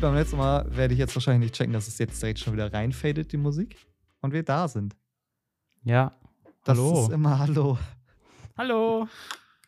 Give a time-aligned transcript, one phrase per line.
[0.00, 2.54] Wie beim letzten Mal werde ich jetzt wahrscheinlich nicht checken, dass es jetzt direkt schon
[2.54, 3.76] wieder reinfadet, die Musik.
[4.22, 4.96] Und wir da sind.
[5.82, 6.12] Ja.
[6.64, 7.02] Das Hallo.
[7.02, 7.76] ist immer Hallo.
[8.56, 9.06] Hallo.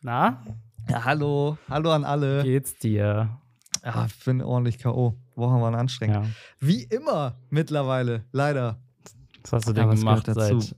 [0.01, 0.41] Na,
[0.89, 1.59] Ja, hallo.
[1.69, 2.41] Hallo an alle.
[2.41, 3.29] geht's dir?
[3.85, 5.15] Ja, ich bin ordentlich K.O.
[5.35, 6.25] Wochen waren anstrengend.
[6.25, 6.31] Ja.
[6.59, 8.79] Wie immer mittlerweile, leider.
[9.43, 10.59] Was hast du denn gemacht dazu.
[10.61, 10.75] seit,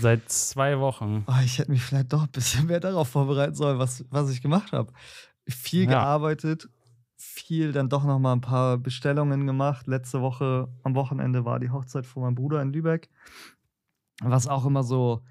[0.00, 1.24] seit zwei Wochen?
[1.26, 4.40] Oh, ich hätte mich vielleicht doch ein bisschen mehr darauf vorbereiten sollen, was, was ich
[4.42, 4.92] gemacht habe.
[5.48, 5.90] Viel Ja.
[5.90, 6.68] gearbeitet,
[7.16, 9.86] viel dann doch noch mal ein paar Bestellungen gemacht.
[9.86, 13.08] Letzte Woche am Wochenende war die Hochzeit von meinem Bruder in Lübeck.
[14.22, 15.22] Was auch immer so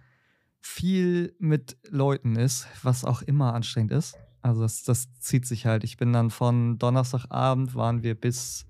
[0.62, 4.18] viel mit Leuten ist, was auch immer anstrengend ist.
[4.42, 5.84] Also das, das zieht sich halt.
[5.84, 8.66] Ich bin dann von Donnerstagabend waren wir bis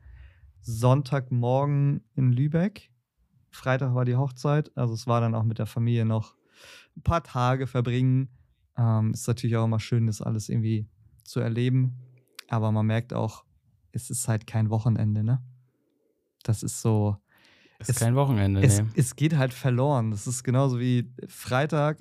[0.61, 2.91] Sonntagmorgen in Lübeck.
[3.51, 4.75] Freitag war die Hochzeit.
[4.77, 6.35] Also es war dann auch mit der Familie noch
[6.97, 8.29] ein paar Tage verbringen.
[8.77, 10.87] Ähm, ist natürlich auch immer schön, das alles irgendwie
[11.23, 11.97] zu erleben.
[12.47, 13.43] Aber man merkt auch,
[13.91, 15.41] es ist halt kein Wochenende, ne?
[16.43, 17.17] Das ist so.
[17.79, 18.87] Ist Es- kein Wochenende, Es, nee.
[18.95, 20.11] es geht halt verloren.
[20.11, 21.97] Das ist genauso wie Freitag.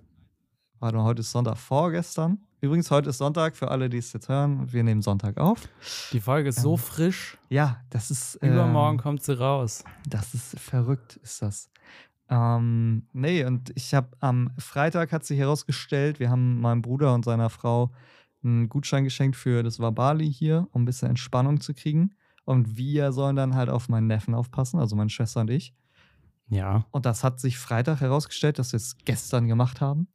[0.78, 2.38] Warte mal, heute ist Sonntag vorgestern.
[2.60, 4.70] Übrigens, heute ist Sonntag für alle, die es jetzt hören.
[4.72, 5.68] Wir nehmen Sonntag auf.
[6.12, 7.38] Die Folge ist so Ähm, frisch.
[7.48, 8.36] Ja, das ist.
[8.36, 9.84] Übermorgen ähm, kommt sie raus.
[10.08, 11.70] Das ist verrückt, ist das.
[12.30, 17.24] Ähm, nee, und ich habe am Freitag hat sich herausgestellt, wir haben meinem Bruder und
[17.24, 17.92] seiner Frau
[18.44, 22.14] einen Gutschein geschenkt für das war Bali hier, um ein bisschen Entspannung zu kriegen.
[22.44, 25.74] Und wir sollen dann halt auf meinen Neffen aufpassen, also meine Schwester und ich.
[26.48, 26.84] Ja.
[26.90, 30.08] Und das hat sich Freitag herausgestellt, dass wir es gestern gemacht haben.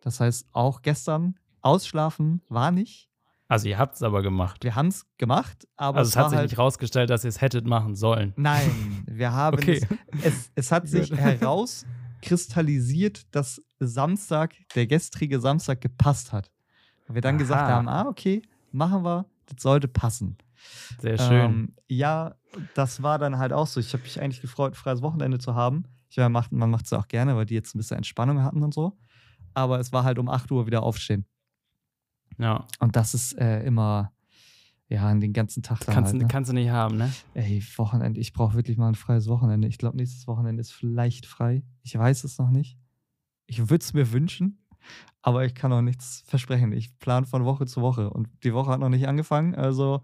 [0.00, 3.08] Das heißt, auch gestern ausschlafen war nicht.
[3.50, 4.62] Also ihr habt es aber gemacht.
[4.64, 7.28] Wir haben es gemacht, aber Also es es hat sich halt nicht rausgestellt, dass ihr
[7.28, 8.34] es hättet machen sollen.
[8.36, 9.80] Nein, wir haben Okay.
[10.20, 16.50] es, es, es hat sich herauskristallisiert, dass Samstag, der gestrige Samstag gepasst hat.
[17.08, 17.68] Und wir dann gesagt Aha.
[17.72, 20.36] haben, ah, okay, machen wir, das sollte passen.
[21.00, 21.44] Sehr schön.
[21.50, 22.34] Ähm, ja,
[22.74, 23.80] das war dann halt auch so.
[23.80, 25.84] Ich habe mich eigentlich gefreut, ein freies Wochenende zu haben.
[26.10, 28.74] Ich meine, man macht es auch gerne, weil die jetzt ein bisschen Entspannung hatten und
[28.74, 28.98] so.
[29.54, 31.24] Aber es war halt um 8 Uhr wieder aufstehen.
[32.38, 32.66] ja.
[32.80, 34.12] Und das ist äh, immer,
[34.88, 36.28] ja, den ganzen Tag dann Kannst, halt, du- ne?
[36.30, 37.12] kannst du nicht haben, ne?
[37.34, 39.68] Ey, Wochenende, ich brauche wirklich mal ein freies Wochenende.
[39.68, 41.62] Ich glaube, nächstes Wochenende ist vielleicht frei.
[41.82, 42.78] Ich weiß es noch nicht.
[43.46, 44.64] Ich würde es mir wünschen,
[45.28, 46.72] aber ich kann auch nichts versprechen.
[46.72, 50.02] Ich plane von Woche zu Woche und die Woche hat noch nicht angefangen, also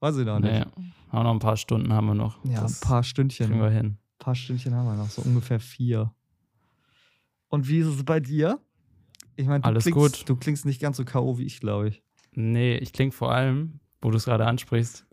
[0.00, 0.52] weiß ich noch nicht.
[0.76, 0.82] Nee.
[1.10, 2.42] Auch noch ein paar Stunden haben wir noch.
[2.44, 3.46] Ja, Das ein paar Stündchen.
[3.48, 3.98] kriegen wir Ein hin.
[4.18, 6.12] paar Stündchen haben wir noch, so ungefähr vier.
[7.48, 8.60] Und wie ist es bei dir?
[9.36, 10.28] Ich meine, du, Alles klingst- gut.
[10.28, 11.38] du klingst nicht ganz so K.O.
[11.38, 12.02] wie ich, glaube ich.
[12.34, 15.06] Nee, ich klinge vor allem, wo du es gerade ansprichst,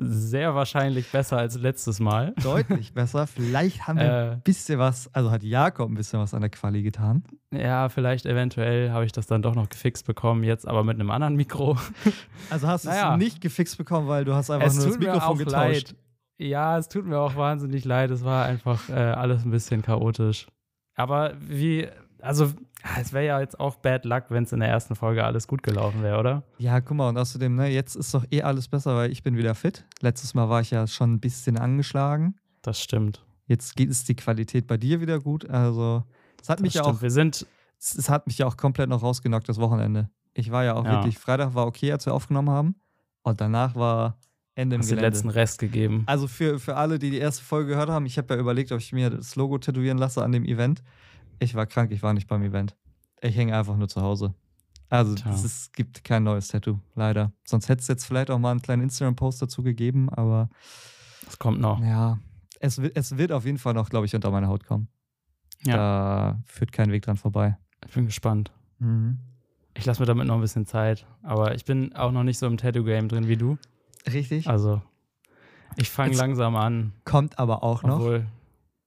[0.00, 2.32] sehr wahrscheinlich besser als letztes Mal.
[2.42, 3.26] Deutlich besser.
[3.26, 6.50] Vielleicht haben wir Äh, ein bisschen was, also hat Jakob ein bisschen was an der
[6.50, 7.24] Quali getan.
[7.52, 11.10] ja, vielleicht eventuell habe ich das dann doch noch gefixt bekommen, jetzt aber mit einem
[11.10, 11.76] anderen Mikro.
[12.50, 13.12] Also hast du Naja.
[13.14, 15.52] es nicht gefixt bekommen, weil du hast einfach es nur das Mikrofon getauscht.
[15.52, 15.94] leid.
[16.40, 18.10] Ja, es tut mir auch wahnsinnig leid.
[18.10, 20.46] Es war einfach äh, alles ein bisschen chaotisch.
[20.96, 21.88] Aber wie,
[22.22, 22.50] also
[23.00, 25.62] es wäre ja jetzt auch Bad Luck, wenn es in der ersten Folge alles gut
[25.62, 26.42] gelaufen wäre, oder?
[26.58, 29.36] Ja, guck mal, und außerdem, ne, jetzt ist doch eh alles besser, weil ich bin
[29.36, 29.84] wieder fit.
[30.00, 32.36] Letztes Mal war ich ja schon ein bisschen angeschlagen.
[32.62, 33.24] Das stimmt.
[33.46, 35.48] Jetzt geht es die Qualität bei dir wieder gut.
[35.48, 36.04] Also,
[36.40, 37.46] es hat Das mich ja auch, Wir sind,
[37.80, 40.10] es, es hat mich ja auch komplett noch rausgenockt, das Wochenende.
[40.34, 40.92] Ich war ja auch Ja.
[40.92, 42.76] wirklich, Freitag war okay, als wir aufgenommen haben.
[43.22, 44.18] Und danach war
[44.54, 45.16] Ende im hast den Gelände.
[45.16, 46.04] letzten Rest gegeben.
[46.06, 48.78] Also für, für alle, die die erste Folge gehört haben, ich habe ja überlegt, ob
[48.80, 50.82] ich mir das Logo tätowieren lasse an dem Event.
[51.38, 52.76] Ich war krank, ich war nicht beim Event.
[53.20, 54.34] Ich hänge einfach nur zu Hause.
[54.90, 57.32] Also es gibt kein neues Tattoo, leider.
[57.44, 60.48] Sonst hätte es jetzt vielleicht auch mal einen kleinen Instagram-Post dazu gegeben, aber
[61.26, 61.80] Das kommt noch.
[61.82, 62.18] ja,
[62.60, 64.88] es, wird- es wird auf jeden Fall noch, glaube ich, unter meine Haut kommen.
[65.64, 65.76] Ja.
[65.76, 67.58] Da führt kein Weg dran vorbei.
[67.86, 68.52] Ich bin gespannt.
[69.74, 71.06] Ich lasse mir damit noch ein bisschen Zeit.
[71.22, 73.58] Aber ich bin auch noch nicht so im Tattoo-Game drin wie du.
[74.10, 74.48] Richtig.
[74.48, 74.80] Also,
[75.76, 76.92] ich fange langsam an.
[77.04, 77.96] Kommt aber auch noch.
[77.96, 78.26] Obwohl,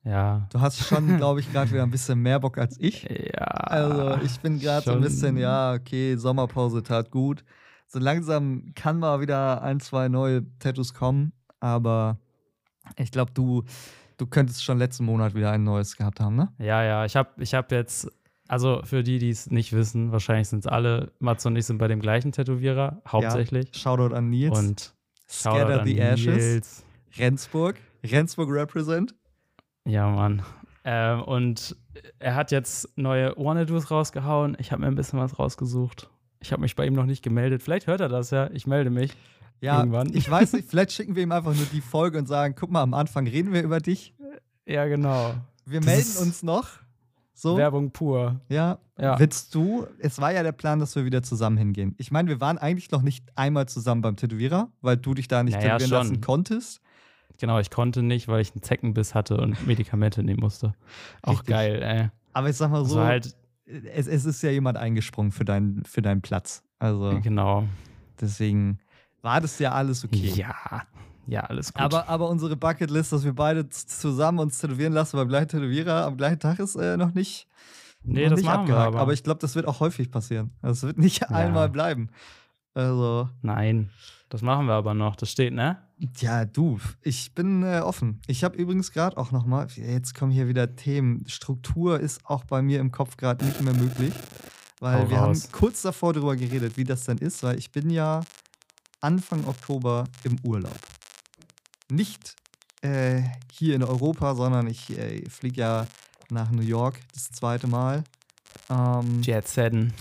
[0.03, 0.47] ja.
[0.51, 3.03] Du hast schon, glaube ich, gerade wieder ein bisschen mehr Bock als ich.
[3.03, 3.45] Ja.
[3.45, 7.43] Also ich bin gerade so ein bisschen, ja, okay, Sommerpause tat gut.
[7.87, 12.17] So langsam kann mal wieder ein, zwei neue Tattoos kommen, aber
[12.97, 13.63] ich glaube, du,
[14.17, 16.53] du könntest schon letzten Monat wieder ein neues gehabt haben, ne?
[16.57, 18.07] Ja, ja, ich habe ich hab jetzt,
[18.47, 21.79] also für die, die es nicht wissen, wahrscheinlich sind es alle, Mats und ich sind
[21.79, 23.75] bei dem gleichen Tätowierer, hauptsächlich.
[23.75, 24.57] Shoutout an Nils.
[24.57, 24.93] Und
[25.29, 26.25] Scatter an the Ashes.
[26.25, 26.85] Nils.
[27.17, 27.77] Rendsburg.
[28.03, 29.15] Rendsburg represent.
[29.85, 30.41] Ja, Mann.
[30.83, 31.75] Ähm, und
[32.19, 34.57] er hat jetzt neue Wanna-Dos rausgehauen.
[34.59, 36.09] Ich habe mir ein bisschen was rausgesucht.
[36.39, 37.61] Ich habe mich bei ihm noch nicht gemeldet.
[37.61, 38.49] Vielleicht hört er das ja.
[38.51, 39.11] Ich melde mich.
[39.59, 40.11] Ja, Irgendwann.
[40.13, 42.81] ich weiß nicht, vielleicht schicken wir ihm einfach nur die Folge und sagen, guck mal,
[42.81, 44.15] am Anfang reden wir über dich.
[44.65, 45.35] Ja, genau.
[45.65, 46.67] Wir Das melden uns noch.
[47.33, 47.57] So.
[47.57, 48.39] Werbung pur.
[48.49, 48.79] Ja.
[48.99, 49.17] Ja.
[49.19, 51.95] Willst du, es war ja der Plan, dass wir wieder zusammen hingehen.
[51.97, 55.43] Ich meine, wir waren eigentlich noch nicht einmal zusammen beim Tätowierer, weil du dich da
[55.43, 55.97] nicht Naja, tätowieren schon.
[55.97, 56.81] lassen konntest.
[57.41, 60.75] Genau, ich konnte nicht, weil ich einen Zeckenbiss hatte und Medikamente nehmen musste.
[61.23, 61.47] Auch Richtig.
[61.47, 62.09] geil, ey.
[62.33, 63.35] Aber ich sag mal Also so, halt,
[63.65, 66.63] es, es ist ja jemand eingesprungen für, deinen für deinen Platz.
[66.77, 67.63] Also genau.
[68.21, 68.77] deswegen
[69.23, 70.33] war das ja alles okay.
[70.35, 70.83] Ja,
[71.25, 71.81] ja, alles gut.
[71.81, 76.17] Aber, aber unsere Bucketlist, dass wir beide zusammen uns tätowieren lassen beim gleichen Tätowierer am
[76.17, 77.47] gleichen Tag ist äh, noch nicht,
[78.03, 78.95] nee, noch das nicht abgehakt.
[78.95, 79.13] aber.
[79.13, 80.51] ich glaube, das wird auch häufig passieren.
[80.61, 82.11] Das wird nicht einmal bleiben.
[82.75, 83.89] Also, Nein,
[84.29, 85.15] das machen wir aber noch.
[85.15, 85.77] Das steht, ne?
[86.17, 88.21] Ja, du, ich bin äh, offen.
[88.27, 91.25] Ich habe übrigens gerade auch noch mal, jetzt kommen hier wieder Themen.
[91.27, 94.13] Struktur ist auch bei mir im Kopf gerade nicht mehr möglich,
[94.79, 95.43] weil Hau wir raus.
[95.43, 98.21] haben kurz davor darüber geredet, wie das denn ist, weil ich bin ja
[98.99, 100.79] Anfang Oktober im Urlaub.
[101.91, 102.35] Nicht
[102.81, 103.21] äh,
[103.51, 105.87] hier in Europa, sondern ich äh, fliege ja
[106.29, 108.03] nach New York das zweite Mal.
[108.69, 109.93] Ähm, Jet Setten.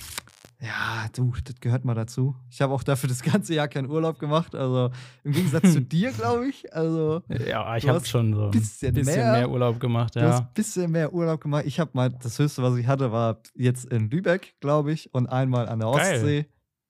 [0.62, 2.36] Ja, du, das gehört mal dazu.
[2.50, 4.54] Ich habe auch dafür das ganze Jahr keinen Urlaub gemacht.
[4.54, 4.90] Also
[5.24, 6.72] im Gegensatz zu dir, glaube ich.
[6.74, 10.38] Also Ja, ich habe schon so ein bisschen bisschen, mehr- mehr, Urlaub gemacht, du hast
[10.40, 10.44] ja.
[10.46, 11.64] ein bisschen mehr Urlaub gemacht.
[11.66, 15.26] Ich habe mal, das höchste, was ich hatte, war jetzt in Lübeck, glaube ich, und
[15.28, 16.14] einmal an der Geil.
[16.16, 16.46] Ostsee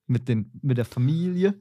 [0.08, 1.55] mit, den, mit der Familie.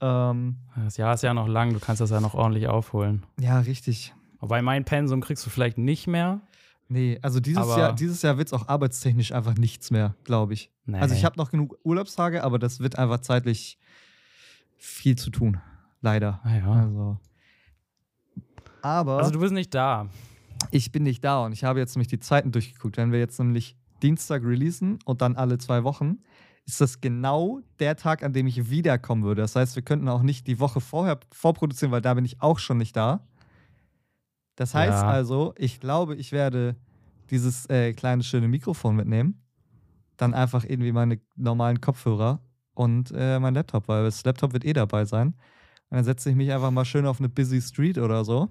[0.00, 3.24] Ähm, Das Jahr ist ja noch lang, du kannst das ja noch ordentlich aufholen.
[3.40, 4.14] ja, richtig.
[4.38, 6.40] Wobei mein Pensum kriegst du vielleicht nicht mehr.
[6.92, 10.54] Nee, also dieses Aber- Jahr, dieses Jahr wird es auch arbeitstechnisch einfach nichts mehr, glaube
[10.54, 10.72] ich.
[10.86, 10.98] Nee.
[10.98, 13.78] Also ich habe noch genug Urlaubstage, aber das wird einfach zeitlich
[14.76, 15.60] viel zu tun.
[16.00, 16.40] Leider.
[16.42, 16.72] Ah, ja.
[16.72, 17.18] Also.
[18.82, 20.08] Aber Also du bist nicht da.
[20.72, 22.96] ich bin nicht da und ich habe jetzt nämlich die Zeiten durchgeguckt.
[22.96, 26.18] Wenn wir jetzt nämlich Dienstag releasen und dann alle zwei Wochen,
[26.66, 29.42] ist das genau der Tag, an dem ich wiederkommen würde.
[29.42, 32.58] Das heißt, wir könnten auch nicht die Woche vorher vorproduzieren, weil da bin ich auch
[32.58, 33.26] schon nicht da.
[34.60, 35.08] Das heißt Ja.
[35.08, 36.76] also, ich glaube, ich werde
[37.30, 39.40] dieses äh, kleine schöne Mikrofon mitnehmen,
[40.18, 42.40] dann einfach irgendwie meine normalen Kopfhörer
[42.74, 45.28] und äh, mein Laptop, weil das Laptop wird eh dabei sein.
[45.28, 48.50] Und dann setze ich mich einfach mal schön auf eine busy Street oder so.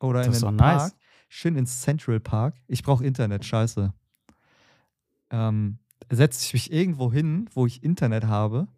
[0.00, 0.82] Oder in Das ist den doch nice.
[0.84, 0.92] Park.
[1.28, 2.54] Schön ins Central Park.
[2.66, 3.92] Ich brauche Internet, scheiße.
[5.28, 5.80] Ähm,
[6.10, 8.68] setze ich mich irgendwo hin, wo ich Internet habe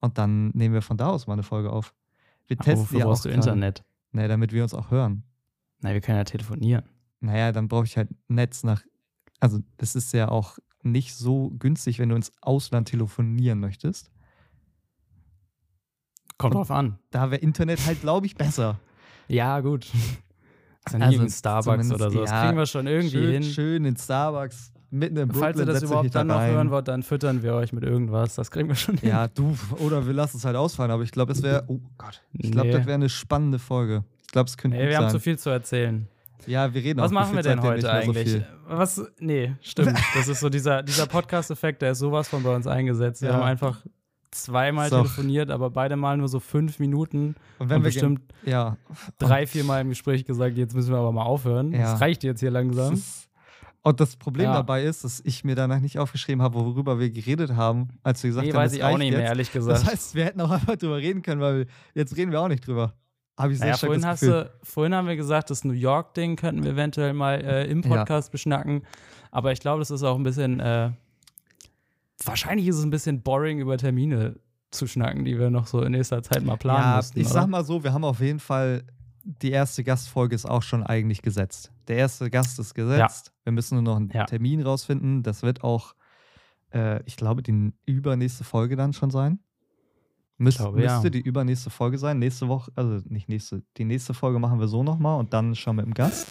[0.00, 1.94] und dann nehmen wir von da aus mal eine Folge auf.
[2.48, 3.38] Wir Aber testen wofür ja auch brauchst du gerade.
[3.40, 3.84] Internet?
[4.10, 5.22] Nee, damit wir uns auch hören.
[5.82, 6.84] Na, wir können ja telefonieren.
[7.20, 8.82] Naja, dann brauche ich halt Netz nach.
[9.40, 14.10] Also, das ist ja auch nicht so günstig, wenn du ins Ausland telefonieren möchtest.
[16.38, 16.98] Kommt Und- drauf an.
[17.10, 18.78] Da wäre Internet halt, glaube ich, besser.
[19.28, 19.86] Ja, gut.
[20.84, 22.20] Also Also in Starbucks oder so.
[22.20, 23.42] Das ja, kriegen wir schon irgendwie schön, hin.
[23.44, 25.42] schön in Starbucks, mitten in Brooklyn.
[25.54, 28.34] Falls ihr das überhaupt da dann noch hören wollt, dann füttern wir euch mit irgendwas.
[28.34, 29.08] Das kriegen wir schon hin.
[29.08, 32.20] Ja, du, oder wir lassen es halt ausfallen, aber ich glaube, das wäre, oh Gott,
[32.32, 32.74] ich glaube, Nee.
[32.74, 34.04] das wäre eine spannende Folge.
[34.32, 35.10] Ich glaube, es könnte Nee, wir haben sein.
[35.12, 36.08] zu viel zu erzählen.
[36.46, 38.30] ja, wir reden Was auch machen wir denn heute so eigentlich?
[38.30, 38.46] viel.
[38.66, 39.02] Was?
[39.20, 39.92] Nee, stimmt.
[40.14, 43.20] Das ist so dieser, dieser Podcast-Effekt, der ist sowas von bei uns eingesetzt.
[43.20, 43.34] Wir Ja.
[43.34, 43.84] haben einfach
[44.30, 44.96] zweimal So.
[44.96, 48.78] telefoniert, aber beide Mal nur so fünf Minuten Und und wenn wir gen- bestimmt ja,
[49.18, 51.70] drei, vier Mal im Gespräch gesagt, jetzt müssen wir aber mal aufhören.
[51.72, 51.92] Ja.
[51.92, 52.94] Das reicht jetzt hier Das langsam.
[52.94, 53.28] ist-
[53.82, 54.54] Und das Problem Ja.
[54.54, 58.30] dabei ist, dass ich mir danach nicht aufgeschrieben habe, worüber wir geredet haben, als wir
[58.30, 59.18] gesagt Nee, haben, weiß es ich auch nicht jetzt.
[59.18, 59.76] mehr, ehrlich gesagt.
[59.82, 62.48] Das heißt, wir hätten auch einfach drüber reden können, weil wir, jetzt reden wir auch
[62.48, 62.94] nicht drüber.
[63.42, 66.36] Habe ich sehr naja, stark vorhin, hast du, vorhin haben wir gesagt, das New York-Ding
[66.36, 67.88] könnten wir eventuell mal äh, im Ja.
[67.88, 68.82] Podcast beschnacken.
[69.30, 70.90] Aber ich glaube, das ist auch ein bisschen, äh,
[72.24, 74.36] wahrscheinlich ist es ein bisschen boring, über Termine
[74.70, 77.18] zu schnacken, die wir noch so in nächster Zeit mal planen ja, müssten.
[77.20, 77.34] ich oder?
[77.34, 78.84] sag mal so, wir haben auf jeden Fall,
[79.24, 81.70] die erste Gastfolge ist auch schon eigentlich gesetzt.
[81.88, 83.32] Der erste Gast ist gesetzt.
[83.44, 84.24] Wir müssen nur noch einen Ja.
[84.24, 85.22] Termin rausfinden.
[85.22, 85.94] Das wird auch,
[86.72, 89.40] äh, ich glaube, die übernächste Folge dann schon sein.
[90.42, 91.10] Müs glaube, müsste ja.
[91.10, 92.18] die übernächste Folge sein.
[92.18, 95.76] Nächste Woche, also nicht nächste, die nächste Folge machen wir so nochmal und dann schauen
[95.76, 96.26] wir im Gast.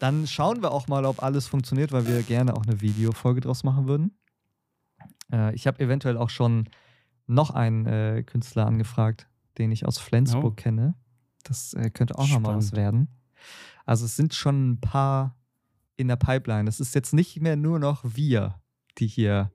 [0.00, 3.64] Dann schauen wir auch mal, ob alles funktioniert, weil wir gerne auch eine Videofolge draus
[3.64, 4.16] machen würden.
[5.32, 6.68] Äh, ich habe eventuell auch schon
[7.26, 9.28] noch einen äh, Künstler angefragt,
[9.58, 10.62] den ich aus Flensburg Oh.
[10.62, 10.94] kenne.
[11.44, 13.08] Das äh, könnte auch nochmal was werden.
[13.86, 15.36] Also es sind schon ein paar
[15.96, 16.68] in der Pipeline.
[16.68, 18.60] Es ist jetzt nicht mehr nur noch wir,
[18.98, 19.52] die hier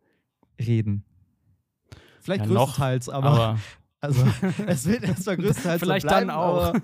[0.59, 1.05] reden.
[2.23, 3.59] Vielleicht Ja, noch, größtenteils, aber, Aber
[4.01, 4.25] also
[4.65, 6.63] es wird erstmal größtenteils so Vielleicht bleiben, dann auch.
[6.65, 6.81] Aber,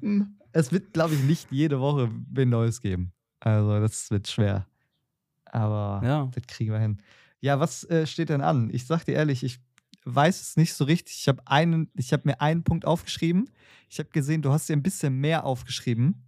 [0.00, 3.12] hm, es wird, glaube ich, nicht jede Woche wen Neues geben.
[3.40, 4.66] Also das wird schwer.
[5.46, 6.28] Aber ja.
[6.32, 6.98] das kriegen wir hin.
[7.40, 8.70] Ja, was äh, steht denn an?
[8.72, 9.58] Ich sag dir ehrlich, ich
[10.04, 11.16] weiß es nicht so richtig.
[11.18, 13.50] Ich habe einen, ich habe mir einen Punkt aufgeschrieben.
[13.88, 16.22] Ich habe gesehen, du hast dir ein bisschen mehr aufgeschrieben.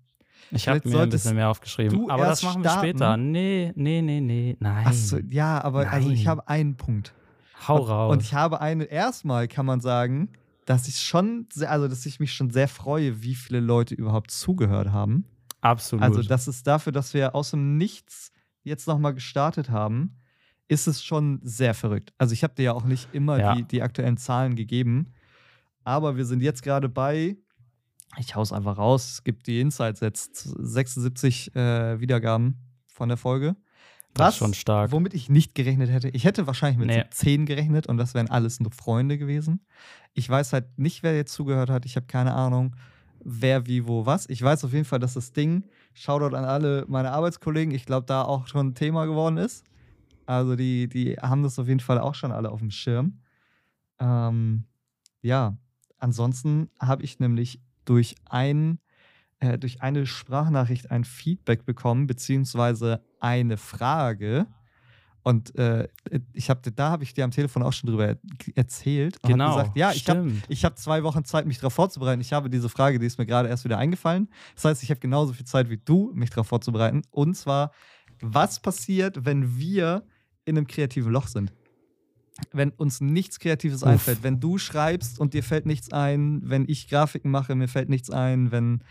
[0.51, 2.11] Ich habe mir ein bisschen mehr aufgeschrieben.
[2.11, 2.89] Aber das machen wir starten.
[2.89, 3.17] später.
[3.17, 4.57] Nee, nee, nee, nee.
[4.61, 4.87] Nein.
[4.87, 6.29] Achso, ja, aber also ich Nein.
[6.29, 7.13] habe einen Punkt.
[7.67, 8.13] Hau und, raus.
[8.13, 10.31] Und ich habe eine, erstmal kann man sagen,
[10.67, 14.31] dass ich schon, sehr, also dass ich mich schon sehr freue, wie viele Leute überhaupt
[14.31, 15.25] zugehört haben.
[15.61, 16.03] Absolut.
[16.03, 18.33] Also das ist dafür, dass wir aus dem Nichts
[18.63, 20.17] jetzt nochmal gestartet haben,
[20.69, 22.13] ist es schon sehr verrückt.
[22.19, 23.55] Also ich habe dir ja auch nicht immer Ja.
[23.55, 25.13] die, die aktuellen Zahlen gegeben,
[25.85, 27.37] aber wir sind jetzt gerade bei,
[28.19, 32.59] ich hau's einfach raus, es gibt die Insights jetzt, 76 äh, Wiedergaben
[32.89, 33.55] von der Folge.
[34.19, 34.93] Das ist schon stark.
[34.93, 36.09] Womit ich nicht gerechnet hätte.
[36.09, 37.05] Ich hätte wahrscheinlich mit Nee.
[37.11, 39.61] 10 gerechnet und das wären alles nur Freunde gewesen.
[40.15, 41.85] Ich weiß halt nicht, wer jetzt zugehört hat.
[41.87, 42.75] Ich habe keine Ahnung,
[43.23, 44.29] wer, wie, wo, was.
[44.29, 48.07] Ich weiß auf jeden Fall, dass das Ding, Shoutout an alle meine Arbeitskollegen, ich glaube,
[48.07, 49.65] da auch schon ein Thema geworden ist.
[50.27, 53.21] Also die, die haben das auf jeden Fall auch schon alle auf dem Schirm.
[53.99, 54.65] Ähm,
[55.23, 55.57] ja,
[55.99, 58.79] ansonsten habe ich nämlich durch ein
[59.41, 64.47] äh, durch eine Sprachnachricht ein Feedback bekommen, beziehungsweise eine Frage.
[65.23, 65.89] Und äh,
[66.35, 68.17] ich habe da habe ich dir am Telefon auch schon drüber er
[68.55, 69.17] erzählt.
[69.17, 69.57] Und hab Genau.
[69.57, 70.45] gesagt, ja, ich habe stimmt.
[70.49, 72.21] ich habe zwei Wochen Zeit, mich darauf vorzubereiten.
[72.21, 74.29] Ich habe diese Frage, die ist mir gerade erst wieder eingefallen.
[74.55, 77.03] Das heißt, ich habe genauso viel Zeit wie du, mich darauf vorzubereiten.
[77.11, 77.73] Und zwar,
[78.21, 80.05] was passiert, wenn wir
[80.45, 81.53] in einem kreativen Loch sind?
[82.53, 83.89] Wenn uns nichts Kreatives Uff.
[83.89, 87.89] einfällt, wenn du schreibst und dir fällt nichts ein, wenn ich Grafiken mache, mir fällt
[87.89, 88.85] nichts ein, wenn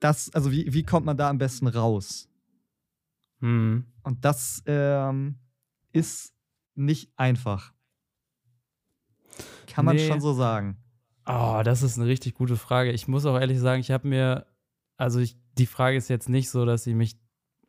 [0.00, 2.28] das, also wie, wie kommt man da am besten raus?
[3.40, 3.84] Hm.
[4.02, 5.36] Und das ähm,
[5.92, 6.34] ist
[6.74, 7.72] nicht einfach.
[9.66, 10.08] Kann man Nee.
[10.08, 10.78] schon so sagen.
[11.26, 12.90] Oh, das ist eine richtig gute Frage.
[12.92, 14.46] Ich muss auch ehrlich sagen, ich habe mir,
[14.96, 17.16] also ich, die Frage ist jetzt nicht so, dass sie mich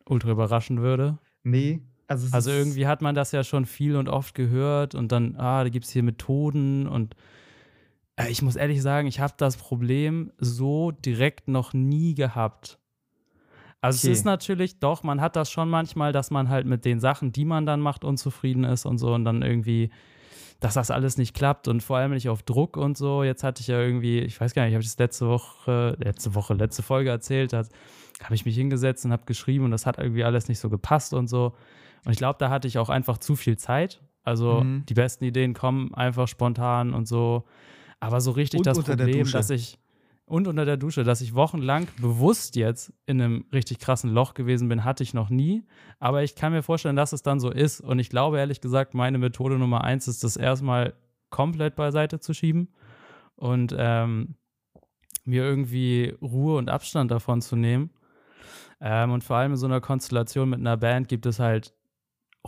[0.06, 1.18] ultra überraschen würde.
[1.44, 5.36] Nee, also, Also irgendwie hat man das ja schon viel und oft gehört und dann,
[5.36, 7.14] ah, da gibt es hier Methoden und
[8.28, 12.78] ich muss ehrlich sagen, ich habe das Problem so direkt noch nie gehabt.
[13.80, 14.12] Also Okay.
[14.12, 17.32] es ist natürlich, doch, man hat das schon manchmal, dass man halt mit den Sachen,
[17.32, 19.90] die man dann macht, unzufrieden ist und so und dann irgendwie,
[20.60, 23.24] dass das alles nicht klappt und vor allem nicht auf Druck und so.
[23.24, 26.34] Jetzt hatte ich ja irgendwie, ich weiß gar nicht, habe ich das letzte Woche, letzte
[26.36, 27.64] Woche, letzte Folge erzählt, da
[28.22, 31.12] habe ich mich hingesetzt und habe geschrieben und das hat irgendwie alles nicht so gepasst
[31.12, 31.54] und so.
[32.04, 34.00] Und ich glaube, da hatte ich auch einfach zu viel Zeit.
[34.22, 34.84] Also Mhm.
[34.88, 37.44] die besten Ideen kommen einfach spontan und so.
[38.02, 39.78] Aber so richtig Und das Problem, dass ich
[40.24, 44.68] und unter der Dusche, dass ich wochenlang bewusst jetzt in einem richtig krassen Loch gewesen
[44.68, 45.64] bin, hatte ich noch nie.
[45.98, 47.80] Aber ich kann mir vorstellen, dass es dann so ist.
[47.80, 50.94] Und ich glaube ehrlich gesagt, meine Methode Nummer eins ist, das erstmal
[51.30, 52.68] komplett beiseite zu schieben
[53.36, 54.36] und ähm,
[55.24, 57.90] mir irgendwie Ruhe und Abstand davon zu nehmen.
[58.80, 61.74] Ähm, und vor allem in so einer Konstellation mit einer Band gibt es halt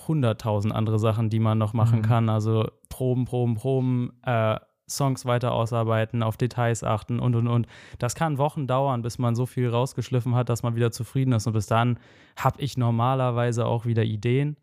[0.08, 2.04] hunderttausend andere Sachen, die man noch machen Mhm.
[2.04, 2.28] kann.
[2.28, 4.58] Also Proben, Proben, Proben, äh,
[4.88, 7.66] Songs weiter ausarbeiten, auf Details achten und und und.
[7.98, 11.46] Das kann Wochen dauern, bis man so viel rausgeschliffen hat, dass man wieder zufrieden ist.
[11.46, 11.98] Und bis dann
[12.36, 14.56] habe ich normalerweise auch wieder Ideen.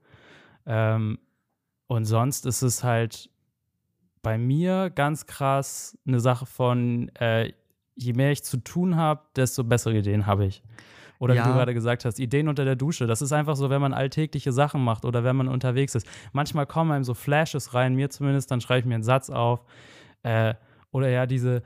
[0.66, 1.18] Ähm,
[1.88, 3.30] und sonst ist es halt
[4.22, 7.52] bei mir ganz krass eine Sache von, äh,
[7.96, 10.62] je mehr ich zu tun habe, desto bessere Ideen habe ich.
[11.20, 11.44] Oder Ja.
[11.44, 13.06] wie du gerade gesagt hast, Ideen unter der Dusche.
[13.06, 16.08] Das ist einfach so, wenn man alltägliche Sachen macht oder wenn man unterwegs ist.
[16.32, 19.64] Manchmal kommen einem so Flashes rein, mir zumindest, dann schreibe ich mir einen Satz auf.
[20.24, 20.54] Äh,
[20.92, 21.64] oder ja, diese,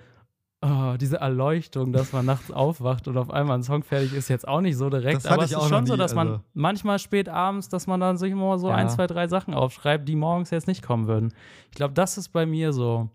[0.62, 4.48] oh, diese Erleuchtung, dass man nachts aufwacht und auf einmal ein Song fertig ist, jetzt
[4.48, 5.26] auch nicht so direkt.
[5.26, 6.42] Aber ich es ist schon so, nie, dass man also.
[6.54, 8.76] manchmal spät abends, dass man dann sich immer so Ja.
[8.76, 11.34] ein, zwei, drei Sachen aufschreibt, die morgens jetzt nicht kommen würden.
[11.70, 13.10] Ich glaube, das ist bei mir so.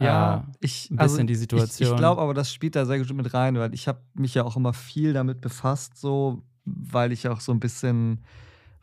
[0.00, 1.92] Ja, äh, ich, ein also bisschen die Ich, Situation.
[1.92, 4.44] ich glaube aber, das spielt da sehr gut mit rein, weil ich habe mich ja
[4.44, 8.24] auch immer viel damit befasst, so, weil ich auch so ein bisschen,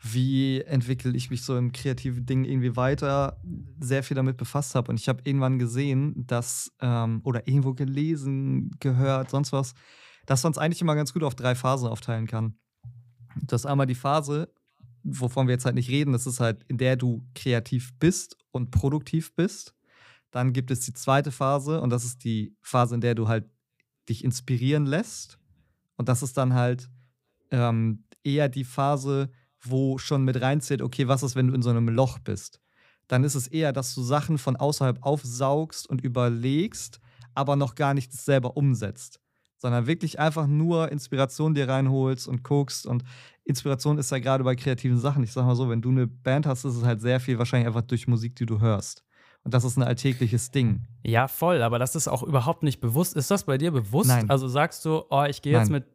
[0.04, 3.40] wie entwickle ich mich so im kreativen Ding irgendwie weiter,
[3.80, 4.90] sehr viel damit befasst habe.
[4.90, 9.76] Und ich habe irgendwann gesehen, dass, ähm, oder irgendwo gelesen, gehört, sonst was,
[10.26, 12.56] dass man es eigentlich immer ganz gut auf drei Phasen aufteilen kann.
[13.44, 14.52] Das ist einmal die Phase,
[15.04, 18.72] wovon wir jetzt halt nicht reden, das ist halt, in der du kreativ bist und
[18.72, 19.76] produktiv bist.
[20.32, 23.46] Dann gibt es die zweite Phase und das ist die Phase, in der du halt
[24.10, 25.38] dich inspirieren lässt.
[25.98, 26.90] Und das ist dann halt
[27.52, 29.30] ähm, eher die Phase,
[29.64, 32.60] wo schon mit reinzählt, okay, was ist, wenn du in so einem Loch bist?
[33.08, 37.00] Dann ist es eher, dass du Sachen von außerhalb aufsaugst und überlegst,
[37.36, 39.20] aber noch gar nicht selber umsetzt.
[39.58, 42.88] Sondern wirklich einfach nur Inspiration dir reinholst und guckst.
[42.88, 43.04] Und
[43.44, 45.24] Inspiration ist ja gerade bei kreativen Sachen.
[45.24, 47.68] Ich sag mal so, wenn du eine Band hast, ist es halt sehr viel wahrscheinlich
[47.68, 49.04] einfach durch Musik, die du hörst.
[49.44, 50.82] Und das ist ein alltägliches Ding.
[51.04, 53.16] Ja, voll, aber das ist auch überhaupt nicht bewusst.
[53.16, 54.10] Ist das bei dir bewusst?
[54.10, 54.30] Nein.
[54.30, 55.86] Also sagst du, oh, ich gehe jetzt mit.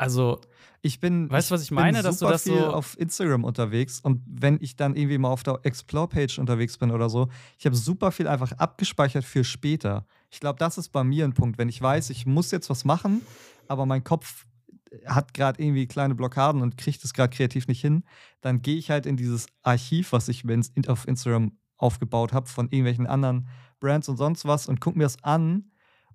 [0.00, 0.40] Also,
[0.82, 1.98] Ich bin, Weißt du, was ich meine?
[1.98, 5.18] bin Dass du super das viel so- auf Instagram unterwegs und wenn ich dann irgendwie
[5.18, 7.28] mal auf der Explore-Page unterwegs bin oder so,
[7.58, 10.06] ich habe super viel einfach abgespeichert für später.
[10.30, 11.58] Ich glaube, das ist bei mir ein Punkt.
[11.58, 13.20] Wenn ich weiß, ich muss jetzt was machen,
[13.68, 14.46] aber mein Kopf
[15.04, 18.02] hat gerade irgendwie kleine Blockaden und kriegt es gerade kreativ nicht hin,
[18.40, 20.44] dann gehe ich halt in dieses Archiv, was ich
[20.88, 23.48] auf Instagram aufgebaut habe, von irgendwelchen anderen
[23.80, 25.69] Brands und sonst was und gucke mir das an.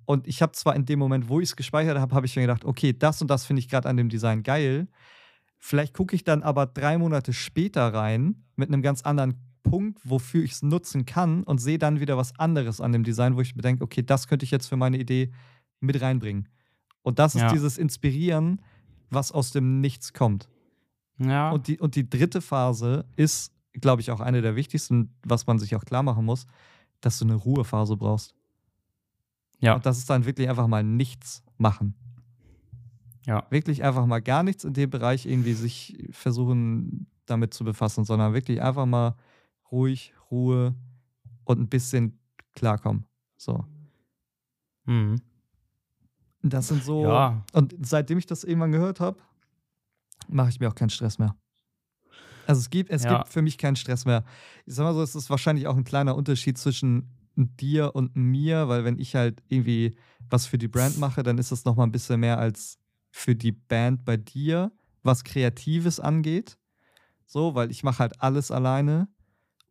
[0.05, 2.43] Und ich habe zwar in dem Moment, wo ich es gespeichert habe, habe ich mir
[2.43, 4.87] gedacht, okay, das und das finde ich gerade an dem Design geil.
[5.57, 10.43] Vielleicht gucke ich dann aber drei Monate später rein mit einem ganz anderen Punkt, wofür
[10.43, 13.55] ich es nutzen kann und sehe dann wieder was anderes an dem Design, wo ich
[13.55, 15.31] mir denke, okay, das könnte ich jetzt für meine Idee
[15.79, 16.47] mit reinbringen.
[17.01, 17.51] Und das ist Ja.
[17.51, 18.61] dieses Inspirieren,
[19.09, 20.49] was aus dem Nichts kommt.
[21.17, 21.49] Ja.
[21.49, 25.57] Und die, und die dritte Phase ist, glaube ich, auch eine der wichtigsten, was man
[25.57, 26.45] sich auch klar machen muss,
[27.01, 28.35] dass du eine Ruhephase brauchst.
[29.65, 29.75] Ja.
[29.75, 31.95] Und das ist dann wirklich einfach mal nichts machen.
[33.25, 33.45] Ja.
[33.49, 38.33] Wirklich einfach mal gar nichts in dem Bereich irgendwie sich versuchen, damit zu befassen, sondern
[38.33, 39.15] wirklich einfach mal
[39.71, 40.75] ruhig, Ruhe
[41.43, 42.19] und ein bisschen
[42.53, 43.05] klarkommen.
[43.37, 43.65] So.
[44.85, 45.15] Mhm.
[46.43, 47.03] Das sind so.
[47.03, 47.43] Ja.
[47.53, 49.17] Und seitdem ich das irgendwann gehört habe,
[50.27, 51.35] mache ich mir auch keinen Stress mehr.
[52.45, 53.17] Also es gibt, es Ja.
[53.17, 54.23] gibt für mich keinen Stress mehr.
[54.67, 58.67] Ich sag mal so, es ist wahrscheinlich auch ein kleiner Unterschied zwischen dir und mir,
[58.67, 59.95] weil wenn ich halt irgendwie
[60.29, 62.77] was für die Brand mache, dann ist das nochmal ein bisschen mehr als
[63.11, 64.71] für die Band bei dir,
[65.03, 66.57] was Kreatives angeht.
[67.25, 69.07] So, weil ich mache halt alles alleine.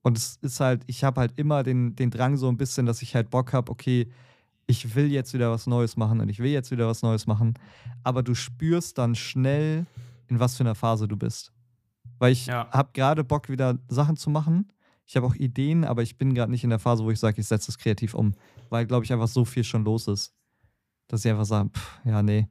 [0.02, 3.02] Und es ist halt, ich habe halt immer den, den Drang so ein bisschen, dass
[3.02, 4.08] ich halt Bock habe, okay,
[4.66, 7.54] ich will jetzt wieder was Neues machen und ich will jetzt wieder was Neues machen.
[8.02, 9.86] Aber du spürst dann schnell,
[10.28, 11.52] in was für einer Phase du bist.
[12.18, 12.68] Weil ich Ja.
[12.70, 14.72] habe gerade Bock, wieder Sachen zu machen.
[15.06, 17.40] Ich habe auch Ideen, aber ich bin gerade nicht in der Phase, wo ich sage,
[17.40, 18.34] ich setze es kreativ um.
[18.70, 20.34] Weil, glaube ich, einfach so viel schon los ist.
[21.08, 22.48] Dass ich einfach sage, pff, ja, nee,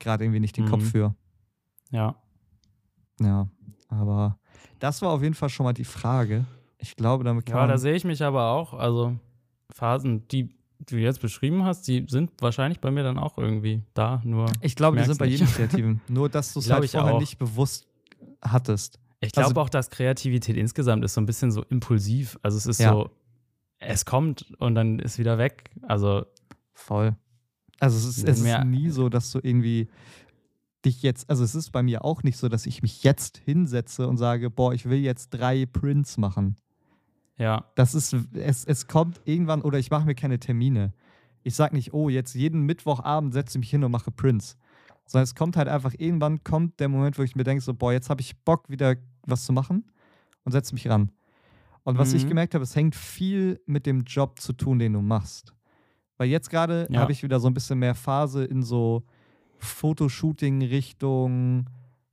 [0.00, 0.86] gerade irgendwie nicht den Kopf Mhm.
[0.86, 1.14] für.
[1.90, 2.16] Ja.
[3.20, 3.48] Ja,
[3.88, 4.38] aber
[4.80, 6.44] das war auf jeden Fall schon mal die Frage.
[6.78, 8.74] Ich glaube, damit kann Ja, da sehe ich mich aber auch.
[8.74, 9.16] Also
[9.72, 14.20] Phasen, die du jetzt beschrieben hast, die sind wahrscheinlich bei mir dann auch irgendwie da.
[14.24, 16.00] Nur Ich glaube, die sind bei jedem Kreativen.
[16.08, 17.20] Nur, dass du es halt ich vorher auch.
[17.20, 17.86] nicht bewusst
[18.42, 18.98] hattest.
[19.22, 22.38] Ich glaube Also- auch, dass Kreativität insgesamt ist so ein bisschen so impulsiv.
[22.42, 22.92] Also es ist Ja.
[22.92, 23.10] so,
[23.78, 25.70] es kommt und dann ist wieder weg.
[25.82, 26.26] Also
[26.74, 27.16] Voll.
[27.80, 29.88] Also es ist, es ist nie so, dass du irgendwie
[30.84, 34.08] dich jetzt, also es ist bei mir auch nicht so, dass ich mich jetzt hinsetze
[34.08, 36.56] und sage, boah, ich will jetzt drei Prints machen.
[37.38, 40.92] ja, Das ist, es, es kommt irgendwann, oder ich mache mir keine Termine.
[41.44, 44.56] Ich sage nicht, oh, jetzt jeden Mittwochabend setze ich mich hin und mache Prints.
[45.06, 47.92] Sondern es kommt halt einfach, irgendwann kommt der Moment, wo ich mir denke, so, boah,
[47.92, 49.84] jetzt habe ich Bock, wieder was zu machen
[50.44, 51.10] und setze mich ran.
[51.84, 52.28] Und was ich Mhm.
[52.28, 55.54] gemerkt habe, es hängt viel mit dem Job zu tun, den du machst.
[56.16, 57.00] Weil jetzt gerade Ja.
[57.00, 59.02] habe ich wieder so ein bisschen mehr Phase in so
[59.58, 61.66] Fotoshooting-Richtung,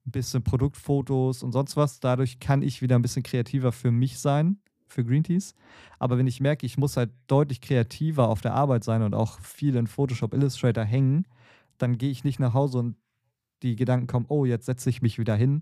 [0.05, 1.99] ein bisschen Produktfotos und sonst was.
[1.99, 5.53] Dadurch kann ich wieder ein bisschen kreativer für mich sein, für Green Teas.
[5.99, 9.39] Aber wenn ich merke, ich muss halt deutlich kreativer auf der Arbeit sein und auch
[9.39, 11.27] viel in Photoshop Illustrator hängen,
[11.77, 12.95] dann gehe ich nicht nach Hause und
[13.61, 15.61] die Gedanken kommen, oh, jetzt setze ich mich wieder hin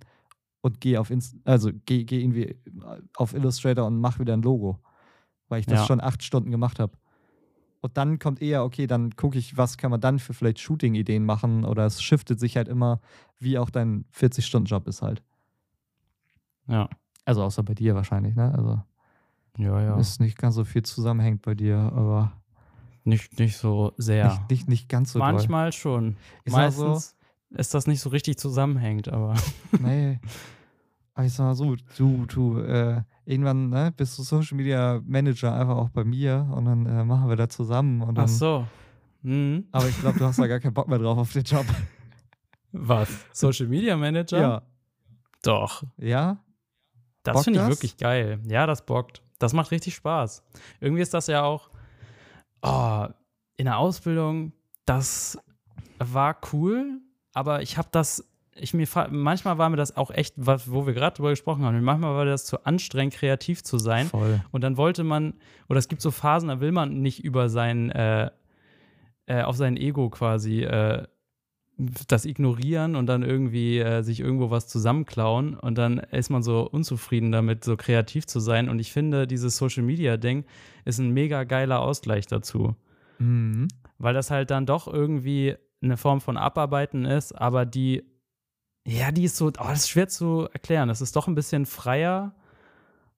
[0.67, 2.55] und gehe auf Inst also gehe geh irgendwie
[3.15, 4.79] auf Illustrator und mache wieder ein Logo.
[5.49, 5.85] Weil ich das Ja.
[5.85, 6.93] schon acht Stunden gemacht habe.
[7.79, 11.23] Und dann kommt eher, okay, dann gucke ich, was kann man dann für vielleicht Shooting-Ideen
[11.23, 12.99] machen oder es shiftet sich halt immer,
[13.39, 15.21] wie auch dein 40-Stunden-Job ist halt.
[16.67, 16.89] ja,
[17.25, 18.51] Also außer bei dir wahrscheinlich, ne?
[18.53, 18.81] Also
[19.57, 19.97] ja, ja.
[19.97, 22.33] ist nicht ganz so viel zusammenhängt bei dir, aber
[23.03, 24.27] Nicht, nicht so sehr.
[24.27, 25.31] nicht, nicht, nicht ganz so doll.
[25.31, 26.17] Manchmal schon.
[26.43, 27.15] Ich sag so- Meistens
[27.51, 29.35] ist das nicht so richtig zusammenhängt, aber
[29.79, 30.19] Nee.
[31.23, 35.77] Ich sag mal so, du, du, äh, irgendwann ne, bist du Social Media Manager einfach
[35.77, 38.01] auch bei mir und dann äh, machen wir da zusammen.
[38.01, 38.67] Und dann, ach so.
[39.23, 39.65] Mhm.
[39.71, 41.65] Aber ich glaube, du hast da gar keinen Bock mehr drauf auf den Job.
[42.71, 43.09] Was?
[43.33, 44.39] Social Media Manager?
[44.39, 44.61] Ja.
[45.41, 45.83] Doch.
[45.97, 46.37] Ja?
[47.23, 48.39] Das finde ich wirklich geil.
[48.47, 49.21] Ja, das bockt.
[49.39, 50.43] Das macht richtig Spaß.
[50.79, 51.69] Irgendwie ist das ja auch
[52.61, 53.07] oh,
[53.57, 54.53] in der Ausbildung,
[54.85, 55.37] das
[55.99, 57.01] war cool,
[57.33, 58.23] aber ich habe das,
[58.59, 61.81] ich mir manchmal war mir das auch echt, was, wo wir gerade drüber gesprochen haben,
[61.83, 64.07] manchmal war das zu anstrengend, kreativ zu sein.
[64.07, 64.41] Voll.
[64.51, 65.33] Und dann wollte man,
[65.69, 68.29] oder es gibt so Phasen, da will man nicht über sein, äh,
[69.27, 71.05] äh, auf sein Ego quasi äh,
[72.07, 76.67] das ignorieren und dann irgendwie äh, sich irgendwo was zusammenklauen und dann ist man so
[76.67, 78.67] unzufrieden damit, so kreativ zu sein.
[78.67, 80.45] Und ich finde, dieses Social Media Ding
[80.85, 82.75] ist ein mega geiler Ausgleich dazu,
[83.19, 83.67] Mhm.
[83.99, 88.03] weil das halt dann doch irgendwie eine Form von Abarbeiten ist, aber die,
[88.89, 90.87] ja, die ist so, oh, das ist schwer zu erklären.
[90.87, 92.33] Das ist doch ein bisschen freier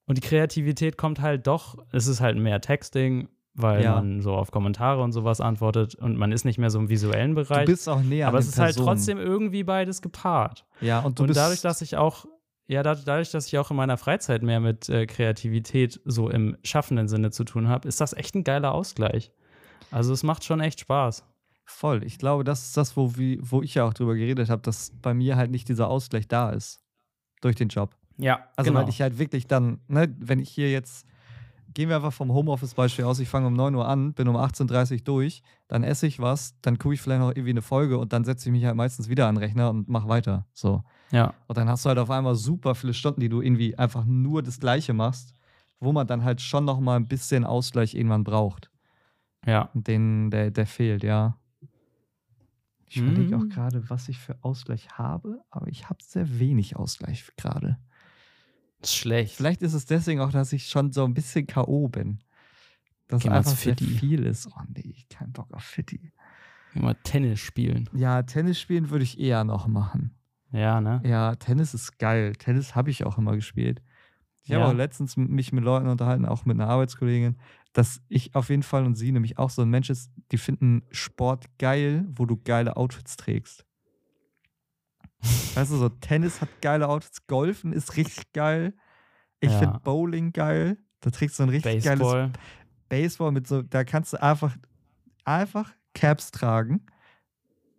[0.06, 3.96] und die Kreativität kommt halt doch, es ist halt mehr Texting, weil Ja.
[3.96, 7.36] man so auf Kommentare und sowas antwortet und man ist nicht mehr so im visuellen
[7.36, 7.66] Du Bereich.
[7.68, 8.88] bist auch näher aber es ist halt Personen.
[8.88, 10.66] trotzdem irgendwie beides gepaart.
[10.82, 12.26] Ja, und du und dadurch, dass ich auch,
[12.68, 16.58] ja, dadurch, dadurch, dass ich auch in meiner Freizeit mehr mit äh, Kreativität so im
[16.64, 19.32] schaffenden Sinne zu tun habe, ist das echt ein geiler Ausgleich.
[19.92, 21.26] Also es macht schon echt Spaß.
[21.70, 22.04] Voll.
[22.04, 24.92] Ich glaube, das ist das, wo, wie, wo ich ja auch drüber geredet habe, dass
[25.02, 26.82] bei mir halt nicht dieser Ausgleich da ist.
[27.42, 27.96] Durch den Job.
[28.18, 28.82] Ja, Also genau.
[28.82, 31.06] weil ich halt wirklich dann, ne, wenn ich hier jetzt
[31.74, 33.20] gehen wir einfach vom Homeoffice-Beispiel aus.
[33.20, 36.60] Ich fange um 9 Uhr an, bin um 18.30 Uhr durch, dann esse ich was,
[36.62, 39.10] dann gucke ich vielleicht noch irgendwie eine Folge und dann setze ich mich halt meistens
[39.10, 40.46] wieder an den Rechner und mache weiter.
[40.54, 40.84] So.
[41.12, 41.34] Ja.
[41.48, 44.42] Und dann hast du halt auf einmal super viele Stunden, die du irgendwie einfach nur
[44.44, 45.34] das Gleiche machst,
[45.80, 48.72] wo man dann halt schon noch mal ein bisschen Ausgleich irgendwann braucht.
[49.46, 49.70] Ja.
[49.74, 51.38] Den, der, der fehlt, ja.
[52.90, 53.50] Ich überlege auch Mhm.
[53.50, 57.78] gerade, was ich für Ausgleich habe, aber ich habe sehr wenig Ausgleich gerade.
[58.82, 59.36] Ist schlecht.
[59.36, 61.88] Vielleicht ist es deswegen auch, dass ich schon so ein bisschen K.O.
[61.90, 62.20] bin.
[63.08, 64.48] Dass Geh mal einfach sehr viel ist.
[64.48, 66.12] Oh nee, kein Bock auf Fitti.
[66.74, 67.90] Immer Tennis spielen.
[67.94, 70.16] Ja, Tennis spielen würde ich eher noch machen.
[70.52, 71.02] Ja, ne?
[71.04, 72.34] Ja, Tennis ist geil.
[72.36, 73.82] Tennis habe ich auch immer gespielt.
[74.44, 74.70] Ich habe Ja.
[74.70, 77.38] auch letztens mich mit Leuten unterhalten, auch mit einer Arbeitskollegin,
[77.74, 80.84] dass ich auf jeden Fall und sie nämlich auch so ein Mensch ist, die finden
[80.92, 83.66] Sport geil, wo du geile Outfits trägst.
[85.56, 88.74] Weißt du, so Tennis hat geile Outfits, Golfen ist richtig geil.
[89.42, 89.60] Ich Ja.
[89.60, 90.78] finde Bowling geil.
[91.02, 92.32] Da trägst du ein richtig geiles Baseball.
[92.88, 94.58] Baseball mit so, da kannst du einfach,
[95.26, 96.86] einfach Caps tragen,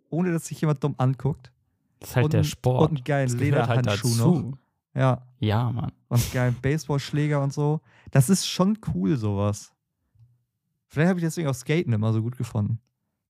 [0.09, 1.51] ohne dass sich jemand dumm anguckt.
[1.99, 2.89] Das ist halt und, der Sport.
[2.91, 4.31] Und einen geilen halt Lederhandschuh dazu.
[4.51, 4.57] noch.
[4.93, 5.91] Ja, Ja, Mann.
[6.09, 7.81] und geilen Baseballschläger und so.
[8.11, 9.70] Das ist schon cool, sowas.
[10.91, 12.79] Vielleicht habe ich deswegen auch Skaten immer so gut gefunden.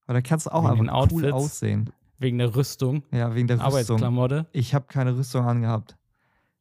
[0.07, 1.33] Weil da kannst du auch Wegen einfach cool Outfits.
[1.33, 1.89] aussehen.
[2.17, 4.45] Wegen der Rüstung, Ja, wegen der Rüstung.
[4.51, 5.95] Ich habe keine Rüstung angehabt.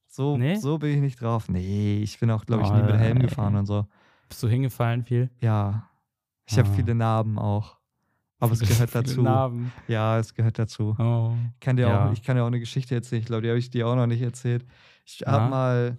[0.09, 0.57] So, Nee?
[0.57, 1.49] so bin ich nicht drauf.
[1.49, 3.27] Nee, ich bin auch, glaube ich, Oh, nie mit Helm ey.
[3.29, 3.87] gefahren und so.
[4.29, 5.31] Bist du hingefallen viel?
[5.41, 5.89] Ja.
[6.47, 6.73] Ich habe Ah.
[6.75, 7.79] viele Narben auch.
[8.39, 9.23] Aber es gehört dazu.
[9.23, 9.73] Narben.
[9.89, 10.97] Ja, es gehört dazu.
[10.99, 11.33] Oh.
[11.55, 12.09] Ich kann dir, Ja.
[12.09, 13.21] auch, ich kann dir auch eine Geschichte erzählen.
[13.21, 14.65] Ich glaube, die habe ich dir auch noch nicht erzählt.
[15.05, 15.99] Ich habe mal,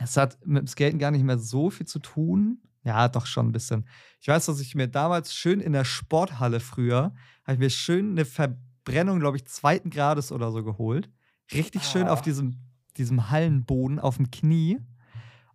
[0.00, 2.58] es hat mit dem Skaten gar nicht mehr so viel zu tun.
[2.86, 3.84] Ja, doch schon ein bisschen.
[4.20, 7.12] Ich weiß, dass ich mir damals schön in der Sporthalle früher,
[7.44, 11.10] habe ich mir schön eine Verbrennung, glaube ich, zweiten Grades oder so geholt.
[11.52, 12.22] Richtig schön auf Ah.
[12.22, 12.56] diesem,
[12.96, 14.78] diesem Hallenboden auf dem Knie.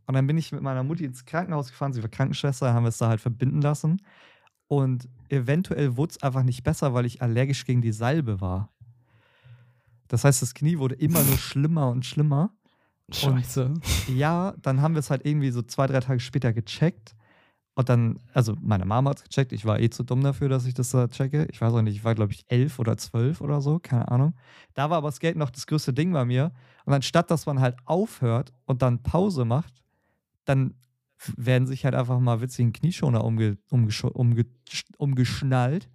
[0.07, 1.93] Und dann bin ich mit meiner Mutti ins Krankenhaus gefahren.
[1.93, 4.01] Sie war Krankenschwester, haben wir es da halt verbinden lassen.
[4.67, 8.73] Und eventuell wurde es einfach nicht besser, weil ich allergisch gegen die Salbe war.
[10.09, 12.51] Das heißt, das Knie wurde immer nur schlimmer und schlimmer.
[13.13, 13.73] Scheiße.
[14.15, 17.15] Ja, dann haben wir es halt irgendwie so zwei, drei Tage später gecheckt.
[17.73, 19.53] Und dann, also meine Mama hat es gecheckt.
[19.53, 21.47] Ich war eh zu dumm dafür, dass ich das da checke.
[21.51, 24.35] Ich weiß auch nicht, ich war, glaube ich, elf oder zwölf oder so, keine Ahnung.
[24.73, 26.51] Da war aber Skate noch das größte Ding bei mir.
[26.85, 29.81] Und anstatt, dass man halt aufhört und dann Pause macht,
[30.43, 30.75] dann
[31.37, 34.45] werden sich halt einfach mal witzigen Knieschoner umge, umgescho- umge,
[34.97, 35.89] umgeschnallt.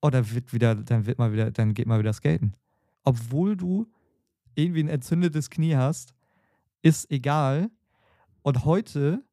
[0.00, 2.56] Oder wird wieder, dann wird mal wieder, dann geht mal wieder skaten.
[3.04, 3.86] Obwohl du
[4.54, 6.14] irgendwie ein entzündetes Knie hast,
[6.82, 7.70] ist egal.
[8.42, 9.24] Und heute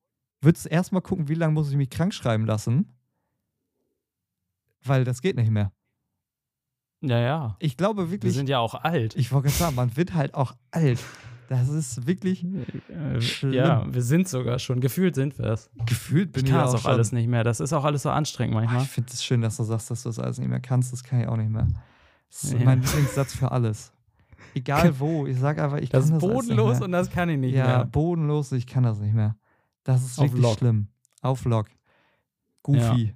[0.41, 2.93] würdest du erstmal gucken, wie lange muss ich mich krank schreiben lassen.
[4.83, 5.71] Weil das geht nicht mehr.
[7.01, 7.55] Ja, ja.
[7.59, 9.15] Ich glaube Wir wirklich, sind ja auch alt.
[9.15, 10.99] ich wollte gerade sagen, man wird halt auch alt.
[11.49, 12.45] Das ist wirklich,
[12.89, 13.53] Äh, Schlimm.
[13.53, 14.79] Ja, wir sind sogar schon.
[14.79, 15.69] Gefühlt sind wir es.
[15.85, 17.43] gefühlt bin Ich ich, kann ja das auch schon- alles nicht mehr.
[17.43, 18.83] Das ist auch alles so anstrengend Ah, manchmal.
[18.83, 20.93] Ich finde es schön, dass du sagst, dass du das alles nicht mehr kannst.
[20.93, 21.67] Das kann ich auch nicht mehr.
[22.29, 22.59] Das ist Ja.
[22.63, 23.91] mein Lieblingssatz für alles.
[24.53, 25.25] Egal wo.
[25.27, 26.85] Ich sag einfach, ich Das kann ist das nicht bodenlos mehr.
[26.85, 27.85] und das kann ich nicht ja, mehr.
[27.85, 29.35] bodenlos, ich kann das nicht mehr.
[29.83, 30.57] Das ist Auf wirklich Lock.
[30.59, 30.87] schlimm.
[31.21, 31.67] Auf Lock.
[32.63, 33.13] Goofy.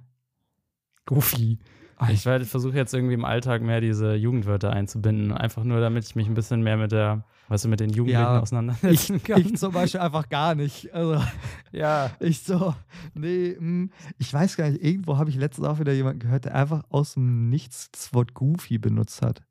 [1.06, 1.58] Goofy.
[1.98, 5.32] Ah, Ich werde versuche jetzt irgendwie im Alltag mehr diese Jugendwörter einzubinden.
[5.32, 8.20] Einfach nur, damit ich mich ein bisschen mehr mit der, weißt du, mit den Jugendlichen
[8.20, 9.40] Ja, auseinandersetzen kann.
[9.40, 10.92] ich zum Beispiel einfach gar nicht.
[10.92, 11.24] Also,
[11.72, 12.10] ja.
[12.20, 12.74] ich so,
[13.14, 16.54] nee, mm, ich weiß gar nicht, irgendwo habe ich letztens auch wieder jemanden gehört, der
[16.54, 19.42] einfach aus dem Nichts das Wort Goofy benutzt hat.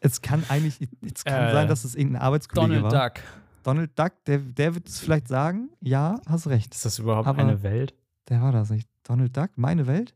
[0.00, 0.78] Es kann eigentlich,
[1.14, 3.10] es kann Äh, sein, dass es irgendein Arbeitskollege Donald war.
[3.10, 3.22] Duck.
[3.62, 6.74] Donald Duck, der, der wird es vielleicht sagen, ja, hast recht.
[6.74, 7.94] Ist das überhaupt Aber- eine Welt?
[8.28, 8.88] Der war das nicht.
[9.04, 10.14] Donald Duck, meine Welt?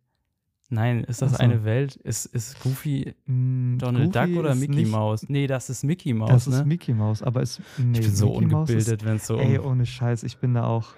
[0.68, 1.38] Nein, ist das so.
[1.38, 1.94] eine Welt?
[1.96, 5.28] Ist, ist Goofy Mm, Donald Goofy Duck oder Mickey Mouse?
[5.28, 6.56] Nee, das ist Mickey Mouse, Das ne?
[6.56, 9.58] ist Mickey Mouse, aber es, nee, ich bin so Mickey ungebildet, wenn es so Ey,
[9.60, 10.94] ohne Scheiß, ich bin da auch.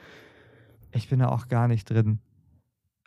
[0.93, 2.19] Ich bin da auch gar nicht drin.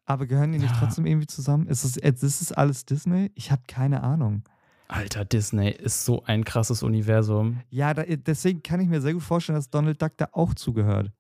[0.06, 0.78] Aber gehören die nicht Ja.
[0.80, 1.66] trotzdem irgendwie zusammen?
[1.68, 3.32] Ist es, ist es alles Disney?
[3.34, 4.44] Ich habe keine Ahnung.
[4.92, 7.62] Alter, Disney ist so ein krasses Universum.
[7.70, 11.12] Ja, da, deswegen kann ich mir sehr gut vorstellen, dass Donald Duck da auch zugehört.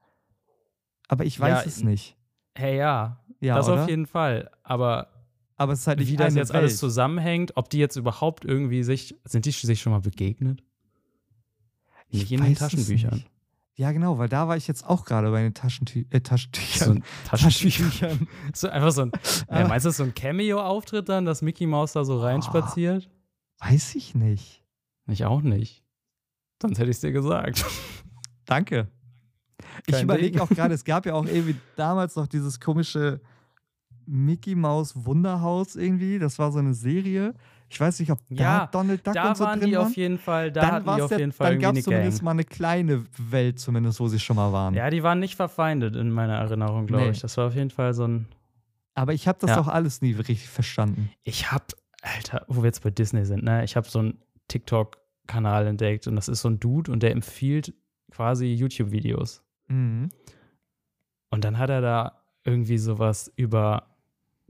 [1.07, 2.17] Aber ich weiß Ja, es nicht.
[2.53, 3.83] Hey, ja, Ja, das oder?
[3.83, 4.51] auf jeden Fall.
[4.63, 5.07] Aber
[5.55, 6.59] Aber es ist halt nicht wie das jetzt Welt.
[6.63, 10.63] alles zusammenhängt, ob die jetzt überhaupt irgendwie sich, sind die sich schon mal begegnet?
[12.09, 13.23] Ich Nicht in den Taschenbüchern.
[13.75, 16.97] Ja, genau, weil da war ich jetzt auch gerade bei den Taschentü äh, So Taschentüchern.
[16.97, 17.85] ein Taschentücher.
[17.89, 18.27] Taschentüchern.
[18.53, 21.93] So einfach so ein, ja, Aber- meinst du, so ein Cameo-Auftritt dann, dass Mickey Mouse
[21.93, 23.09] da so reinspaziert?
[23.61, 24.63] Weiß ich nicht.
[25.07, 25.83] Ich auch nicht.
[26.61, 27.65] Sonst hätte ich es dir gesagt.
[28.45, 28.87] Danke.
[29.85, 30.41] Ich Kein überlege Ding.
[30.41, 33.21] auch gerade, es gab ja auch irgendwie damals noch dieses komische
[34.05, 36.17] Mickey Maus Wunderhaus irgendwie.
[36.19, 37.33] Das war so eine Serie.
[37.69, 39.87] Ich weiß nicht, ob Ja, da Donald Duck Da und so waren drin die waren.
[39.87, 42.25] auf jeden Fall, da dann hatten auf ja, jeden Fall dann gab es zumindest Gang.
[42.25, 44.73] mal eine kleine Welt, zumindest, wo sie schon mal waren.
[44.73, 47.11] Ja, die waren nicht verfeindet in meiner Erinnerung, glaube Nee.
[47.11, 47.21] ich.
[47.21, 48.27] Das war auf jeden Fall so ein.
[48.93, 49.55] Aber ich habe das Ja.
[49.57, 51.11] doch alles nie richtig verstanden.
[51.23, 51.71] Ich hab,
[52.01, 53.63] Alter, wo wir jetzt bei Disney sind, ne?
[53.63, 57.73] Ich habe so einen TikTok-Kanal entdeckt und das ist so ein Dude und der empfiehlt
[58.11, 59.43] quasi YouTube-Videos.
[59.67, 60.09] Mhm.
[61.29, 63.87] Und dann hat er da irgendwie sowas über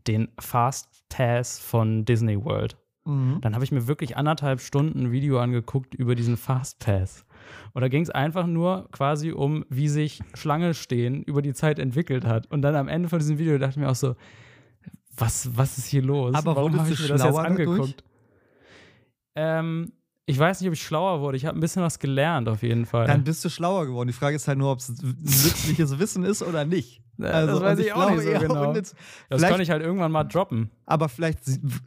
[0.08, 2.78] den Fast Pass von Disney World.
[3.06, 3.40] Mhm.
[3.42, 7.26] Dann habe ich mir wirklich anderthalb Stunden ein Video angeguckt über diesen Fast Pass.
[7.74, 11.80] Und da ging es einfach nur quasi um, wie sich Schlange stehen über die Zeit
[11.80, 12.48] entwickelt hat.
[12.48, 14.16] Und dann am Ende von diesem Video dachte ich mir auch so,
[15.22, 16.34] was, was ist hier los?
[16.36, 18.04] Aber Warum habe du ich mir das jetzt angeguckt?
[19.36, 19.94] Ähm,
[20.26, 21.38] ich weiß nicht, ob ich schlauer wurde.
[21.38, 23.08] Ich habe ein bisschen was gelernt auf jeden Fall.
[23.08, 24.08] Dann bist du schlauer geworden.
[24.08, 27.02] Die Frage ist halt nur, ob es nützliches Wissen ist oder nicht.
[27.22, 28.74] Also, das weiß und ich auch nicht so genau.
[29.30, 30.72] das kann ich halt irgendwann mal droppen.
[30.88, 31.40] Aber vielleicht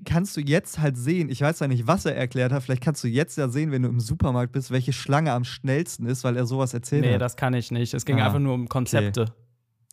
[0.04, 3.02] kannst du jetzt halt sehen, ich weiß ja nicht, was er erklärt hat, vielleicht kannst
[3.02, 6.36] du jetzt ja sehen, wenn du im Supermarkt bist, welche Schlange am schnellsten ist, weil
[6.36, 7.20] er sowas erzählt Nee, hat.
[7.20, 7.94] das kann ich nicht.
[7.94, 9.32] Es ging Ah, einfach nur um Konzepte.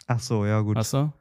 [0.06, 0.76] Ach so, ja gut.
[0.76, 1.12] Weißt du?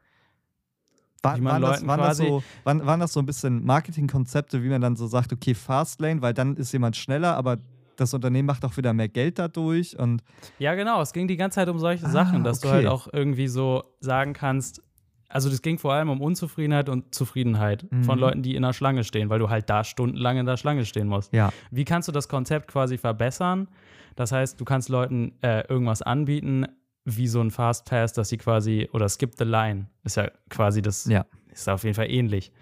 [1.22, 4.80] War, waren, das, waren, das so, waren, waren das so ein bisschen Marketingkonzepte, wie man
[4.80, 7.58] dann so sagt, okay, Fastlane, weil dann ist jemand schneller, aber
[7.96, 10.22] das Unternehmen macht auch wieder mehr Geld dadurch und
[10.58, 11.02] Ja, genau.
[11.02, 12.76] Es ging die ganze Zeit um solche Ah, Sachen, dass du okay.
[12.78, 14.82] halt auch irgendwie so sagen kannst,
[15.28, 18.20] also das ging vor allem um Unzufriedenheit und Zufriedenheit von Mhm.
[18.20, 21.06] Leuten, die in der Schlange stehen, weil du halt da stundenlang in der Schlange stehen
[21.08, 21.32] musst.
[21.34, 21.50] ja.
[21.70, 23.68] Wie kannst du das Konzept quasi verbessern?
[24.16, 26.66] Das heißt, du kannst Leuten äh, irgendwas anbieten,
[27.04, 30.82] wie so ein Fast Pass, dass sie quasi, oder Skip the Line, ist ja quasi
[30.82, 31.24] das, Ja.
[31.50, 32.52] ist auf jeden Fall ähnlich.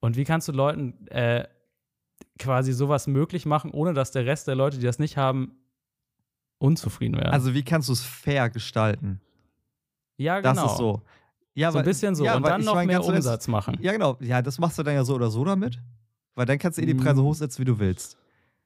[0.00, 1.46] Und wie kannst du Leuten äh,
[2.38, 5.52] quasi sowas möglich machen, ohne dass der Rest der Leute, die das nicht haben,
[6.58, 7.30] unzufrieden werden?
[7.32, 9.20] Also wie kannst du es fair gestalten?
[10.16, 10.66] ja, Das genau.
[10.72, 11.02] ist so.
[11.54, 12.24] Ja, so ein bisschen so.
[12.24, 13.76] ja, und dann noch mein, mehr Umsatz machen.
[13.80, 14.16] Ja, genau.
[14.20, 15.80] Ja, das machst du dann ja so oder so damit.
[16.36, 17.24] Weil dann kannst du eh die Preise Mm.
[17.24, 18.16] hochsetzen, wie du willst.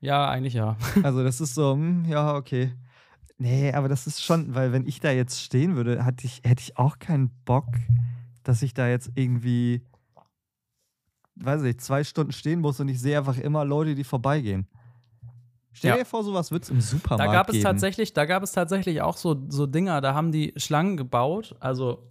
[0.00, 0.76] Ja, eigentlich ja.
[1.02, 2.72] Also das ist so, hm, ja, okay.
[3.42, 6.62] Nee, aber das ist schon, weil wenn ich da jetzt stehen würde, hatte ich, hätte
[6.62, 7.66] ich auch keinen Bock,
[8.44, 9.82] dass ich da jetzt irgendwie,
[11.36, 14.68] weiß ich, zwei Stunden stehen muss und ich sehe einfach immer Leute, die vorbeigehen.
[15.72, 15.96] Stell Ja.
[15.96, 17.62] dir vor, sowas wird es im Da Supermarkt gab es geben.
[17.64, 22.06] tatsächlich, da gab es tatsächlich auch so, so Dinger, da haben die Schlangen gebaut, also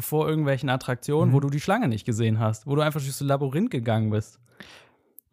[0.00, 1.34] vor irgendwelchen Attraktionen, Mhm.
[1.34, 4.40] wo du die Schlange nicht gesehen hast, wo du einfach durch so Labyrinth gegangen bist.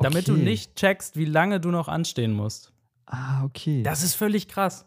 [0.02, 0.44] Damit du Okay.
[0.44, 2.74] nicht checkst, wie lange du noch anstehen musst.
[3.06, 3.84] Ah, okay.
[3.84, 4.86] Das ist völlig krass.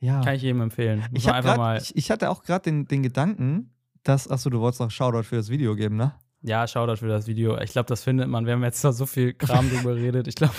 [0.00, 0.20] Ja.
[0.22, 1.00] Kann ich jedem empfehlen.
[1.12, 1.78] Muss ich, einfach grad, mal.
[1.78, 3.70] ich, ich hatte auch gerade den, den Gedanken,
[4.02, 6.14] dass, achso, du wolltest noch Shoutout für das Video geben, ne?
[6.42, 7.58] Ja, Shoutout für das Video.
[7.60, 8.46] Ich glaube, das findet man.
[8.46, 10.26] Wir haben jetzt da so viel Kram drüber geredet.
[10.26, 10.54] Ich glaube,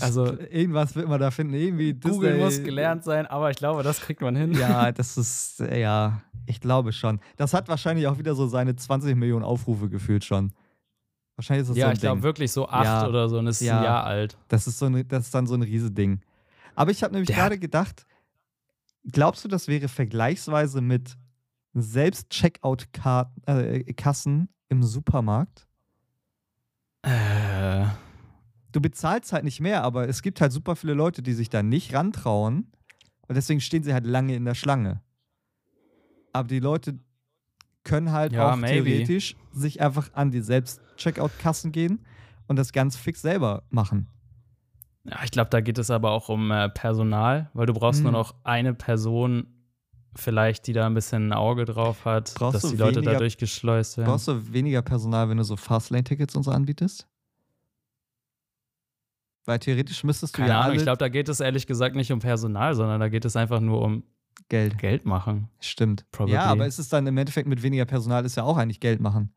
[0.00, 1.54] Also- irgendwas wird man da finden.
[1.54, 4.52] Irgendwie Google Disney- muss gelernt sein, aber ich glaube, das kriegt man hin.
[4.54, 7.20] Ja, das ist, ja, ich glaube schon.
[7.36, 10.52] Das hat wahrscheinlich auch wieder so seine 20 Millionen Aufrufe gefühlt schon.
[11.36, 13.08] Wahrscheinlich ist das Ja, so ein ich glaube wirklich so acht Ja.
[13.08, 13.78] oder so und ist Ja.
[13.78, 14.36] ein Jahr alt.
[14.48, 16.20] Das ist, so ein, das ist dann so ein Riesending.
[16.74, 18.04] Aber ich habe nämlich gerade gedacht,
[19.10, 21.16] glaubst du, das wäre vergleichsweise mit
[21.74, 25.66] Selbst-Checkout-Kassen im Supermarkt?
[27.02, 27.86] Äh,
[28.72, 31.62] Du bezahlst halt nicht mehr, aber es gibt halt super viele Leute, die sich da
[31.62, 32.72] nicht rantrauen.
[33.28, 35.00] Und deswegen stehen sie halt lange in der Schlange.
[36.32, 36.98] Aber die Leute
[37.84, 38.90] können halt Ja, auch maybe.
[38.90, 42.04] theoretisch sich einfach an die Selbst-Checkout-Kassen gehen
[42.48, 44.08] und das ganz fix selber machen.
[45.04, 48.04] Ja, ich glaube, da geht es aber auch um äh, Personal, weil du brauchst Hm.
[48.04, 49.46] nur noch eine Person,
[50.16, 53.98] vielleicht, die da ein bisschen ein Auge drauf hat, Brauchst dass die Leute weniger- durchgeschleust
[53.98, 54.08] werden.
[54.10, 57.08] Brauchst du weniger Personal, wenn du so Fastlane-Tickets und so anbietest?
[59.46, 62.10] Weil theoretisch müsstest du Keine ja Ahnung, ich glaube, da geht es ehrlich gesagt nicht
[62.12, 64.04] um Personal, sondern da geht es einfach nur um
[64.48, 64.78] Geld.
[64.78, 65.48] Geld machen.
[65.60, 66.06] Stimmt.
[66.12, 66.34] Probably.
[66.34, 69.00] Ja, aber es ist dann im Endeffekt mit weniger Personal ist ja auch eigentlich Geld
[69.00, 69.34] machen.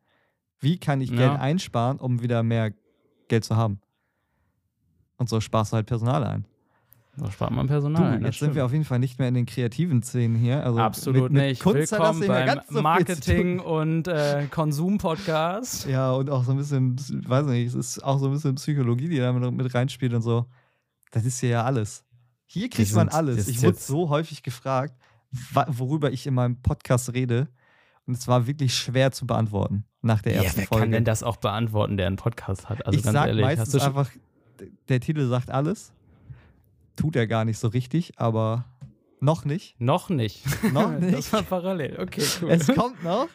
[0.59, 1.17] Wie kann ich Ja.
[1.29, 2.71] Geld einsparen, um wieder mehr
[3.27, 3.81] Geld zu haben?
[5.17, 6.45] Und so sparst du halt Personal ein.
[7.19, 8.03] Da spart man Du, Personal.
[8.13, 8.65] ein, das jetzt sind wir stimmt.
[8.65, 10.63] auf jeden Fall nicht mehr in den kreativen Szenen hier.
[10.63, 11.63] Also Absolut mit, mit nicht.
[11.63, 15.87] Kunst hat das Willkommen beim ganz so Marketing- und äh, Konsum-Podcast.
[15.87, 16.95] Ja, und auch so ein bisschen,
[17.27, 20.21] weiß nicht, es ist auch so ein bisschen Psychologie, die da mit, mit reinspielt und
[20.21, 20.45] so.
[21.11, 22.03] Das ist hier ja alles.
[22.45, 23.37] Hier kriegt man sind- alles.
[23.37, 24.93] das Ich wurde so häufig gefragt,
[25.67, 27.47] worüber ich in meinem Podcast rede.
[28.05, 30.83] Und es war wirklich schwer zu beantworten nach der Ja, ersten wer Folge.
[30.83, 32.85] kann denn das auch beantworten, der einen Podcast hat?
[32.85, 34.09] Also ich ganz sag ehrlich, hast meistens du einfach,
[34.89, 35.91] der Titel sagt alles.
[36.95, 38.65] Tut er gar nicht so richtig, aber
[39.19, 39.79] noch nicht.
[39.79, 40.43] noch nicht.
[40.73, 41.33] Noch Das nicht.
[41.33, 41.99] war parallel.
[41.99, 42.51] Okay, cool.
[42.51, 43.27] Es kommt noch.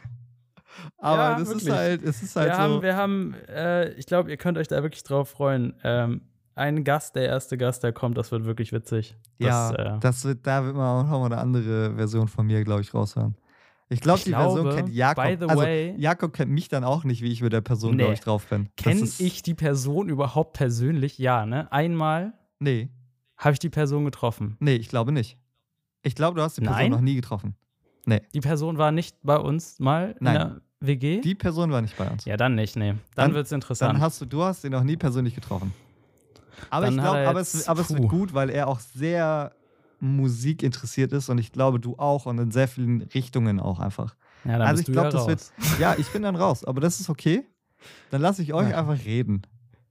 [0.99, 1.71] Aber Ja, das ist wirklich.
[1.75, 2.61] halt, es ist halt wir, so.
[2.61, 5.75] haben, wir haben, äh, ich glaube, ihr könnt euch da wirklich drauf freuen.
[5.85, 6.23] Ähm,
[6.55, 9.17] ein Gast, der erste Gast, der kommt, das wird wirklich witzig.
[9.39, 12.47] ja, Das, äh, das wird, da wird man auch noch mal eine andere Version von
[12.47, 13.35] mir, glaube ich, raushören.
[13.93, 15.25] Ich glaube, Ich die Person glaube, kennt Jakob.
[15.25, 17.93] by the also, way- Jakob kennt mich dann auch nicht, wie ich mit der Person,
[17.93, 17.99] Nee.
[17.99, 18.69] glaube ich, drauf bin.
[18.77, 21.19] Kenne ich die Person überhaupt persönlich?
[21.19, 21.71] Ja, ne?
[21.73, 22.89] Einmal Nee,
[23.37, 24.57] habe ich die Person getroffen.
[24.61, 25.37] nee, ich glaube nicht.
[26.03, 26.91] Ich glaube, du hast die Person Nein?
[26.91, 27.55] noch nie getroffen.
[28.07, 30.35] Die Person war nicht bei uns mal in Nein.
[30.35, 31.21] der WG?
[31.21, 32.25] Die Person war nicht bei uns.
[32.25, 32.91] ja, dann nicht, nee.
[32.91, 34.01] Dann, Dann- wird's Dann interessant.
[34.01, 35.73] hast du, du hast ihn noch nie persönlich getroffen.
[36.71, 39.53] Aber Dann ich glaube, er aber, es, aber es wird gut, weil er auch sehr
[40.03, 44.17] Musik interessiert ist und ich glaube, du auch und in sehr vielen Richtungen auch einfach.
[44.45, 45.53] ja, dann also bist ich du ja glaube, das raus.
[45.57, 45.79] wird.
[45.81, 47.45] Ja, ich bin dann raus, aber das ist okay.
[48.11, 48.79] Dann lasse ich euch Ja.
[48.81, 49.43] einfach reden.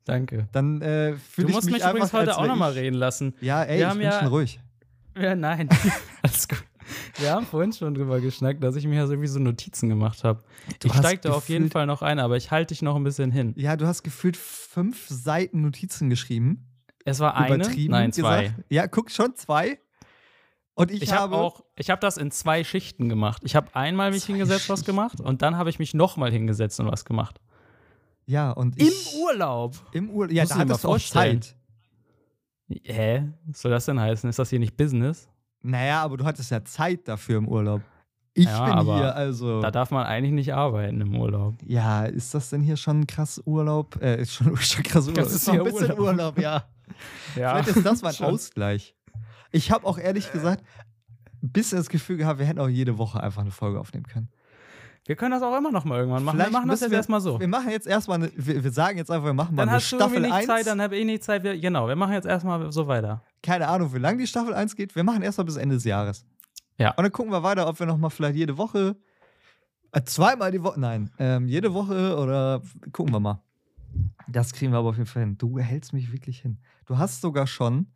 [0.05, 0.47] Danke.
[0.51, 3.33] Dann äh, Du fühle ich musst mich, mich einfach, übrigens heute auch nochmal reden lassen.
[3.39, 4.59] Ja, ey, Wir ich bin ja- schon ruhig.
[5.17, 5.69] Ja, nein.
[6.21, 6.63] Alles gut.
[7.19, 10.23] Wir haben vorhin schon drüber geschnackt, dass ich mir ja so irgendwie so Notizen gemacht
[10.25, 10.43] habe.
[10.79, 13.03] Du Ich steige da auf jeden Fall noch ein, aber ich halte dich noch ein
[13.03, 13.53] bisschen hin.
[13.55, 16.67] Ja, du hast gefühlt fünf Seiten Notizen geschrieben.
[17.05, 18.43] Es war eine, Übertrieben nein, zwei.
[18.47, 18.63] gesagt.
[18.69, 19.79] Ja, guck, schon zwei.
[20.81, 23.41] Und ich, Ich habe auch, ich habe das in zwei Schichten gemacht.
[23.45, 24.91] Ich habe einmal mich hingesetzt, was Schichten.
[24.95, 27.39] gemacht und dann habe ich mich nochmal hingesetzt und was gemacht.
[28.25, 29.15] Ja, und Im ich.
[29.15, 29.75] Urlaub.
[29.93, 30.33] Im Urlaub.
[30.33, 30.99] Ja, da hattest du auch.
[30.99, 31.55] Zeit.
[32.83, 33.29] Hä?
[33.47, 34.29] Was soll das denn heißen?
[34.29, 35.27] Ist das hier nicht Business?
[35.61, 37.81] Naja, aber du hattest ja Zeit dafür im Urlaub.
[38.33, 39.61] Ich Ja, bin hier, also.
[39.61, 41.55] Da darf man eigentlich nicht arbeiten im Urlaub.
[41.65, 44.01] Ja, ist das denn hier schon krass Urlaub?
[44.01, 45.23] Äh, ist schon, schon krass Urlaub.
[45.25, 46.39] Das ist ist noch ein bisschen Urlaub, Urlaub.
[46.39, 46.63] ja.
[47.35, 47.61] Ja.
[47.61, 48.15] Vielleicht ist das mein.
[48.19, 48.95] Ausgleich.
[49.51, 50.63] Ich habe auch ehrlich gesagt
[51.43, 54.29] ein bisschen das Gefühl gehabt, wir hätten auch jede Woche einfach eine Folge aufnehmen können.
[55.05, 56.37] Wir können das auch immer noch mal irgendwann machen.
[56.37, 57.39] Vielleicht wir machen das jetzt erstmal so.
[57.39, 59.77] Wir machen jetzt erstmal, eine, wir, wir sagen jetzt einfach, wir machen mal Dann eine
[59.77, 60.47] hast du Staffel irgendwie nicht 1.
[60.47, 61.43] Zeit, dann habe ich nicht Zeit.
[61.43, 63.23] Wir, genau, wir machen jetzt erstmal so weiter.
[63.41, 64.95] Keine Ahnung, wie lange die Staffel 1 geht.
[64.95, 66.25] Wir machen erstmal bis Ende des Jahres.
[66.77, 66.91] Ja.
[66.91, 68.95] Und dann gucken wir weiter, ob wir nochmal vielleicht jede Woche,
[69.91, 72.61] äh, zweimal die Woche, nein, ähm, jede Woche oder
[72.91, 73.41] gucken wir mal.
[74.27, 75.37] Das kriegen wir aber auf jeden Fall hin.
[75.37, 76.59] Du hältst mich wirklich hin.
[76.85, 77.87] Du hast sogar schon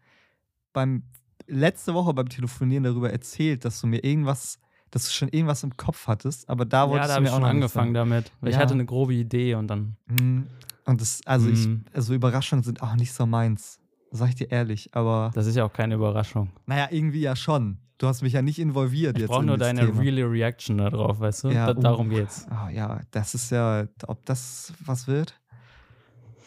[0.73, 1.03] beim
[1.47, 4.59] letzte Woche beim Telefonieren darüber erzählt, dass du mir irgendwas,
[4.91, 7.33] dass du schon irgendwas im Kopf hattest, aber da Ja, wolltest da du mir ich
[7.33, 8.09] auch schon angefangen sagen.
[8.09, 8.31] damit.
[8.41, 8.61] Weil Ich Ja.
[8.61, 9.97] hatte eine grobe Idee und dann.
[10.07, 10.47] Mhm.
[10.85, 11.85] Und das, also ich, Mhm.
[11.93, 13.79] also Überraschungen sind auch nicht so meins.
[14.11, 16.51] Sag ich dir ehrlich, aber Das ist ja auch keine Überraschung.
[16.67, 17.79] naja, irgendwie ja schon.
[17.97, 19.29] Du hast mich ja nicht involviert Ich jetzt.
[19.29, 20.01] brauche in nur deine Thema.
[20.01, 21.49] reale Reaction da drauf, weißt du?
[21.49, 21.81] Ja, da, uh.
[21.81, 22.45] darum geht's.
[22.49, 25.39] Ah, ja, das ist ja, ob das was wird,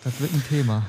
[0.05, 0.85] das wird ein Thema.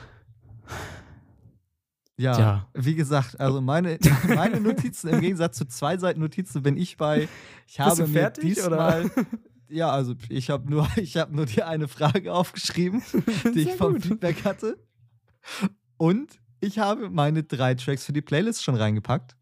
[2.20, 2.68] Ja, Tja.
[2.74, 7.30] wie gesagt, also meine, meine Notizen im Gegensatz zu zwei Seiten Notizen bin ich bei.
[7.66, 9.10] Ich habe du mir fertig, diesmal,
[9.70, 13.02] ja, also ich habe nur, ich habe nur die eine Frage aufgeschrieben,
[13.56, 14.04] die ich vom gut.
[14.04, 14.78] Feedback hatte.
[15.96, 19.38] Und ich habe meine drei Tracks für die Playlist schon reingepackt.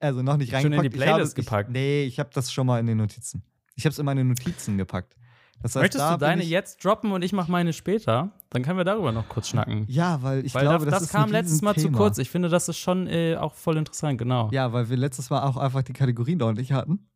[0.00, 0.94] Also noch nicht Schon in reingepackt.
[0.94, 1.68] die ich habe, Playlist gepackt?
[1.68, 3.44] Ich, nee, ich habe das schon mal in den Notizen.
[3.76, 5.14] Ich habe es in meine Notizen gepackt.
[5.62, 8.30] Das heißt, Möchtest du deine jetzt droppen und ich mache meine später?
[8.50, 9.84] Dann können wir darüber noch kurz schnacken.
[9.88, 11.98] Ja, weil ich weil glaube, das, das, das kam letztes Mal zu Riesenthema.
[11.98, 12.18] kurz.
[12.18, 14.50] Ich finde, das ist schon äh, auch voll interessant, genau.
[14.52, 17.08] Ja, weil wir letztes Mal auch einfach die Kategorien ordentlich hatten.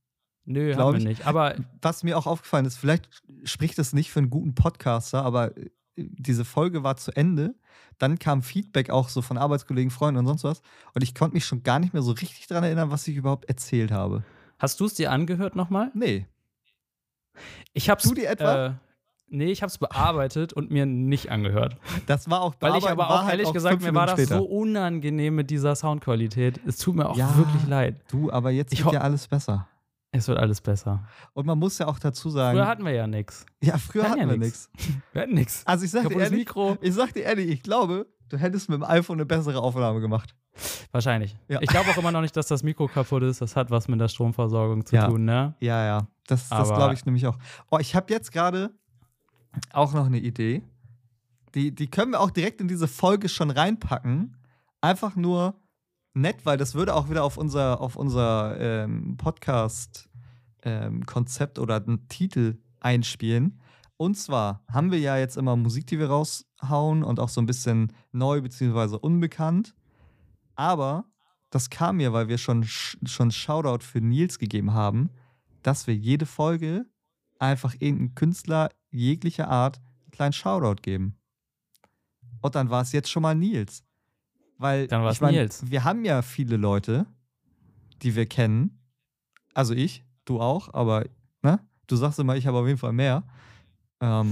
[0.47, 1.03] Nö, haben ich.
[1.03, 1.27] wir nicht.
[1.27, 3.09] Aber Was mir auch aufgefallen ist, vielleicht
[3.45, 7.55] spricht das nicht für einen guten Podcaster, aber äh, diese Folge war zu Ende.
[7.99, 10.63] Dann kam Feedback auch so von Arbeitskollegen, Freunden und sonst was.
[10.95, 13.45] Und ich konnte mich schon gar nicht mehr so richtig dran erinnern, was ich überhaupt
[13.45, 14.25] erzählt habe.
[14.59, 15.91] hast du es dir angehört nochmal?
[15.95, 16.27] Nee.
[17.73, 18.05] Ich hab's.
[18.05, 18.67] Du dir etwa?
[18.67, 18.73] Äh,
[19.29, 21.77] nee, ich hab's bearbeitet und mir nicht angehört.
[22.07, 24.35] Das war auch Weil ich aber auch halt ehrlich auch gesagt, mir war das Minuten
[24.35, 24.53] so später.
[24.61, 26.61] unangenehm mit dieser Soundqualität.
[26.67, 27.37] Es tut mir auch Ja.
[27.37, 27.97] wirklich leid.
[28.11, 29.69] Du, aber jetzt Ich wird ja alles besser.
[30.13, 31.07] Es wird alles besser.
[31.35, 32.57] Und man muss ja auch dazu sagen.
[32.59, 33.47] Früher hatten wir ja nichts.
[33.63, 34.69] ja, früher hatten hatten wir nichts.
[35.13, 35.63] Wir hatten nichts.
[35.67, 36.77] Also ich sag dir ehrlich, Mikro.
[36.81, 40.35] ich sag dir ehrlich, ich glaube, du hättest mit dem iPhone eine bessere Aufnahme gemacht.
[40.91, 41.37] Wahrscheinlich.
[41.49, 41.61] Ja.
[41.63, 43.41] Ich glaube auch immer noch nicht, dass das Mikro kaputt ist.
[43.41, 45.07] Das hat was mit der Stromversorgung zu Ja.
[45.07, 45.55] tun, ne?
[45.61, 46.07] Ja, ja.
[46.27, 47.39] Das, das glaube ich nämlich auch.
[47.71, 48.71] Oh, ich habe jetzt gerade
[49.73, 50.63] auch noch eine Idee.
[51.55, 54.37] Die, die können wir auch direkt in diese Folge schon reinpacken.
[54.81, 55.55] Einfach nur
[56.15, 62.59] nett, weil das würde auch wieder auf unser, auf unser ähm, Podcast-Konzept oder einen Titel
[62.81, 63.61] einspielen.
[63.97, 67.47] Und zwar haben wir ja jetzt immer Musik, die wir raushauen und auch so ein
[67.47, 68.97] bisschen neu bzw.
[68.97, 69.75] unbekannt.
[70.55, 71.05] Aber
[71.51, 75.11] das kam mir, weil wir schon, schon Shoutout für Nils gegeben haben,
[75.63, 76.87] dass wir jede Folge
[77.39, 81.17] einfach irgendeinen Künstler jeglicher Art einen kleinen Shoutout geben.
[82.41, 83.85] Und dann war es jetzt schon mal Nils.
[84.61, 85.63] Weil Dann ich mein, Nils.
[85.71, 87.07] wir haben ja viele Leute,
[88.03, 88.79] die wir kennen.
[89.55, 91.07] Also ich, du auch, aber
[91.43, 91.61] ne?
[91.87, 93.25] Du sagst immer, ich habe auf jeden Fall mehr.
[94.01, 94.31] Ähm,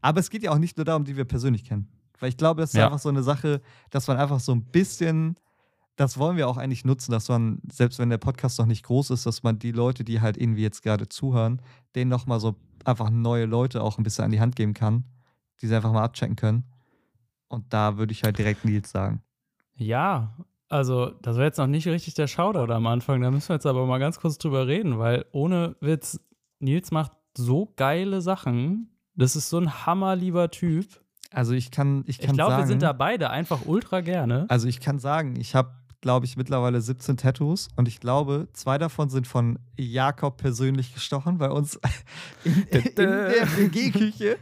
[0.00, 1.88] aber es geht ja auch nicht nur darum, die wir persönlich kennen.
[2.20, 2.84] Weil ich glaube, das ist Ja.
[2.86, 5.36] einfach so eine Sache, dass man einfach so ein bisschen,
[5.96, 9.10] das wollen wir auch eigentlich nutzen, dass man, selbst wenn der Podcast noch nicht groß
[9.10, 11.60] ist, dass man die Leute, die halt irgendwie jetzt gerade zuhören,
[11.96, 15.02] denen nochmal so einfach neue Leute auch ein bisschen an die Hand geben kann,
[15.60, 16.62] die sie einfach mal abchecken können.
[17.48, 19.20] Und da würde ich halt direkt Nils sagen.
[19.76, 20.36] Ja,
[20.68, 23.20] also das war jetzt noch nicht richtig der Shoutout am Anfang.
[23.20, 26.18] Da müssen wir jetzt aber mal ganz kurz drüber reden, weil ohne Witz,
[26.60, 28.88] Nils macht so geile Sachen.
[29.14, 30.86] Das ist so ein hammerlieber Typ.
[31.30, 34.46] Also ich kann, ich kann Ich glaube, sagen, wir sind da beide einfach ultra gerne.
[34.48, 38.78] also ich kann sagen, ich habe, glaube ich, mittlerweile 17 Tattoos und ich glaube, zwei
[38.78, 41.78] davon sind von Jakob persönlich gestochen bei uns
[42.44, 44.36] in, in der WG-Küche.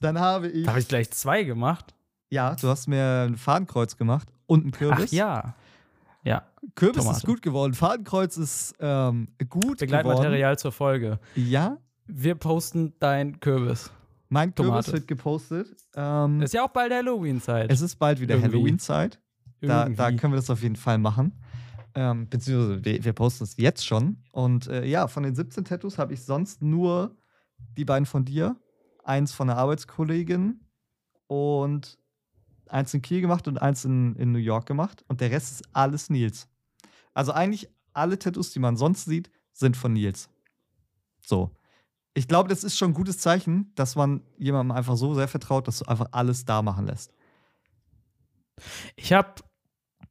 [0.00, 1.94] Dann habe ich, Da habe ich gleich zwei gemacht.
[2.32, 5.10] Ja, du hast mir ein Fadenkreuz gemacht und ein Kürbis.
[5.10, 5.54] Ach ja.
[6.24, 7.18] Ja, Kürbis Tomate.
[7.18, 9.76] ist gut geworden, Fadenkreuz ist ähm, gut geworden.
[9.78, 11.18] Begleitmaterial zur Folge.
[11.34, 13.90] Ja, Wir posten dein Kürbis.
[14.28, 14.92] mein Kürbis Tomate.
[14.92, 15.76] wird gepostet.
[15.96, 17.70] Ähm, Ist ja auch bald Halloween-Zeit.
[17.70, 18.40] es ist bald wieder.
[18.40, 19.20] Halloween-Zeit.
[19.60, 21.32] Da, da können wir das auf jeden Fall machen.
[21.94, 24.16] Ähm, beziehungsweise wir, wir posten es jetzt schon.
[24.32, 27.14] Und äh, ja, von den 17 Tattoos habe ich sonst nur
[27.76, 28.56] die beiden von dir,
[29.04, 30.60] eins von einer Arbeitskollegin
[31.26, 31.98] und
[32.72, 35.04] eins in Kiel gemacht und eins in, in New York gemacht.
[35.08, 36.48] Und der Rest ist alles Nils.
[37.14, 40.28] Also eigentlich alle Tattoos, die man sonst sieht, sind von Nils.
[41.20, 41.50] So.
[42.14, 45.66] Ich glaube, das ist schon ein gutes Zeichen, dass man jemandem einfach so sehr vertraut,
[45.66, 47.12] dass du einfach alles da machen lässt.
[48.96, 49.34] Ich habe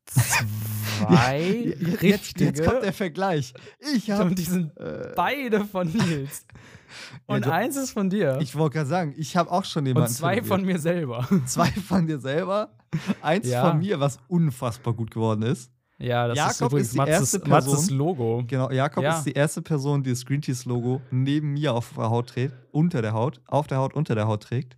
[1.08, 3.54] zwei Jetzt, richtige jetzt kommt der Vergleich.
[3.96, 6.46] Ich habe und die sind Äh, beide von Nils.
[7.26, 8.38] Und du- eins ist von dir.
[8.42, 10.10] ich wollte gerade sagen, ich habe auch schon jemanden.
[10.10, 11.26] und zwei von mir selber.
[11.46, 12.74] Zwei von dir selber,
[13.22, 13.70] eins Ja.
[13.70, 15.72] von mir, was unfassbar gut geworden ist.
[16.00, 18.44] Ja, das ist Jakob übrigens ist die Matzes, erste Person- Matzes Logo.
[18.46, 19.18] Genau, Jakob Ja.
[19.18, 22.54] ist die erste Person, die das Green Teas Logo neben mir auf der Haut trägt,
[22.72, 24.76] unter der Haut, auf der Haut, unter der Haut trägt.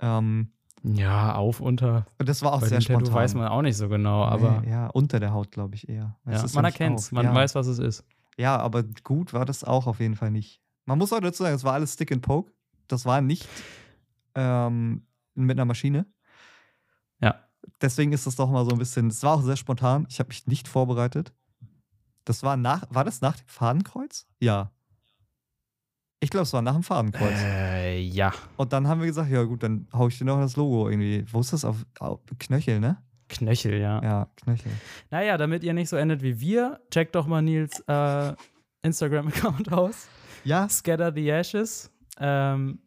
[0.00, 0.50] Ähm,
[0.82, 2.06] Ja, auf, unter.
[2.18, 3.14] und das war auch Bei sehr dem Tattoo spontan.
[3.14, 6.16] weiß man auch nicht so genau, aber nee, ja, unter der Haut, glaube ich eher.
[6.26, 7.34] Ja, man erkennt es, man ja.
[7.34, 8.04] weiß, was es ist.
[8.36, 10.60] Ja, aber gut war das auch auf jeden Fall nicht.
[10.84, 12.52] Man muss auch dazu sagen, es war alles Stick and Poke.
[12.86, 13.48] Das war nicht
[14.34, 16.06] ähm, mit einer Maschine.
[17.20, 17.34] Ja.
[17.80, 19.08] Deswegen ist das doch mal so ein bisschen.
[19.08, 20.06] Es war auch sehr spontan.
[20.08, 21.32] Ich habe mich nicht vorbereitet.
[22.24, 22.84] Das war nach.
[22.90, 24.26] War das nach dem Fadenkreuz?
[24.38, 24.70] Ja.
[26.26, 27.38] Ich glaube, es war nach dem Fadenkreuz.
[27.40, 28.32] Äh, ja.
[28.56, 31.24] Und dann haben wir gesagt, ja gut, dann hau ich dir noch das Logo irgendwie.
[31.30, 31.64] Wo ist das?
[31.64, 32.96] Auf, auf Knöchel, ne?
[33.28, 34.02] Knöchel, ja.
[34.02, 34.72] Ja, Knöchel.
[35.12, 38.34] Naja, damit ihr nicht so endet wie wir, checkt doch mal Nils äh,
[38.82, 40.08] Instagram-Account aus.
[40.42, 40.68] Ja.
[40.68, 41.92] Scatter the Ashes.
[42.18, 42.80] Ähm,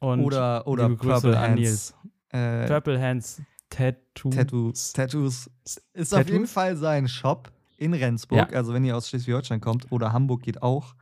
[0.00, 1.60] und Oder, oder liebe Grüße Purple an Hands.
[1.60, 1.94] Nils.
[2.30, 4.30] Äh, Purple Hands Tattoo.
[4.30, 4.92] Tattoos.
[4.92, 5.50] Tattoos.
[5.62, 6.32] Ist auf Tattoos?
[6.32, 8.50] jeden Fall sein Shop in Rendsburg.
[8.50, 8.56] Ja.
[8.56, 10.96] Also, wenn ihr aus Schleswig-Holstein kommt oder Hamburg geht auch,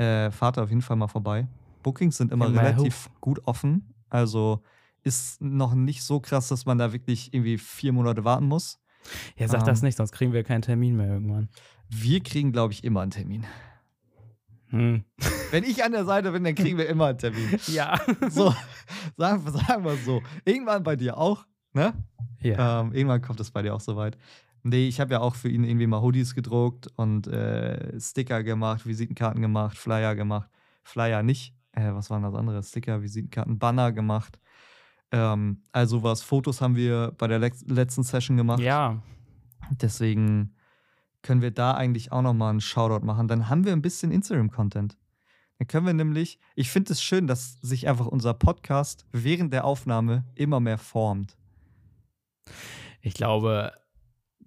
[0.00, 1.46] äh, fahrt auf jeden Fall mal vorbei.
[1.82, 3.94] Bookings sind immer In relativ gut offen.
[4.08, 4.62] Also
[5.02, 8.78] ist noch nicht so krass, dass man da wirklich irgendwie vier Monate warten muss.
[9.36, 9.86] Ja, sag das Ähm.
[9.86, 11.48] nicht, sonst kriegen wir keinen Termin mehr irgendwann.
[11.88, 13.44] Wir kriegen, glaube ich, immer einen Termin.
[14.68, 15.04] Hm.
[15.50, 17.58] Wenn ich an der Seite bin, dann kriegen wir immer einen Termin.
[17.66, 17.98] Ja.
[18.28, 18.54] So,
[19.16, 20.22] sagen, sagen wir es so.
[20.44, 21.92] Irgendwann bei dir auch, ne?
[22.40, 22.80] ja.
[22.80, 24.16] Ähm, irgendwann kommt es bei dir auch soweit.
[24.62, 28.86] Nee, ich habe ja auch für ihn irgendwie mal Hoodies gedruckt und äh, Sticker gemacht,
[28.86, 30.50] Visitenkarten gemacht, Flyer gemacht.
[30.82, 31.54] Flyer nicht.
[31.72, 32.62] Äh, was waren das andere?
[32.62, 34.38] Sticker, Visitenkarten, Banner gemacht.
[35.12, 38.60] Ähm, also was, Fotos haben wir bei der letzten Session gemacht.
[38.60, 39.02] ja.
[39.80, 40.56] Deswegen
[41.22, 43.28] können wir da eigentlich auch nochmal einen Shoutout machen.
[43.28, 44.96] Dann haben wir ein bisschen Instagram-Content.
[45.58, 49.64] Dann können wir nämlich, ich finde es schön, dass sich einfach unser Podcast während der
[49.64, 51.36] Aufnahme immer mehr formt.
[53.02, 53.72] Ich glaube,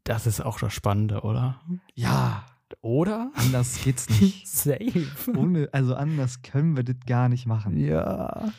[0.04, 1.62] das ist auch das Spannende, oder?
[1.96, 2.46] Ja,
[2.82, 3.32] Oder?
[3.36, 4.48] anders geht's nicht.
[4.54, 5.06] Safe.
[5.36, 7.78] Ohne, also anders können wir das gar nicht machen.
[7.78, 8.52] Ja.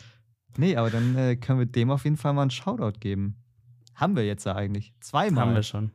[0.57, 3.43] Nee, aber dann äh, können wir dem auf jeden Fall mal einen Shoutout geben.
[3.93, 4.93] Haben wir jetzt ja eigentlich.
[5.01, 5.45] Zweimal.
[5.45, 5.91] Haben wir schon.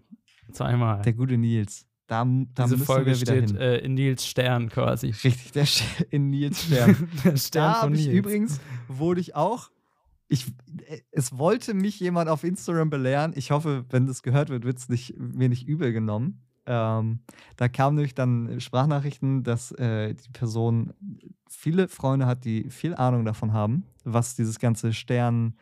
[0.52, 1.02] Zweimal.
[1.02, 1.86] Der gute Nils.
[2.06, 3.56] Da, da Diese müssen Folge wir wieder steht hin.
[3.56, 5.08] äh, in Nils Stern quasi.
[5.08, 7.08] Richtig, der Sch- in Nils Stern.
[7.24, 8.18] Der Stern da von habe ich Nils.
[8.18, 9.70] übrigens, wurde ich auch,
[10.30, 10.46] ich,
[10.86, 13.32] äh, es wollte mich jemand auf Instagram belehren.
[13.34, 16.40] Ich hoffe, wenn das gehört wird, wird es nicht, mir nicht übel genommen.
[16.66, 17.20] Ähm,
[17.56, 20.94] da kamen nämlich dann Sprachnachrichten, dass äh, die Person
[21.48, 25.56] viele Freunde hat, die viel Ahnung davon haben, was dieses ganze Stern,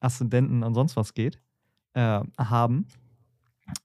[0.00, 1.40] Aszendenten und sonst was geht,
[1.92, 2.86] äh, haben.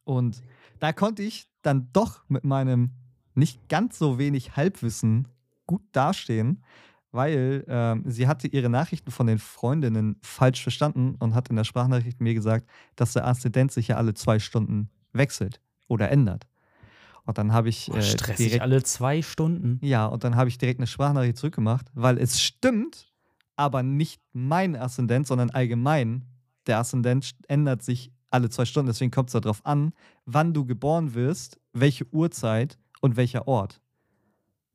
[0.06, 0.42] Und
[0.80, 2.92] da konnte ich dann doch mit meinem
[3.36, 5.28] nicht ganz so wenig Halbwissen
[5.66, 6.64] gut dastehen,
[7.12, 11.64] weil ähm, sie hatte ihre Nachrichten von den Freundinnen falsch verstanden und hat in der
[11.64, 16.48] Sprachnachricht mir gesagt, dass der Aszendent sich ja alle zwei Stunden wechselt oder ändert.
[17.26, 19.80] Und dann habe ich äh, stressig direkt, alle zwei Stunden.
[19.84, 23.12] ja, und dann habe ich direkt eine Sprachnachricht zurückgemacht, weil es stimmt,
[23.56, 26.26] aber nicht mein Aszendent, sondern allgemein.
[26.66, 28.88] Der Aszendent ändert sich alle zwei Stunden.
[28.88, 29.94] Deswegen kommt es darauf an,
[30.26, 33.82] wann du geboren wirst, welche Uhrzeit und welcher Ort.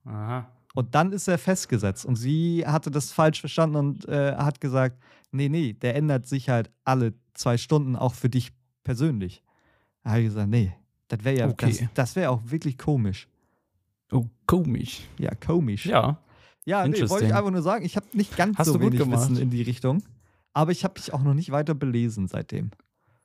[0.05, 0.49] Aha.
[0.75, 2.05] Und dann ist er festgesetzt.
[2.05, 4.99] Und sie hatte das falsch verstanden und äh, hat gesagt:
[5.31, 8.53] Nee, nee, der ändert sich halt alle zwei Stunden auch für dich
[8.83, 9.43] persönlich.
[10.03, 10.73] Da habe ich gesagt: Nee,
[11.09, 11.67] das wäre ja, Okay.
[11.79, 13.29] das, das wäre auch wirklich komisch.
[14.13, 15.03] Oh, komisch.
[15.19, 15.87] Ja, komisch.
[15.87, 16.19] Ja.
[16.67, 19.21] Ja, nee, wollte ich einfach nur sagen, ich habe nicht ganz Hast so wenig gemacht.
[19.31, 20.03] Wissen in die Richtung.
[20.55, 22.71] Aber ich habe mich auch noch nicht weiter belesen seitdem.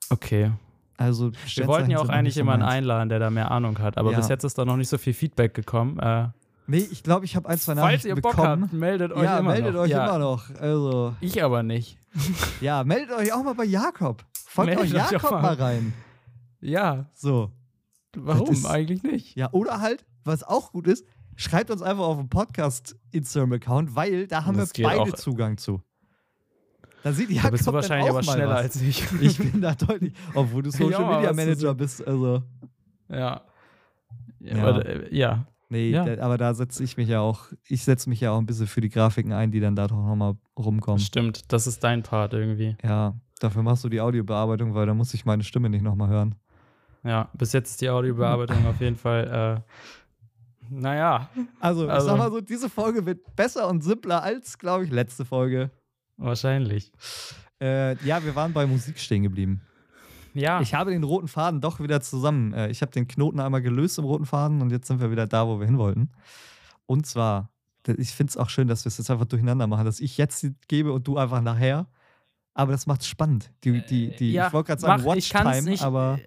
[0.10, 0.52] Okay.
[0.98, 2.80] Also Wir wollten ja auch eigentlich jemanden ein.
[2.80, 4.18] einladen, der da mehr Ahnung hat, aber Ja.
[4.18, 5.98] bis jetzt ist da noch nicht so viel Feedback gekommen.
[6.00, 6.28] Äh,
[6.70, 8.64] Nee, ich glaube, ich habe ein, zwei falls Nachrichten ihr Bock bekommen.
[8.64, 9.82] habt, meldet euch ja, immer meldet noch.
[9.82, 10.50] euch ja, immer noch.
[10.60, 11.98] Also, Ich aber nicht.
[12.62, 14.24] ja, meldet euch auch mal bei Jakob.
[14.46, 15.42] Folgt Meldet euch Jakob mal.
[15.42, 15.94] mal rein.
[16.62, 17.52] Ja, So.
[18.16, 19.36] warum ist- eigentlich nicht?
[19.36, 21.06] Ja, oder halt, was auch gut ist,
[21.36, 25.14] schreibt uns einfach auf dem Podcast-Instagram-Account, weil da haben Das wir beide.
[25.14, 25.82] Zugang zu.
[27.04, 28.62] Da sieht Da Jakob bist du wahrscheinlich aber schneller was.
[28.64, 29.06] als ich.
[29.22, 32.44] Ich bin da deutlich, obwohl du Social Ja, Media Manager bist, also.
[33.08, 33.42] Ja.
[34.40, 35.46] Ja, Ja.
[35.72, 36.04] Nee, Ja.
[36.04, 38.66] da, aber da setze ich mich ja auch, ich setze mich ja auch ein bisschen
[38.68, 41.00] für die Grafiken ein, die dann da doch nochmal rumkommen.
[41.00, 41.52] stimmt.
[41.54, 42.76] Das ist dein Part irgendwie.
[42.84, 46.36] Ja, dafür machst du die Audiobearbeitung, weil da muss ich meine Stimme nicht nochmal hören.
[47.04, 52.18] Ja, bis jetzt ist die Audiobearbeitung auf jeden Fall, äh, naja, Also, ich Also- sag
[52.18, 55.72] mal so, diese Folge wird besser und simpler als, glaube ich, letzte Folge.
[56.18, 56.92] wahrscheinlich.
[57.62, 59.62] Äh, ja, wir waren bei Musik stehen geblieben.
[60.34, 62.54] Ja, Ich habe den roten Faden doch wieder zusammen.
[62.54, 65.28] Äh, ich habe den Knoten einmal gelöst im roten Faden und jetzt sind wir wieder
[65.28, 66.10] da, wo wir hin wollten.
[66.86, 67.50] Und zwar,
[67.98, 70.46] ich finde es auch schön, dass wir es jetzt einfach durcheinander machen, dass ich jetzt
[70.68, 71.88] gebe und du einfach nachher.
[72.54, 73.52] Aber das macht es spannend.
[73.64, 76.20] Die, die, die, ja, ich wollte gerade sagen, mach, ich kann's Watchtime, nicht, aber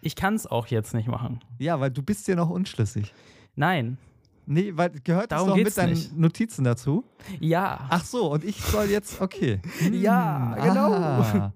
[0.00, 1.40] ich kann es auch jetzt nicht machen.
[1.58, 3.12] ja, weil du bist ja noch unschlüssig.
[3.56, 3.98] Nein.
[4.44, 6.16] Nee, weil gehört das Darum noch mit geht's deinen nicht.
[6.16, 7.04] Notizen dazu?
[7.40, 7.86] Ja.
[7.88, 9.60] Ach so, und ich soll jetzt, okay.
[9.92, 10.92] Ja, Hm, genau.
[10.92, 11.52] Ah,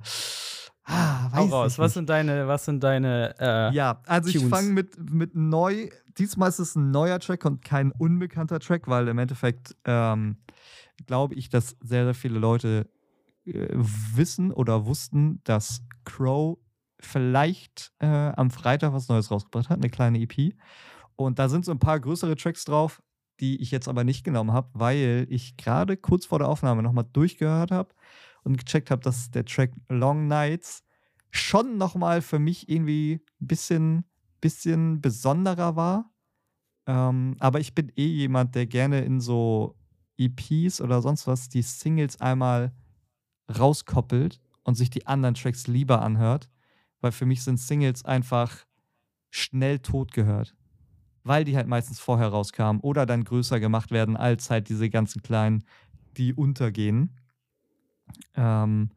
[0.86, 1.72] ah Hau weiß raus.
[1.74, 1.94] ich Was nicht.
[1.94, 4.50] sind deine, was sind deine, äh, Ja, also ich Tunes.
[4.50, 5.88] fange mit, mit neu.
[6.18, 10.38] Diesmal ist es ein neuer Track und kein unbekannter Track, weil im Endeffekt ähm,
[11.06, 12.88] glaube ich, dass sehr, sehr viele Leute
[13.44, 16.58] äh, wissen oder wussten, dass Crow
[17.00, 20.54] vielleicht äh, am Freitag was Neues rausgebracht hat, eine kleine EP.
[21.16, 23.02] Und da sind so ein paar größere Tracks drauf,
[23.40, 27.06] die ich jetzt aber nicht genommen habe, weil ich gerade kurz vor der Aufnahme nochmal
[27.12, 27.94] durchgehört habe
[28.46, 30.84] und gecheckt habe, dass der Track Long Nights
[31.30, 34.04] schon nochmal für mich irgendwie ein bisschen,
[34.40, 36.10] bisschen besonderer war.
[36.86, 39.76] Ähm, aber ich bin eh jemand, der gerne in so
[40.16, 42.72] EPs oder sonst was die Singles einmal
[43.58, 46.48] rauskoppelt und sich die anderen Tracks lieber anhört,
[47.00, 48.64] weil für mich sind Singles einfach
[49.30, 50.54] schnell tot gehört.
[51.24, 55.22] Weil die halt meistens vorher rauskamen oder dann größer gemacht werden als halt diese ganzen
[55.22, 55.64] kleinen,
[56.16, 57.16] die untergehen.
[58.34, 58.90] Ähm,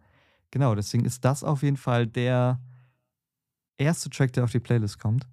[0.51, 2.59] genau, deswegen ist das auf jeden Fall der
[3.77, 5.27] erste Track, der auf die Playlist kommt.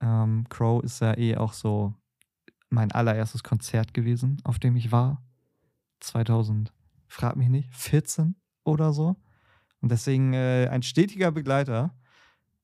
[0.00, 1.94] Ähm, Crow ist ja eh auch so
[2.70, 5.22] mein allererstes Konzert gewesen, auf dem ich war.
[6.00, 6.72] 2000,
[7.06, 8.34] frag mich nicht, 14
[8.64, 9.16] oder so.
[9.80, 11.94] Und deswegen äh, ein stetiger Begleiter.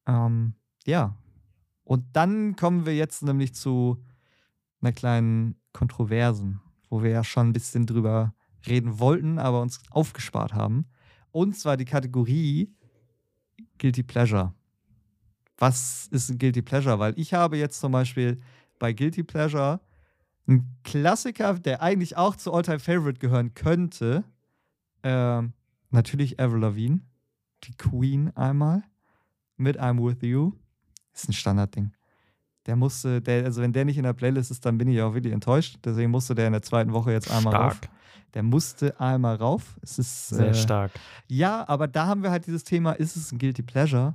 [0.07, 0.55] Ähm,
[0.87, 1.17] ja.
[1.85, 4.03] Und dann kommen wir jetzt nämlich zu
[4.81, 8.35] einer kleinen Kontroversen, wo wir ja schon ein bisschen drüber
[8.67, 10.87] reden wollten, aber uns aufgespart haben.
[11.33, 12.75] Und zwar die Kategorie
[13.79, 14.55] Guilty Pleasure.
[15.59, 16.99] Was ist ein Guilty Pleasure?
[16.99, 18.41] Weil ich habe jetzt zum Beispiel
[18.79, 19.81] bei Guilty Pleasure
[20.47, 24.25] einen Klassiker, der eigentlich auch zu Alltime Favorite gehören könnte.
[25.03, 25.53] Ähm,
[25.91, 27.01] natürlich Avril Lavigne,
[27.65, 28.83] die Queen einmal
[29.57, 30.53] mit I'm With You.
[31.13, 31.93] Ist ein Standardding.
[32.67, 35.15] Der musste, der, also wenn der nicht in der Playlist ist, dann bin ich auch
[35.15, 35.79] wirklich enttäuscht.
[35.85, 37.77] Deswegen musste der in der zweiten Woche jetzt einmal rauf.
[37.77, 37.91] stark.
[38.35, 39.77] Der musste einmal rauf.
[39.83, 40.93] Es ist Sehr äh, stark.
[41.27, 44.15] ja, aber da haben wir halt dieses Thema, ist es ein Guilty Pleasure?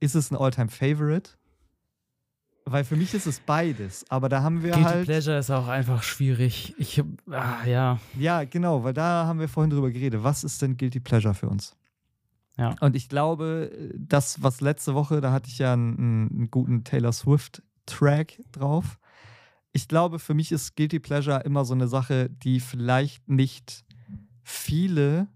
[0.00, 1.30] Ist es ein Alltime Favorite?
[2.66, 5.68] Weil für mich ist es beides, aber da haben wir Guilty halt Pleasure ist auch
[5.68, 6.74] einfach schwierig.
[6.78, 7.98] Ich, ah, ja.
[8.18, 10.22] Ja, genau, weil da haben wir vorhin drüber geredet.
[10.22, 11.76] Was ist denn Guilty Pleasure für uns?
[12.56, 12.74] Ja.
[12.80, 17.12] Und ich glaube, das, was letzte Woche, da hatte ich ja einen, einen guten Taylor
[17.88, 18.98] Swift-Track drauf.
[19.72, 23.84] Ich glaube, für mich ist Guilty Pleasure immer so eine Sache, die vielleicht nicht
[24.42, 25.26] viele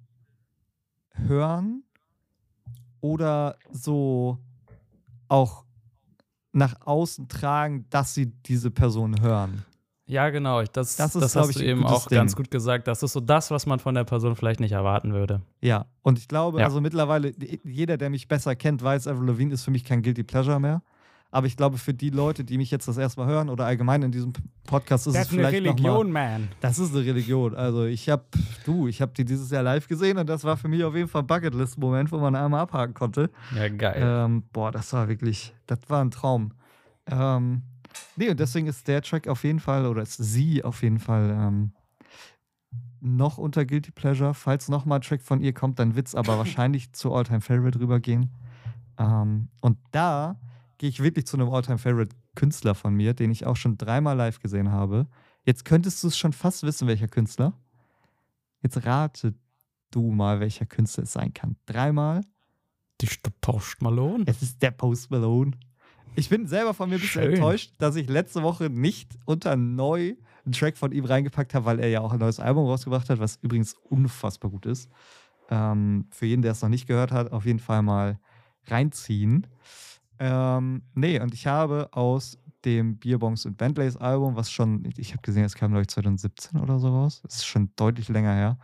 [1.15, 1.83] hören
[3.01, 4.39] oder so
[5.29, 5.65] auch
[6.53, 9.65] nach außen tragen, dass sie diese Person hören.
[10.07, 10.63] Ja, genau.
[10.63, 12.37] Das, Das das, ist, glaub hast ich, du eben auch ganz Ding.
[12.45, 12.87] gut gesagt.
[12.89, 15.43] Das ist so das, was man von der Person vielleicht nicht erwarten würde.
[15.61, 16.65] Ja, und ich glaube, Ja.
[16.67, 17.35] also mittlerweile,
[17.65, 20.83] jeder, der mich besser kennt, weiß, Avril Lavigne ist für mich kein Guilty Pleasure mehr.
[21.31, 24.03] Aber ich glaube, für die Leute, die mich jetzt das erste Mal hören oder allgemein
[24.03, 24.33] in diesem
[24.65, 26.49] Podcast, ist es vielleicht noch mal, man.
[26.61, 27.55] Das ist eine Religion.
[27.55, 28.25] Also ich habe,
[28.65, 31.09] du, ich habe die dieses Jahr live gesehen und das war für mich auf jeden
[31.09, 33.31] Fall ein Bucketlist-Moment, wo man einmal abhaken konnte.
[33.55, 34.01] Ja, geil.
[34.03, 36.53] Ähm, boah, das war wirklich, das war ein Traum.
[37.11, 37.63] Ähm,
[38.17, 41.31] nee, und deswegen ist der Track auf jeden Fall, oder ist sie auf jeden Fall
[41.31, 41.73] ähm,
[43.01, 44.33] noch unter Guilty Pleasure.
[44.33, 47.79] Falls nochmal ein Track von ihr kommt, dann wird es aber wahrscheinlich zu Alltime Favorite
[47.79, 48.31] rübergehen.
[48.99, 50.37] Ähm, und da
[50.79, 54.17] gehe ich wirklich zu einem Alltime Favorite Künstler von mir, den ich auch schon dreimal
[54.17, 55.07] live gesehen habe.
[55.45, 57.53] Jetzt könntest du es schon fast wissen, welcher Künstler.
[58.63, 59.35] Jetzt rate
[59.91, 61.57] du mal, welcher Künstler es sein kann.
[61.67, 62.23] Dreimal.
[63.01, 64.25] Die St- Post Malone.
[64.27, 65.53] Es ist der Post Malone.
[66.17, 67.33] Ich bin selber von mir ein bisschen Schön.
[67.35, 71.79] enttäuscht, dass ich letzte Woche nicht unter neu einen Track von ihm reingepackt habe, weil
[71.79, 74.91] er ja auch ein neues Album rausgebracht hat, was übrigens unfassbar gut ist.
[75.51, 78.19] Ähm, für jeden, der es noch nicht gehört hat, auf jeden Fall mal
[78.67, 79.47] reinziehen.
[80.19, 85.23] Ähm, nee, und ich habe aus dem Beerbongs und Bentleys Album, was schon, ich habe
[85.23, 87.21] gesehen, es kam, glaube ich, 2017 oder so raus.
[87.23, 88.59] Das ist schon deutlich länger her.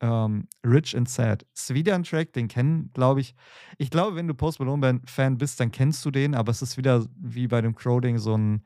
[0.00, 1.44] Ähm, Rich and Sad.
[1.54, 3.34] Ist wieder ein Track, den kennen, glaube ich.
[3.78, 7.06] Ich glaube, wenn du Post Malone-Fan bist, dann kennst du den, aber es ist wieder
[7.16, 8.64] wie bei dem Crowding so ein,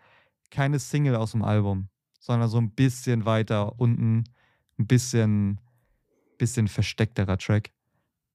[0.51, 1.88] keine Single aus dem Album,
[2.20, 4.24] sondern so ein bisschen weiter unten,
[4.78, 5.61] ein bisschen,
[6.38, 7.72] bisschen versteckterer Track.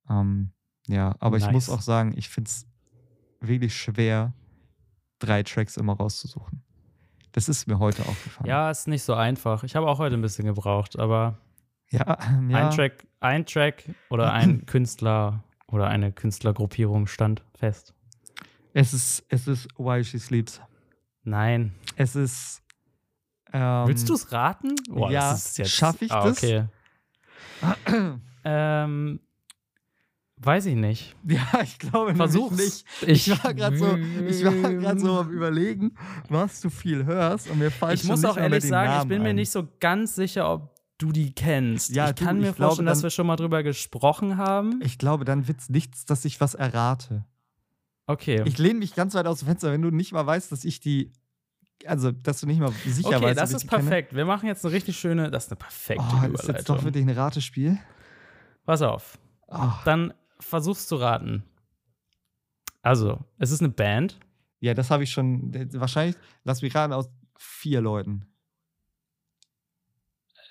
[0.09, 0.51] Ähm,
[0.87, 1.77] ja, aber ich muss Nice.
[1.77, 2.66] auch sagen, ich finde es
[3.39, 4.33] wirklich schwer,
[5.19, 6.63] drei Tracks immer rauszusuchen.
[7.31, 8.49] Das ist mir heute aufgefallen.
[8.49, 9.63] Ja, ist nicht so einfach.
[9.63, 11.37] Ich habe auch heute ein bisschen gebraucht, aber
[11.89, 12.17] ja,
[12.49, 12.57] ja.
[12.57, 17.93] ein Track, ein Track oder ein Künstler oder eine Künstlergruppierung stand fest.
[18.73, 20.61] Es ist, es ist Why She Sleeps.
[21.23, 21.73] Nein.
[21.95, 22.61] Es ist.
[23.53, 24.75] Ähm, Willst du es raten?
[24.89, 26.37] Boah, ja, das ist jetzt, schaff ich ah, das?
[26.37, 26.65] Okay.
[28.43, 29.19] ähm,
[30.37, 31.15] weiß ich nicht.
[31.27, 32.57] Ja, ich glaube Versuch's.
[32.57, 32.85] nicht.
[33.09, 35.95] Ich, Ich war gerade so, ich war gerade so am überlegen,
[36.29, 39.23] was du viel hörst und mir fallen Ich muss auch ehrlich sagen, ich Namen bin
[39.23, 39.35] mir ein.
[39.35, 41.95] nicht so ganz sicher, ob du die kennst.
[41.95, 44.37] Ja, ich du, kann mir ich glaube, vorstellen, dass dann- wir schon mal drüber gesprochen
[44.37, 44.79] haben.
[44.83, 47.25] Ich glaube, dann wird's nichts, dass ich was errate.
[48.07, 48.41] Okay.
[48.45, 50.79] Ich lehne mich ganz weit aus dem Fenster, wenn du nicht mal weißt, dass ich
[50.79, 51.11] die,
[51.85, 53.83] also dass du nicht mal sicher okay, weißt, das ob ich ist die kenne.
[53.89, 54.15] perfekt.
[54.15, 56.83] Wir machen jetzt eine richtig schöne, das ist eine perfekte Oh, ist jetzt doch Überleitung.
[56.85, 57.77] wirklich ein Ratespiel.
[58.65, 59.19] Pass auf.
[59.49, 59.69] Oh.
[59.85, 61.43] Dann versuchst zu raten.
[62.81, 64.19] Also, es ist eine Band.
[64.59, 65.51] Ja, das habe ich schon.
[65.73, 68.25] Wahrscheinlich, lass mich raten, aus vier Leuten.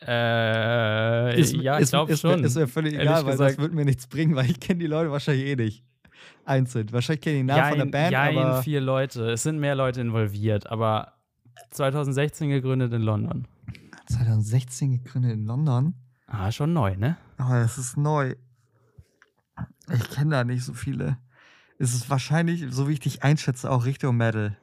[0.06, 2.44] Äh, Ist- ja, ich glaube schon.
[2.44, 3.58] Ist mir völlig egal, weil das gesagt.
[3.58, 5.84] wird mir nichts bringen, weil ich kenne die Leute wahrscheinlich eh nicht.
[6.44, 6.92] Einzeln.
[6.92, 8.62] Wahrscheinlich kenne ich den Namen von der Band, jein, aber.
[8.62, 9.30] vier Leute.
[9.30, 11.14] Es sind mehr Leute involviert, aber
[11.70, 13.48] 2016 gegründet in London.
[14.08, 15.94] 2016 gegründet in London.
[16.26, 17.16] Ah, schon neu, ne?
[17.40, 18.34] Oh, das ist neu.
[19.92, 21.18] Ich kenne da nicht so viele.
[21.78, 24.56] Es ist wahrscheinlich, so wie ich dich einschätze, auch Richtung Metal.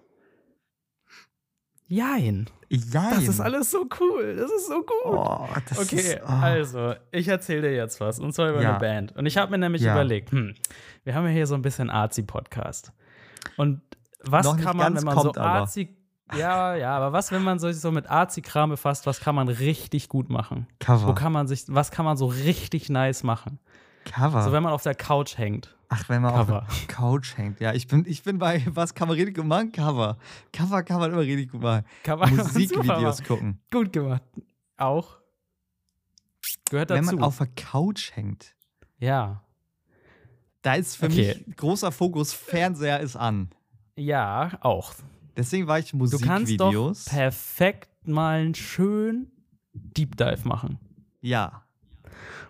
[1.88, 2.50] Jein.
[2.70, 3.12] Ja.
[3.12, 4.36] Das ist alles so cool.
[4.38, 5.06] Das ist so gut.
[5.06, 6.28] Oh, das Okay, ist, oh.
[6.32, 8.20] also, ich erzähle dir jetzt was.
[8.20, 8.72] Und zwar über Ja.
[8.72, 9.16] eine Band.
[9.16, 9.94] Und ich habe mir nämlich Ja.
[9.94, 10.56] überlegt, hm,
[11.04, 12.92] wir haben ja hier so ein bisschen Arzi-Podcast.
[13.58, 13.82] Und
[14.24, 15.42] was Noch kann man, wenn man kommt so.
[15.42, 15.96] Arzi.
[16.36, 20.10] Ja, ja, aber was, wenn man sich so mit Arzi-Kram befasst, was kann man richtig
[20.10, 20.66] gut machen?
[20.80, 21.08] Cover.
[21.10, 23.60] Wo kann man sich, was kann man so richtig nice machen?
[24.06, 24.44] Cover.
[24.44, 25.76] So, wenn man auf der Couch hängt.
[25.90, 26.64] Ach, wenn man Cover.
[26.64, 27.60] auf der Couch hängt.
[27.60, 29.72] Ja, ich bin, ich bin bei, was kann man richtig gut machen?
[29.72, 30.18] Cover.
[30.52, 31.86] Cover kann man immer richtig gut machen.
[32.04, 33.60] Super Musikvideos gucken.
[33.72, 34.24] Gut gemacht.
[34.78, 35.18] Auch.
[36.70, 37.16] Gehört Wenn dazu.
[37.16, 38.56] man auf der Couch hängt,
[38.98, 39.44] ja.
[40.62, 41.42] da ist für Okay.
[41.48, 43.50] mich großer Fokus, Fernseher ist an.
[43.96, 44.94] Ja, auch.
[45.38, 47.06] Deswegen war ich Du kannst doch Musikvideos.
[47.06, 49.32] perfekt mal einen schönen
[49.74, 50.80] Deep Dive machen.
[51.22, 51.63] ja.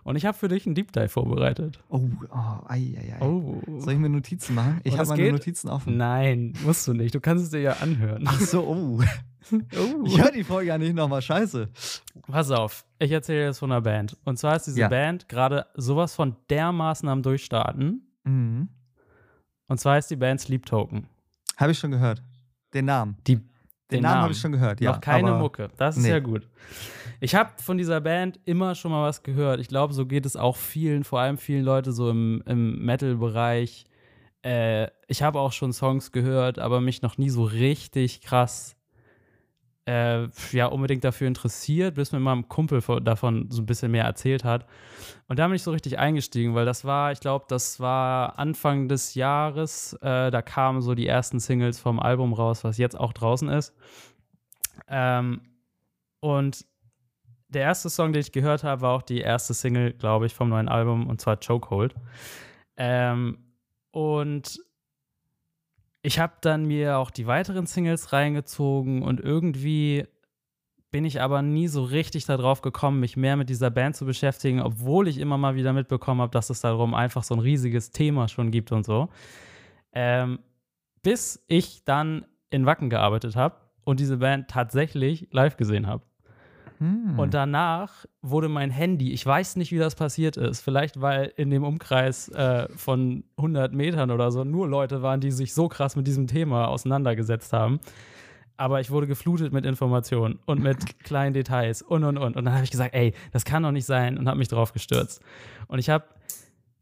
[0.03, 1.81] Und ich habe für dich einen Deep Dive vorbereitet.
[1.89, 3.25] Oh, oh, ei, ei, ei.
[3.25, 3.61] Oh.
[3.79, 4.81] Soll ich mir Notizen machen?
[4.83, 5.31] Ich Und habe meine geht?
[5.33, 5.97] Notizen offen.
[5.97, 7.15] Nein, musst du nicht.
[7.15, 8.23] Du kannst es dir ja anhören.
[8.25, 9.01] Ach so, oh.
[9.51, 10.03] Oh.
[10.05, 11.21] Ich höre die Folge ja nicht nochmal.
[11.21, 11.69] Scheiße.
[12.27, 14.17] Pass auf, ich erzähle dir jetzt von einer Band.
[14.23, 14.87] Und zwar ist diese Ja.
[14.87, 18.07] Band gerade sowas von dermaßen am Durchstarten.
[18.23, 18.69] Mhm.
[19.67, 21.07] Und zwar ist die Band Sleep Token.
[21.57, 22.23] Habe ich schon gehört.
[22.73, 23.17] Den Namen.
[23.27, 23.39] Die,
[23.93, 24.91] Den, Namen, habe ich schon gehört, ja.
[24.91, 25.69] Noch keine Mucke.
[25.77, 26.09] Das ist nee.
[26.09, 26.47] ja gut.
[27.19, 29.59] Ich habe von dieser Band immer schon mal was gehört.
[29.59, 33.85] Ich glaube, so geht es auch vielen, vor allem vielen Leute so im, im Metal-Bereich.
[34.43, 38.75] Äh, ich habe auch schon Songs gehört, aber mich noch nie so richtig krass
[39.85, 43.91] äh, ja, unbedingt dafür interessiert, bis mir mal ein Kumpel von, davon so ein bisschen
[43.91, 44.65] mehr erzählt hat.
[45.27, 48.87] Und da bin ich so richtig eingestiegen, weil das war, ich glaube, das war Anfang
[48.87, 49.93] des Jahres.
[50.01, 53.73] Äh, da kamen so die ersten Singles vom Album raus, was jetzt auch draußen ist.
[54.87, 55.41] Ähm,
[56.19, 56.65] und
[57.49, 60.49] der erste Song, den ich gehört habe, war auch die erste Single, glaube ich, vom
[60.49, 61.93] neuen Album, und zwar Chokehold.
[62.77, 63.37] Ähm,
[63.91, 64.59] und
[66.03, 70.05] ich habe dann mir auch die weiteren Singles reingezogen und irgendwie
[70.91, 74.61] bin ich aber nie so richtig darauf gekommen, mich mehr mit dieser Band zu beschäftigen,
[74.61, 78.27] obwohl ich immer mal wieder mitbekommen habe, dass es darum einfach so ein riesiges Thema
[78.27, 79.09] schon gibt und so.
[79.93, 80.39] Ähm,
[81.01, 86.03] bis ich dann in Wacken gearbeitet habe und diese Band tatsächlich live gesehen habe.
[86.83, 87.17] Hm.
[87.17, 91.49] Und danach wurde mein Handy, ich weiß nicht, wie das passiert ist, vielleicht weil in
[91.49, 95.95] dem Umkreis äh, von 100 Metern oder so nur Leute waren, die sich so krass
[95.95, 97.79] mit diesem Thema auseinandergesetzt haben.
[98.57, 102.35] Aber ich wurde geflutet mit Informationen und mit kleinen Details und und und.
[102.35, 104.73] Und dann habe ich gesagt, ey, das kann doch nicht sein und habe mich drauf
[104.73, 105.21] gestürzt.
[105.67, 106.03] Und ich habe,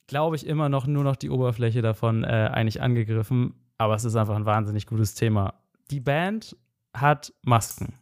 [0.08, 3.54] glaube ich, immer noch nur noch die Oberfläche davon äh, eigentlich angegriffen.
[3.78, 5.54] Aber es ist einfach ein wahnsinnig gutes Thema.
[5.92, 6.56] Die Band
[6.96, 8.01] hat Masken.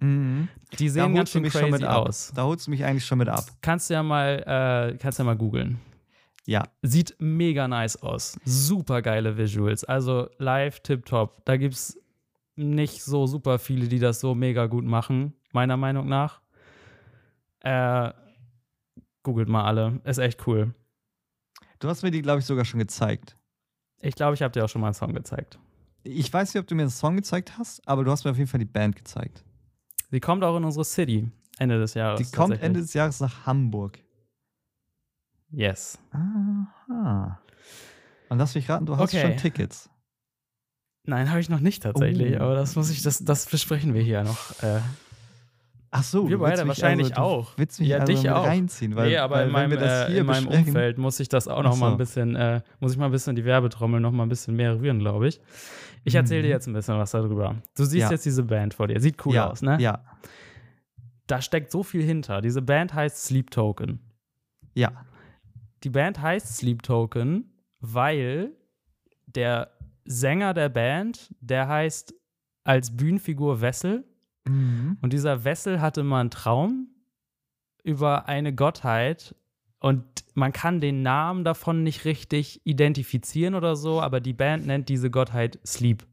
[0.00, 0.48] Mhm.
[0.78, 2.06] Die sehen ganz schön mich schon crazy mit ab.
[2.06, 2.32] aus.
[2.34, 3.44] Da holst du mich eigentlich schon mit ab.
[3.60, 5.80] Kannst du ja mal, äh, kannst ja mal googeln.
[6.46, 6.64] Ja.
[6.82, 8.38] Sieht mega nice aus.
[8.44, 9.84] Super geile Visuals.
[9.84, 11.44] Also live tipptopp.
[11.44, 12.00] Da gibt es
[12.56, 16.40] nicht so super viele, die das so mega gut machen, meiner Meinung nach.
[17.60, 18.12] Äh,
[19.22, 20.00] googelt mal alle.
[20.04, 20.74] Ist echt cool.
[21.78, 23.36] Du hast mir die, glaube ich, sogar schon gezeigt.
[24.00, 25.58] Ich glaube, ich habe dir auch schon mal einen Song gezeigt.
[26.02, 28.38] Ich weiß nicht, ob du mir einen Song gezeigt hast, aber du hast mir auf
[28.38, 29.44] jeden Fall die Band gezeigt.
[30.10, 32.20] Sie kommt auch in unsere City Ende des Jahres.
[32.30, 32.60] Die kommt.
[32.62, 33.98] Ende des Jahres nach Hamburg.
[35.50, 35.98] Yes.
[36.12, 37.40] Aha.
[38.28, 39.22] Und lass mich raten, du hast Okay.
[39.22, 39.90] schon Tickets.
[41.04, 42.42] Nein, habe ich noch nicht tatsächlich, Oh.
[42.44, 44.62] aber das muss ich, das, das besprechen wir hier noch.
[44.62, 44.80] Äh,
[45.92, 47.50] Ach so, Wir beide wahrscheinlich also, auch.
[47.54, 48.46] Du willst mich Ja, also dich auch.
[48.46, 51.64] reinziehen, weil, nee, aber weil in meinem, äh, in meinem Umfeld muss ich das auch
[51.64, 51.92] noch mal so.
[51.92, 54.78] ein bisschen, äh, muss ich mal ein bisschen die Werbetrommel noch mal ein bisschen mehr
[54.78, 55.40] rühren, glaube ich.
[56.04, 56.52] Ich erzähle dir Mhm.
[56.52, 57.56] jetzt ein bisschen was darüber.
[57.76, 58.10] Du siehst Ja.
[58.10, 59.00] jetzt diese Band vor dir.
[59.00, 59.76] Sieht cool ja, aus, ne?
[59.80, 60.04] Ja,
[61.26, 62.40] Da steckt so viel hinter.
[62.40, 64.00] Diese Band heißt Sleep Token.
[64.74, 65.04] ja.
[65.84, 68.52] Die Band heißt Sleep Token, weil
[69.26, 69.70] der
[70.04, 72.12] Sänger der Band, der heißt
[72.64, 74.04] als Bühnenfigur Wessel.
[74.46, 74.98] Mhm.
[75.00, 76.88] Und dieser Wessel hatte mal einen Traum
[77.82, 79.34] über eine Gottheit
[79.80, 80.04] und
[80.34, 85.10] man kann den Namen davon nicht richtig identifizieren oder so, aber die Band nennt diese
[85.10, 86.06] Gottheit Sleep.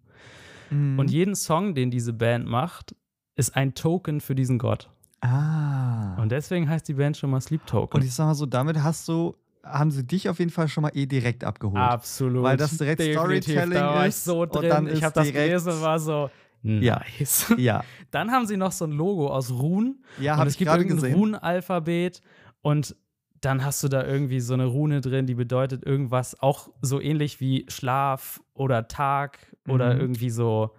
[0.69, 0.97] Mhm.
[0.99, 2.95] Und jeden Song, den diese Band macht,
[3.35, 4.89] ist ein Token für diesen Gott.
[5.21, 6.15] ah.
[6.21, 7.95] Und deswegen heißt die Band schon mal Sleep Token.
[7.99, 10.81] Und ich sag mal so, damit hast du, haben sie dich auf jeden Fall schon
[10.81, 11.77] mal eh direkt abgeholt.
[11.77, 12.43] Absolut.
[12.43, 13.43] Weil das direkt Definitiv.
[13.53, 14.69] Storytelling da war ich ist so und drin.
[14.69, 16.29] dann ich ist habe das gelesen und war so
[16.63, 17.01] Ja.
[17.19, 17.53] nice.
[17.57, 20.03] Ja, Dann haben sie noch so ein Logo aus Runen.
[20.19, 21.13] ja, und habe es ich gibt gerade gesehen.
[21.15, 22.21] Runenalphabet
[22.61, 22.95] und
[23.41, 27.39] dann hast du da irgendwie so eine Rune drin, die bedeutet irgendwas auch so ähnlich
[27.39, 29.99] wie Schlaf oder Tag oder Mhm.
[30.01, 30.71] irgendwie so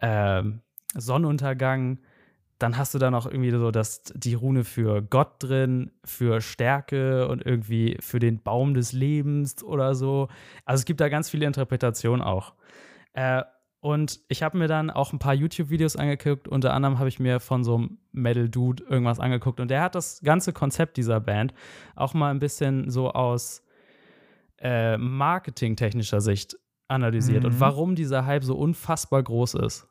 [0.00, 0.60] ähm,
[0.94, 1.98] Sonnenuntergang.
[2.58, 7.26] Dann hast du da noch irgendwie so das, die Rune für Gott drin, für Stärke
[7.28, 10.28] und irgendwie für den Baum des Lebens oder so.
[10.64, 12.54] Also es gibt da ganz viele Interpretationen auch.
[13.12, 13.42] Äh,
[13.84, 16.48] und ich habe mir dann auch ein paar YouTube-Videos angeguckt.
[16.48, 19.60] Unter anderem habe ich mir von so einem Metal-Dude irgendwas angeguckt.
[19.60, 21.52] Und der hat das ganze Konzept dieser Band
[21.94, 23.62] auch mal ein bisschen so aus
[24.58, 26.56] äh, marketingtechnischer Sicht
[26.88, 27.50] analysiert Mhm.
[27.50, 29.86] und warum dieser Hype so unfassbar groß ist.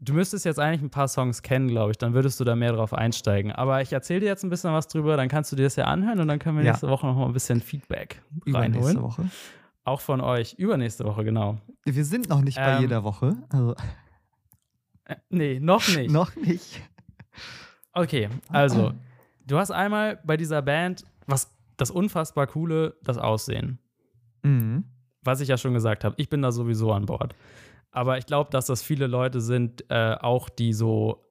[0.00, 2.72] Du müsstest jetzt eigentlich ein paar Songs kennen, glaube ich, dann würdest du da mehr
[2.72, 3.52] drauf einsteigen.
[3.52, 5.84] Aber ich erzähle dir jetzt ein bisschen was drüber, dann kannst du dir das ja
[5.84, 6.72] anhören und dann können wir Ja.
[6.72, 9.02] nächste Woche noch mal ein bisschen Feedback Übernächste reinholen.
[9.02, 9.30] Woche.
[9.84, 10.54] Auch von euch.
[10.54, 11.58] Übernächste Woche, genau.
[11.84, 13.36] Wir sind noch nicht bei Ähm, jeder Woche.
[13.50, 13.74] Also
[15.04, 16.10] Äh, nee, noch nicht.
[16.12, 16.80] noch nicht.
[17.92, 18.92] Okay, also,
[19.46, 23.78] du hast einmal bei dieser Band was das unfassbar coole, das Aussehen.
[24.42, 24.84] Mhm.
[25.22, 27.34] Was ich ja schon gesagt habe, ich bin da sowieso an Bord.
[27.90, 31.24] Aber ich glaube, dass das viele Leute sind, äh, auch die so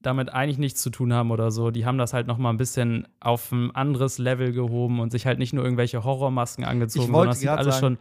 [0.00, 1.70] damit eigentlich nichts zu tun haben oder so.
[1.70, 5.26] Die haben das halt noch mal ein bisschen auf ein anderes Level gehoben und sich
[5.26, 7.98] halt nicht nur irgendwelche Horrormasken angezogen, wollte sondern es sieht alles sagen- schon.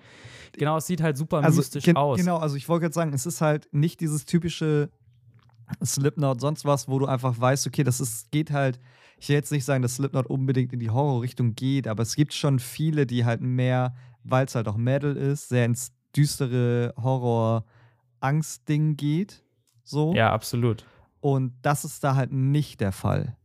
[0.57, 2.17] Genau, es sieht halt super Also, mystisch gen- aus.
[2.19, 4.89] Genau, also ich wollte gerade sagen, es ist halt nicht dieses typische
[5.83, 8.79] Slipknot, sonst was, wo du einfach weißt, okay, das ist, geht halt,
[9.17, 12.33] ich will jetzt nicht sagen, dass Slipknot unbedingt in die Horrorrichtung geht, aber es gibt
[12.33, 18.95] schon viele, die halt mehr, weil es halt auch Metal ist, sehr ins düstere Horror-Angst-Ding
[18.97, 19.43] geht.
[19.83, 20.13] So.
[20.13, 20.85] Ja, absolut.
[21.25, 23.35] Und das ist da halt nicht der Fall.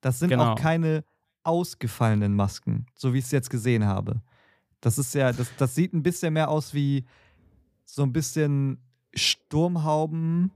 [0.00, 0.54] Das sind Genau.
[0.54, 1.04] auch keine
[1.44, 4.22] ausgefallenen Masken, so wie ich es jetzt gesehen habe.
[4.80, 7.04] Das ist ja, das, das sieht ein bisschen mehr aus wie
[7.84, 8.82] so ein bisschen
[9.14, 10.50] Sturmhauben.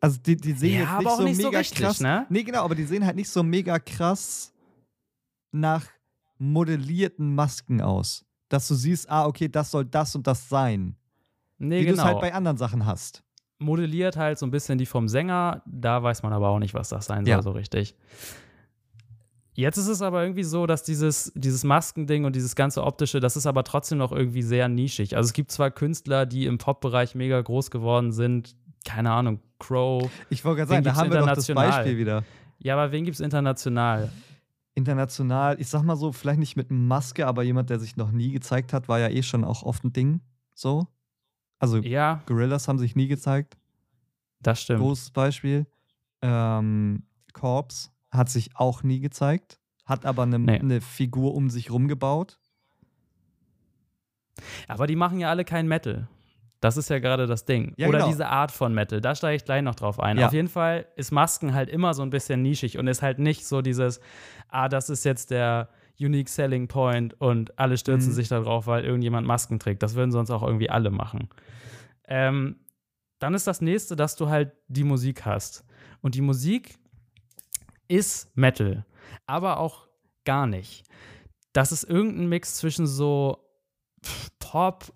[0.00, 2.00] Also die, die sehen Ja, jetzt nicht so nicht so mega richtig, krass.
[2.00, 2.26] ne?
[2.30, 4.52] Nee, genau, aber die sehen halt nicht so mega krass
[5.52, 5.86] nach
[6.38, 8.24] modellierten Masken aus.
[8.48, 10.96] Dass du siehst, ah, okay, das soll das und das sein.
[11.58, 12.08] Nee, wie du es genau.
[12.08, 13.22] halt bei anderen Sachen hast.
[13.64, 15.62] Modelliert halt so ein bisschen die vom Sänger.
[15.66, 17.36] Da weiß man aber auch nicht, was das sein Ja.
[17.36, 17.94] soll, so richtig.
[19.56, 23.36] Jetzt ist es aber irgendwie so, dass dieses, dieses Maskending und dieses ganze optische, das
[23.36, 25.16] ist aber trotzdem noch irgendwie sehr nischig.
[25.16, 30.10] Also es gibt zwar Künstler, die im Pop-Bereich mega groß geworden sind, keine Ahnung, Crow.
[30.28, 31.46] Ich wollte gerade sagen, da haben wir doch das?
[31.46, 32.24] Beispiel wieder.
[32.58, 34.10] Ja, aber wen gibt es international?
[34.76, 38.32] international, ich sag mal so, vielleicht nicht mit Maske, aber jemand, der sich noch nie
[38.32, 40.20] gezeigt hat, war ja eh schon auch oft ein Ding.
[40.54, 40.88] So.
[41.64, 43.56] Also Ja, Gorillas haben sich nie gezeigt.
[44.40, 44.80] das stimmt.
[44.80, 45.66] Großes Beispiel.
[46.20, 47.02] Ähm,
[47.32, 50.58] Corps hat sich auch nie gezeigt, hat aber eine Nee.
[50.62, 52.38] ne Figur um sich rumgebaut.
[54.68, 56.08] Aber die machen ja alle kein Metal.
[56.60, 57.74] Das ist ja gerade das Ding.
[57.76, 58.10] Ja, Oder genau.
[58.10, 59.00] diese Art von Metal.
[59.00, 60.18] Da steige ich gleich noch drauf ein.
[60.18, 60.26] Ja.
[60.26, 63.46] Auf jeden Fall ist Masken halt immer so ein bisschen nischig und ist halt nicht
[63.46, 64.00] so dieses,
[64.48, 68.14] ah, das ist jetzt der Unique Selling Point und alle stürzen Mhm.
[68.14, 69.82] sich darauf, weil irgendjemand Masken trägt.
[69.82, 71.28] Das würden sonst auch irgendwie alle machen.
[72.06, 72.56] Ähm,
[73.20, 75.64] dann ist das nächste, dass du halt die Musik hast.
[76.02, 76.76] Und die Musik
[77.88, 78.84] ist Metal,
[79.26, 79.88] aber auch
[80.24, 80.84] gar nicht.
[81.52, 83.38] Das ist irgendein Mix zwischen so
[84.40, 84.92] Pop,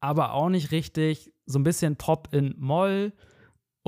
[0.00, 3.12] aber auch nicht richtig, so ein bisschen Pop in Moll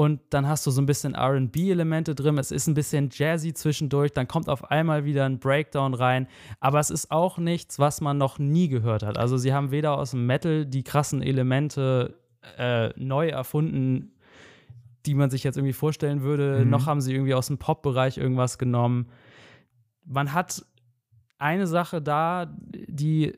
[0.00, 2.38] und dann hast du so ein bisschen RB-Elemente drin.
[2.38, 6.26] Es ist ein bisschen jazzy zwischendurch, dann kommt auf einmal wieder ein Breakdown rein,
[6.58, 9.18] aber es ist auch nichts, was man noch nie gehört hat.
[9.18, 12.16] Also, sie haben weder aus dem Metal die krassen Elemente
[12.56, 14.12] äh, neu erfunden,
[15.04, 16.70] die man sich jetzt irgendwie vorstellen würde, Mhm.
[16.70, 19.10] noch haben sie irgendwie aus dem Pop-Bereich irgendwas genommen.
[20.06, 20.64] Man hat
[21.36, 23.34] eine Sache da, die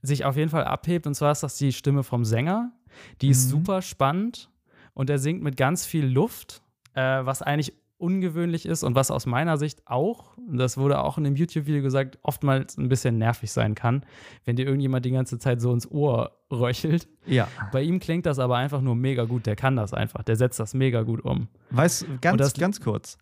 [0.00, 2.72] sich auf jeden Fall abhebt, und zwar ist das die Stimme vom Sänger.
[3.20, 3.50] Die ist Mhm.
[3.50, 4.48] super spannend
[4.98, 6.60] und er singt mit ganz viel Luft,
[6.94, 11.24] äh, was eigentlich ungewöhnlich ist und was aus meiner Sicht auch, das wurde auch in
[11.24, 14.04] dem YouTube-Video gesagt, oftmals ein bisschen nervig sein kann,
[14.44, 17.08] wenn dir irgendjemand die ganze Zeit so ins Ohr röchelt.
[17.26, 17.48] Ja.
[17.72, 19.46] Bei ihm klingt das aber einfach nur mega gut.
[19.46, 20.22] Der kann das einfach.
[20.22, 21.48] Der setzt das mega gut um.
[21.70, 23.18] Weißt ganz, das- ganz kurz.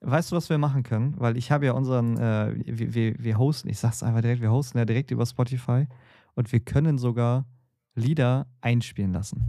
[0.00, 1.14] Weißt du, was wir machen können?
[1.18, 4.50] Weil ich habe ja unseren, äh, wir, wir, wir hosten, ich sag's einfach direkt, wir
[4.52, 5.86] hosten ja direkt über Spotify
[6.34, 7.46] und wir können sogar
[7.94, 9.42] Lieder einspielen lassen.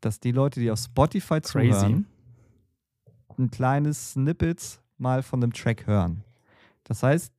[0.00, 1.70] Dass die Leute, die auf Spotify Crazy.
[1.70, 2.06] zuhören,
[3.38, 6.24] ein kleines Snippets mal von dem Track hören.
[6.84, 7.32] Das heißt,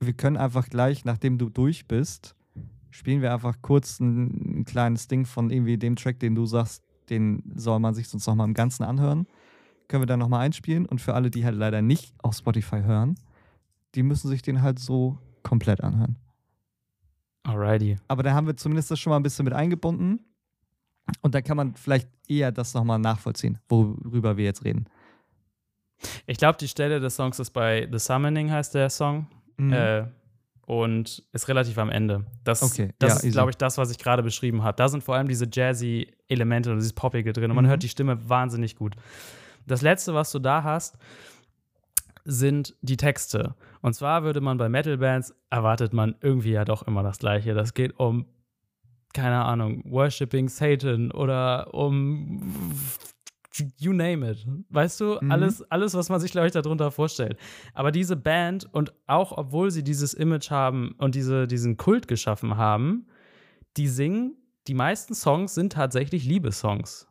[0.00, 2.34] wir können einfach gleich, nachdem du durch bist,
[2.90, 6.82] spielen wir einfach kurz ein, ein kleines Ding von irgendwie dem Track, den du sagst,
[7.10, 9.26] den soll man sich sonst nochmal im Ganzen anhören.
[9.88, 13.16] Können wir dann nochmal einspielen und für alle, die halt leider nicht auf Spotify hören,
[13.94, 16.16] die müssen sich den halt so komplett anhören.
[17.42, 17.98] Alrighty.
[18.08, 20.20] Aber da haben wir zumindest das schon mal ein bisschen mit eingebunden
[21.20, 24.86] und da kann man vielleicht eher das nochmal nachvollziehen, worüber wir jetzt reden.
[26.26, 29.26] Ich glaube, die Stelle des Songs ist bei The Summoning, heißt der Song.
[29.56, 29.72] Mhm.
[29.72, 30.06] Äh,
[30.66, 32.24] und ist relativ am Ende.
[32.42, 34.74] Das, Okay, das ja, ist, glaube ich, das, was ich gerade beschrieben habe.
[34.76, 37.50] Da sind vor allem diese jazzy Elemente und dieses Poppige drin.
[37.50, 37.68] Und man Mhm.
[37.70, 38.96] hört die Stimme wahnsinnig gut.
[39.66, 40.96] Das letzte, was du da hast,
[42.24, 43.54] sind die Texte.
[43.82, 47.52] Und zwar würde man bei Metal-Bands, erwartet man irgendwie ja doch immer das Gleiche.
[47.52, 48.24] Das geht um,
[49.14, 52.52] keine Ahnung, Worshipping Satan oder um
[53.78, 54.44] you name it.
[54.70, 55.30] Weißt du, Mhm.
[55.30, 57.38] alles, alles, was man sich, glaube ich, darunter vorstellt.
[57.72, 62.56] Aber diese Band und auch obwohl sie dieses Image haben und diese, diesen Kult geschaffen
[62.56, 63.06] haben,
[63.76, 64.36] die singen,
[64.66, 67.06] die meisten Songs sind tatsächlich Liebessongs.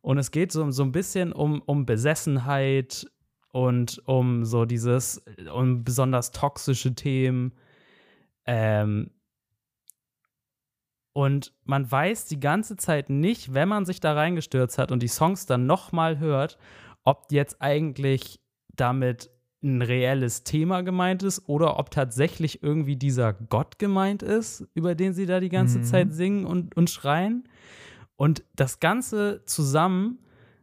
[0.00, 3.06] Und es geht so, so ein bisschen um, um Besessenheit
[3.52, 5.22] und um so dieses,
[5.54, 7.52] um besonders toxische Themen.
[8.44, 9.10] Ähm,
[11.16, 15.08] und man weiß die ganze Zeit nicht, wenn man sich da reingestürzt hat und die
[15.08, 16.58] Songs dann nochmal hört,
[17.04, 18.38] ob jetzt eigentlich
[18.74, 19.30] damit
[19.62, 25.14] ein reelles Thema gemeint ist oder ob tatsächlich irgendwie dieser Gott gemeint ist, über den
[25.14, 25.84] sie da die ganze Mhm.
[25.84, 27.48] Zeit singen und, und schreien.
[28.16, 30.18] Und das Ganze zusammen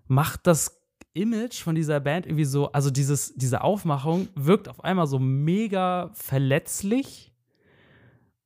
[0.05, 0.83] macht das
[1.15, 6.11] Image von dieser Band irgendwie so, also dieses, diese Aufmachung wirkt auf einmal so mega
[6.13, 7.32] verletzlich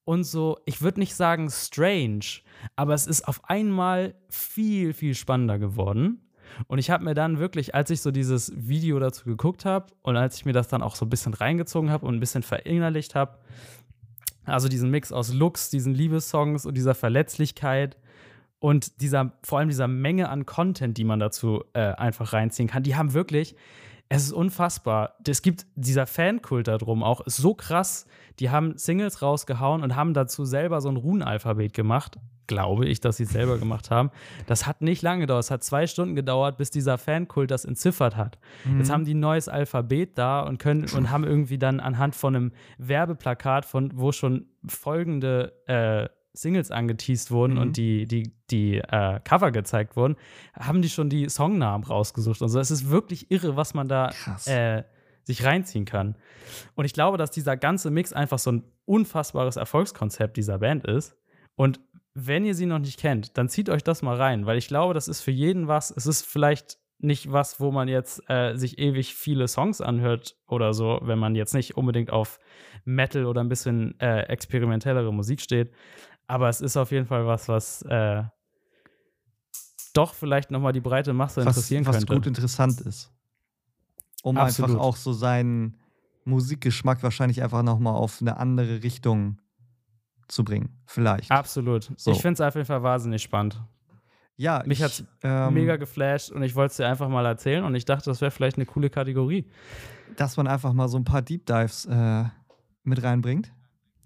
[0.08, 2.40] und so, ich würde nicht sagen strange,
[2.78, 6.22] aber es ist auf einmal viel, viel spannender geworden.
[6.68, 10.16] Und ich habe mir dann wirklich, als ich so dieses Video dazu geguckt habe und
[10.16, 13.16] als ich mir das dann auch so ein bisschen reingezogen habe und ein bisschen verinnerlicht
[13.16, 13.38] habe,
[14.46, 17.98] also diesen Mix aus Looks, diesen Liebessongs und dieser Verletzlichkeit
[18.60, 22.84] und dieser, vor allem dieser Menge an Content, die man dazu äh, einfach reinziehen kann,
[22.84, 23.58] die haben wirklich,
[24.10, 25.16] es ist unfassbar.
[25.28, 28.06] Es gibt dieser Fankult da drum auch, ist so krass.
[28.40, 32.18] Die haben Singles rausgehauen und haben dazu selber so ein Runenalphabet gemacht.
[32.46, 34.10] Glaube ich, dass sie es selber gemacht haben.
[34.46, 35.44] Das hat nicht lange gedauert.
[35.44, 38.40] Es hat zwei Stunden gedauert, bis dieser Fankult das entziffert hat.
[38.78, 42.36] Jetzt haben die ein neues Alphabet da und können und haben irgendwie dann anhand von
[42.36, 47.60] einem Werbeplakat, von wo schon folgende äh, Singles angeteased wurden Mhm.
[47.62, 50.16] und die, die, die äh, Cover gezeigt wurden,
[50.54, 52.60] haben die schon die Songnamen rausgesucht und so.
[52.60, 54.12] Es ist wirklich irre, was man da
[54.46, 54.84] äh,
[55.24, 56.16] sich reinziehen kann.
[56.76, 61.18] Und ich glaube, dass dieser ganze Mix einfach so ein unfassbares Erfolgskonzept dieser Band ist.
[61.56, 61.80] Und
[62.14, 64.94] wenn ihr sie noch nicht kennt, dann zieht euch das mal rein, weil ich glaube,
[64.94, 65.92] das ist für jeden was.
[65.92, 70.74] Es ist vielleicht nicht was, wo man jetzt äh, sich ewig viele Songs anhört oder
[70.74, 72.40] so, wenn man jetzt nicht unbedingt auf
[72.86, 75.72] Metal oder ein bisschen äh, experimentellere Musik steht.
[76.28, 78.24] Aber es ist auf jeden Fall was, was äh,
[79.94, 82.14] doch vielleicht noch mal die breite Masse was, interessieren was könnte.
[82.14, 83.12] gut interessant ist.
[84.24, 84.72] Um Absolut.
[84.72, 85.78] einfach auch so seinen
[86.26, 89.40] Musikgeschmack wahrscheinlich einfach nochmal auf eine andere Richtung
[90.28, 90.78] zu bringen.
[90.86, 91.32] Vielleicht.
[91.32, 91.92] Absolut.
[91.96, 92.12] So.
[92.12, 93.64] Ich finde es auf jeden Fall wahnsinnig spannend.
[94.36, 97.64] ja, mich ich, hat's ähm, Mega geflasht und ich wollte es dir einfach mal erzählen
[97.64, 99.50] und ich dachte, das wäre vielleicht eine coole Kategorie.
[100.18, 102.26] dass man einfach mal so ein paar Deep Dives äh,
[102.84, 103.54] mit reinbringt.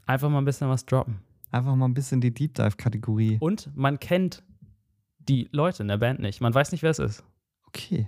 [0.06, 1.22] Einfach mal ein bisschen was droppen.
[1.52, 3.38] Einfach mal ein bisschen die Deep Dive-Kategorie.
[3.40, 4.44] Und man kennt
[5.20, 6.42] die Leute in der Band nicht.
[6.42, 7.24] Man weiß nicht, wer es ist.
[7.68, 8.08] Okay.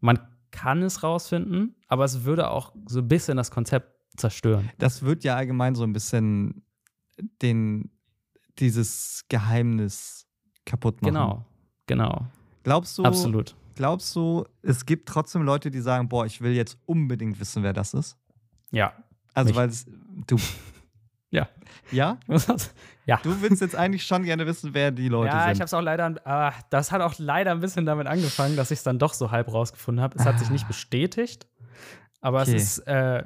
[0.00, 0.18] Man
[0.50, 4.70] kann es rausfinden, aber es würde auch so ein bisschen das Konzept zerstören.
[4.78, 6.62] Das wird ja allgemein so ein bisschen
[7.40, 7.90] den,
[8.58, 10.26] dieses Geheimnis
[10.64, 11.14] kaputt machen.
[11.14, 11.44] Genau,
[11.86, 12.26] genau.
[12.62, 13.56] Glaubst du, Absolut.
[13.74, 17.72] glaubst du, es gibt trotzdem Leute, die sagen, boah, ich will jetzt unbedingt wissen, wer
[17.72, 18.18] das ist?
[18.70, 18.92] Ja.
[19.34, 19.86] Also, weil es,
[20.26, 20.36] du.
[21.30, 21.48] Ja.
[21.92, 22.18] Ja?
[23.06, 23.20] ja.
[23.22, 25.60] Du willst jetzt eigentlich schon gerne wissen, wer die Leute Ja, ich sind.
[25.60, 28.78] habe es auch leider, ah, das hat auch leider ein bisschen damit angefangen, dass ich
[28.78, 30.16] es dann doch so halb rausgefunden habe.
[30.18, 31.46] Es hat sich nicht bestätigt,
[32.20, 32.56] aber Okay.
[32.56, 33.24] es ist, äh,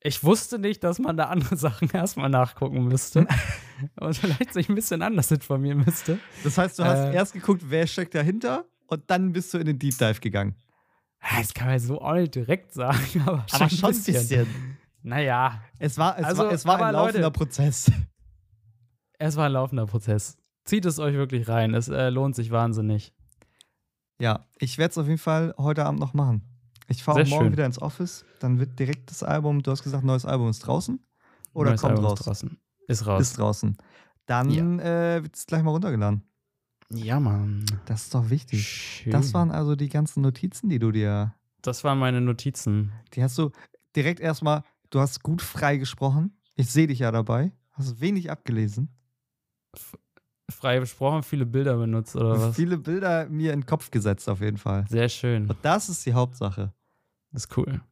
[0.00, 3.26] ich wusste nicht, dass man da andere Sachen erstmal nachgucken müsste
[4.00, 6.18] und vielleicht sich ein bisschen anders informieren müsste.
[6.44, 7.14] Das heißt, du hast Äh.
[7.14, 10.56] erst geguckt, wer steckt dahinter und dann bist du in den Deep Dive gegangen.
[11.22, 14.77] Ja, Das kann man so auch nicht direkt sagen, aber schon, Aber schon ein bisschen.
[15.02, 17.90] Naja, Es war, es Also, war, es war ein laufender Leute- Prozess.
[19.18, 20.36] es war ein laufender Prozess.
[20.64, 23.14] Zieht es euch wirklich rein, es äh, lohnt sich wahnsinnig.
[24.20, 26.42] Ja, ich werde es auf jeden Fall heute Abend noch machen.
[26.88, 27.52] Ich fahre morgen schön.
[27.52, 28.24] wieder ins Office.
[28.40, 30.98] Dann wird direkt das Album, du hast gesagt, neues Album ist draußen.
[31.52, 32.18] Oder Neues kommt Album raus?
[32.20, 32.58] Ist draußen.
[32.88, 33.20] Ist raus.
[33.22, 33.76] Ist draußen.
[34.26, 36.22] Dann äh, wird es gleich mal runtergeladen.
[36.90, 37.64] ja, Mann.
[37.86, 38.66] Das ist doch wichtig.
[38.66, 39.12] Schön.
[39.12, 41.34] Das waren also die ganzen Notizen, die du dir.
[41.62, 42.92] Das waren meine Notizen.
[43.14, 43.50] Die hast du
[43.96, 46.36] direkt erstmal, du hast gut frei gesprochen.
[46.54, 47.52] Ich sehe dich ja dabei.
[47.72, 48.88] Hast wenig abgelesen.
[50.50, 52.56] Frei besprochen, viele Bilder benutzt oder was?
[52.56, 54.86] Viele Bilder mir in den Kopf gesetzt, auf jeden Fall.
[54.88, 55.48] Sehr schön.
[55.48, 56.72] Und das ist die Hauptsache.
[57.32, 57.82] Das ist cool.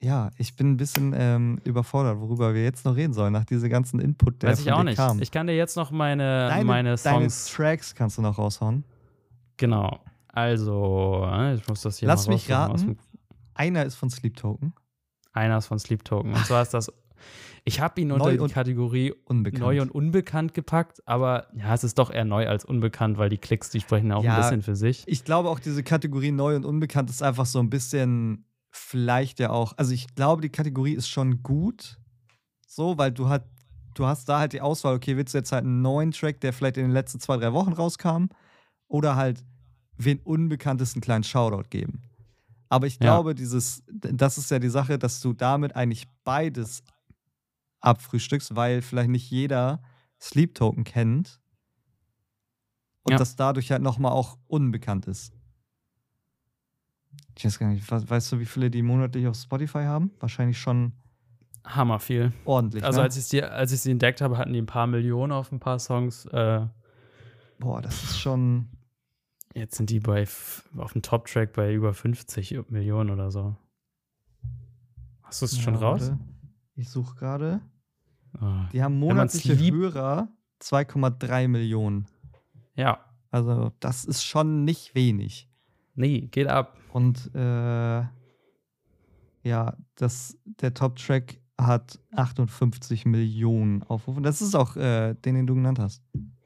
[0.00, 3.70] Ja, ich bin ein bisschen ähm, überfordert, worüber wir jetzt noch reden sollen, nach diesem
[3.70, 4.96] ganzen Input, der Weiß ich auch nicht.
[4.96, 5.22] kam.
[5.22, 7.46] Ich kann dir jetzt noch meine, deine, meine deine Songs.
[7.46, 8.84] Tracks kannst du noch raushauen.
[9.56, 9.98] genau.
[10.28, 12.98] Also, äh, ich muss das hier Lass mal mich raten.
[13.54, 14.74] Einer ist von Sleep Token.
[15.34, 16.32] Einer ist von Sleep Token.
[16.32, 16.90] Und zwar ist das.
[17.66, 19.62] Ich habe ihn unter Neu die Kategorie Unbekannt.
[19.62, 23.38] neu und unbekannt gepackt, aber ja, es ist doch eher neu als unbekannt, weil die
[23.38, 24.34] Klicks, die sprechen auch Ja.
[24.34, 25.02] ein bisschen für sich.
[25.06, 29.48] ich glaube auch, diese Kategorie neu und unbekannt ist einfach so ein bisschen, vielleicht ja
[29.48, 29.72] auch.
[29.78, 31.98] Also, ich glaube, die Kategorie ist schon gut.
[32.66, 33.46] So, weil du, hat,
[33.94, 36.52] du hast da halt die Auswahl, okay, willst du jetzt halt einen neuen Track, der
[36.52, 38.26] vielleicht in den letzten zwei, drei Wochen rauskam,
[38.88, 39.42] oder halt
[39.96, 42.02] wen Unbekanntesten kleinen Shoutout geben.
[42.74, 43.00] Aber ich Ja.
[43.00, 46.82] glaube, dieses, das ist ja die Sache, dass du damit eigentlich beides
[47.80, 49.80] abfrühstückst, weil vielleicht nicht jeder
[50.20, 51.40] Sleep Token kennt
[53.04, 53.18] und Ja.
[53.18, 55.32] das dadurch halt nochmal auch unbekannt ist.
[57.36, 60.10] Ich weiß gar nicht, we- weißt du, wie viele die monatlich auf Spotify haben?
[60.18, 60.92] Wahrscheinlich schon
[61.64, 62.32] Hammer viel.
[62.44, 62.82] ordentlich.
[62.82, 63.04] Also ne?
[63.04, 65.60] als ich sie, als ich sie entdeckt habe, hatten die ein paar Millionen auf ein
[65.60, 66.26] paar Songs.
[66.26, 66.66] Äh,
[67.60, 68.68] Boah, das ist schon.
[69.54, 70.22] Jetzt sind die bei
[70.76, 73.56] auf dem Top-Track bei über 50 Millionen oder so.
[75.22, 76.00] Hast du es schon Ja, raus?
[76.10, 76.18] warte.
[76.76, 77.60] Ich suche gerade.
[78.38, 78.68] Ah.
[78.72, 80.28] Die haben monatliche Hörer
[80.60, 82.06] 2,3 Millionen.
[82.74, 82.98] Ja,
[83.30, 85.48] Also, das ist schon nicht wenig.
[85.94, 86.76] nee, geht ab.
[86.92, 88.02] Und äh,
[89.42, 94.20] ja, das, der Top-Track hat 58 Millionen Aufrufe.
[94.22, 96.02] Das ist auch äh, den, den du genannt hast.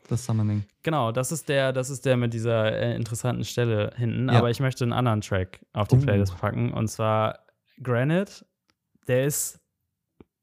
[0.09, 0.64] Das Summoning.
[0.82, 4.28] Genau, das ist der, das ist der mit dieser äh, interessanten Stelle hinten.
[4.28, 4.38] Ja.
[4.38, 6.00] Aber ich möchte einen anderen Track auf die Uh.
[6.00, 6.72] Playlist packen.
[6.72, 7.40] Und zwar
[7.82, 8.44] Granite.
[9.06, 9.61] Der ist,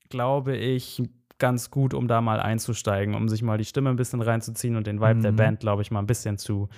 [0.09, 1.01] glaube ich,
[1.37, 4.87] ganz gut, um da mal einzusteigen, um sich mal die Stimme ein bisschen reinzuziehen und
[4.87, 5.35] den Vibe der Mhm.
[5.35, 6.69] Band, glaube ich, mal ein bisschen zu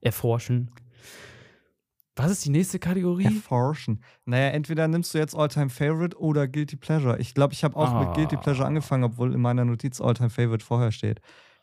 [0.00, 0.70] erforschen.
[2.18, 3.24] Was ist die nächste Kategorie?
[3.26, 4.02] Erforschen.
[4.24, 7.18] Naja, entweder nimmst du jetzt Alltime Favorite oder Guilty Pleasure.
[7.18, 8.40] Ich glaube, ich habe auch mit Guilty Ah.
[8.40, 11.20] Pleasure angefangen, obwohl in meiner Notiz Alltime Favorite vorher steht.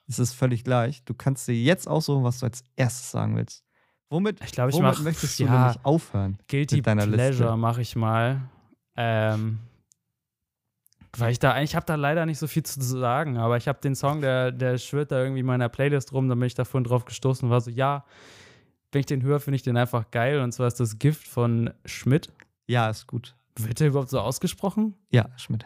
[0.07, 1.03] Es ist völlig gleich.
[1.05, 3.63] Du kannst dir jetzt aussuchen, was du als erstes sagen willst.
[4.09, 6.37] Womit, Ich glaube, ich womit mache möchtest du ja, nämlich aufhören?
[6.47, 8.41] Guilty mit deiner Pleasure mache ich mal.
[8.95, 9.59] Ähm,
[11.17, 13.79] weil ich da, ich habe da leider nicht so viel zu sagen, aber ich habe
[13.81, 16.65] den Song, der, der schwirrt da irgendwie in meiner Playlist rum, da bin ich da
[16.65, 18.03] vorhin drauf gestoßen und war so, ja,
[18.91, 20.39] wenn ich den höre, finde ich den einfach geil.
[20.41, 22.31] Und zwar ist das Gift von Schmidt.
[22.67, 23.35] Ja, ist gut.
[23.57, 24.95] Wird der überhaupt so ausgesprochen?
[25.09, 25.65] Ja, Schmidt.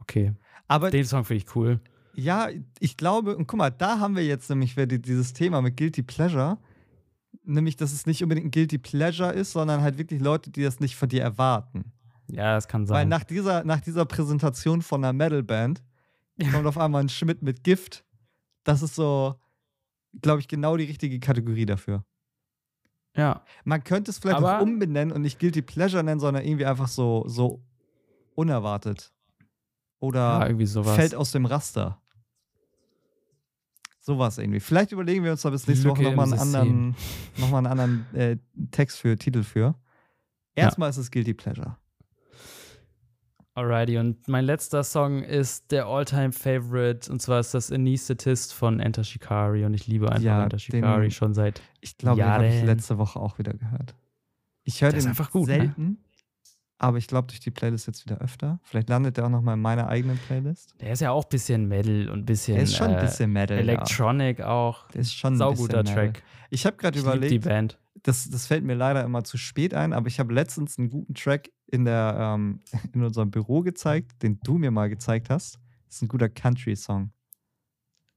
[0.00, 0.34] Okay.
[0.66, 1.80] Aber Den Song finde ich cool.
[2.14, 2.48] Ja,
[2.80, 6.58] ich glaube, und guck mal, da haben wir jetzt nämlich dieses Thema mit Guilty Pleasure.
[7.44, 10.80] Nämlich, dass es nicht unbedingt ein Guilty Pleasure ist, sondern halt wirklich Leute, die das
[10.80, 11.92] nicht von dir erwarten.
[12.30, 13.08] Ja, das kann Weil sein.
[13.08, 15.82] nach dieser, nach dieser Präsentation von einer Metalband
[16.52, 18.04] kommt auf einmal ein Schmidt mit Gift.
[18.64, 19.36] Das ist so,
[20.20, 22.04] glaube ich, genau die richtige Kategorie dafür.
[23.16, 23.42] ja.
[23.64, 26.88] Man könnte es vielleicht Aber- auch umbenennen und nicht Guilty Pleasure nennen, sondern irgendwie einfach
[26.88, 27.62] so, so
[28.34, 29.12] unerwartet.
[30.00, 30.06] Ja,
[30.48, 30.94] Oder sowas.
[30.96, 32.00] fällt aus dem Raster.
[34.00, 34.60] Sowas irgendwie.
[34.60, 36.96] Vielleicht überlegen wir uns da bis nächste Lücke Woche nochmal einen anderen,
[37.36, 38.36] noch mal einen anderen äh,
[38.70, 39.74] Text für, Titel für.
[40.54, 41.76] Erstmal ist es Guilty Pleasure.
[43.54, 49.02] Alrighty, und mein letzter Song ist der All-Time-Favorite, und zwar ist das Anesthetist von Enter
[49.02, 51.60] Shikari, und ich liebe einfach Ja, Enter den- Shikari schon seit.
[51.80, 53.96] Ich glaube, den habe ich letzte Woche auch wieder gehört.
[54.62, 55.74] Ich höre den einfach gut, ne?
[56.78, 58.60] Aber ich glaube durch die Playlist jetzt wieder öfter.
[58.62, 60.74] Vielleicht landet der auch noch mal in meiner eigenen Playlist.
[60.80, 63.06] Der ist ja auch ein bisschen Metal und ein bisschen, Der ist schon ein äh,
[63.06, 63.56] bisschen Metal.
[63.56, 63.62] ja.
[63.62, 64.88] Electronic auch.
[64.92, 66.12] Der ist schon ein Sauguter bisschen Metal.
[66.12, 66.22] Track.
[66.50, 67.78] Ich habe gerade liebe die überlegt, Band.
[68.04, 71.14] das, das fällt mir leider immer zu spät ein, aber ich habe letztens einen guten
[71.14, 72.60] Track in, der, ähm,
[72.92, 75.58] in unserem Büro gezeigt, den du mir mal gezeigt hast.
[75.86, 77.10] Das ist ein guter Country-Song.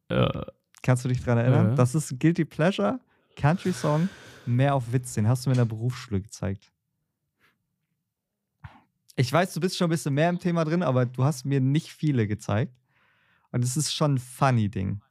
[0.09, 0.41] Äh,
[0.83, 1.73] Kannst du dich dran erinnern?
[1.73, 1.75] Äh.
[1.75, 2.99] Das ist Guilty Pleasure,
[3.35, 4.09] Country-Song,
[4.45, 5.13] mehr auf Witz.
[5.13, 6.70] Den hast du mir in der Berufsschule gezeigt.
[9.15, 11.59] Ich weiß, du bist schon ein bisschen mehr im Thema drin, aber du hast mir
[11.59, 12.73] nicht viele gezeigt.
[13.51, 15.01] Und es ist schon ein funny Ding.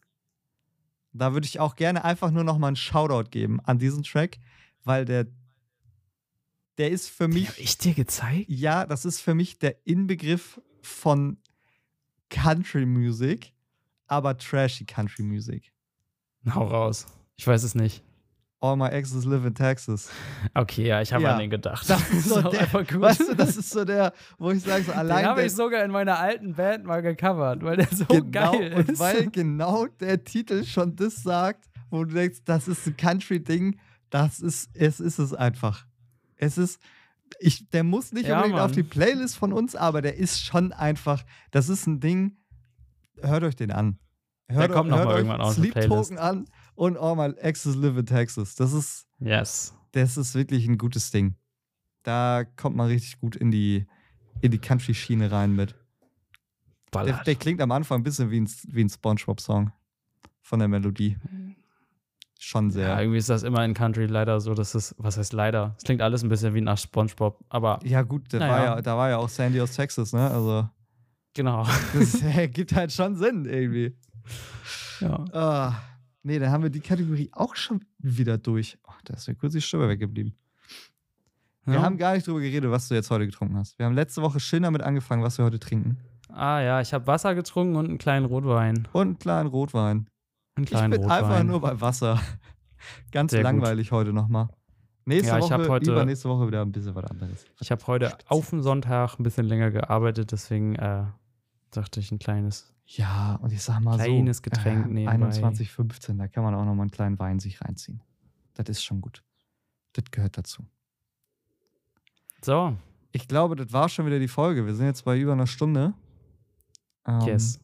[1.13, 4.39] Da würde ich auch gerne einfach nur noch mal einen Shoutout geben an diesen Track,
[4.85, 5.27] weil der,
[6.79, 8.49] der ist für mich hab ich dir gezeigt?
[8.49, 11.39] ja, das ist für mich der Inbegriff von
[12.31, 13.53] Country Music,
[14.07, 15.73] aber trashy Country Music.
[16.55, 17.07] Hau raus.
[17.37, 18.03] Ich weiß es nicht.
[18.63, 20.11] All my exes live in Texas.
[20.53, 21.33] Okay, ja, ich habe Ja.
[21.33, 21.89] an den gedacht.
[21.89, 23.01] Das ist so der, einfach gut.
[23.01, 25.55] weißt du, das ist so der, wo ich sage, so den allein habe der, ich
[25.55, 28.99] sogar in meiner alten Band mal gecovert, weil der so genau, geil und ist.
[28.99, 33.79] weil genau der Titel schon das sagt, wo du denkst, das ist ein Country-Ding,
[34.11, 35.87] das ist, es ist es einfach.
[36.37, 36.79] Es ist,
[37.39, 38.75] ich, der muss nicht Ja, unbedingt auf Mann.
[38.77, 42.37] die Playlist von uns, aber der ist schon einfach, das ist ein Ding,
[43.23, 43.99] hört euch den an.
[44.49, 46.11] Hört, kommt noch hört mal euch irgendwann auf Sleep Playlist.
[46.11, 46.45] Token an
[46.81, 48.55] und All My Exes Live in Texas.
[48.55, 49.75] Das ist, yes.
[49.93, 51.35] das ist wirklich ein gutes Ding.
[52.05, 53.87] Da kommt man richtig gut in die,
[54.41, 55.75] in die Country-Schiene rein mit.
[56.95, 59.71] Der, der klingt am Anfang ein bisschen wie ein, wie ein Spongebob-Song.
[60.41, 61.19] Von der Melodie.
[62.39, 63.01] Schon ja, sehr.
[63.01, 65.75] irgendwie ist das immer in Country leider so, dass es, was heißt leider?
[65.77, 68.53] Es klingt alles ein bisschen wie nach Spongebob, aber Ja, gut, da Naja.
[68.53, 70.31] war ja, da war ja auch Sandy aus Texas, ne?
[70.31, 70.67] Also,
[71.35, 71.67] genau.
[71.93, 73.95] das ergibt halt schon Sinn irgendwie.
[75.01, 75.23] ja.
[75.35, 75.75] Ah,
[76.23, 78.79] nee, dann haben wir die Kategorie auch schon wieder durch.
[78.87, 80.35] Oh, da ist mir kurz die Stimme weggeblieben.
[81.65, 81.83] Wir Ja.
[81.83, 83.79] haben gar nicht drüber geredet, was du jetzt heute getrunken hast.
[83.79, 85.99] Wir haben letzte Woche schön damit angefangen, was wir heute trinken.
[86.31, 88.89] Ah ja, ich habe Wasser getrunken und einen kleinen Rotwein.
[88.93, 90.09] Und einen kleinen Rotwein.
[90.55, 91.25] Einen Ich kleinen bin Rotwein.
[91.25, 92.21] einfach nur bei Wasser.
[93.13, 93.45] Ganz Sehr gut.
[93.45, 94.49] langweilig heute nochmal.
[95.05, 97.45] Nächste Ja, ich Woche, heute- übernächste Woche wieder ein bisschen was anderes.
[97.61, 101.05] Ich habe heute auf dem Sonntag ein bisschen länger gearbeitet, deswegen äh,
[101.71, 102.73] dachte ich ein kleines.
[102.97, 105.29] Ja, und ich sag mal Kleines so, Getränk äh, nebenbei.
[105.29, 108.03] 21,15, da kann man auch nochmal einen kleinen Wein sich reinziehen.
[108.55, 109.23] Das ist schon gut.
[109.93, 110.67] Das gehört dazu.
[112.43, 112.77] So,
[113.13, 114.67] Ich glaube, das war schon wieder die Folge.
[114.67, 115.95] Wir sind jetzt bei über einer Stunde.
[117.07, 117.61] Ähm, yes.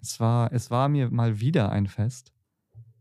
[0.00, 2.32] Es war, es war mir mal wieder ein Fest.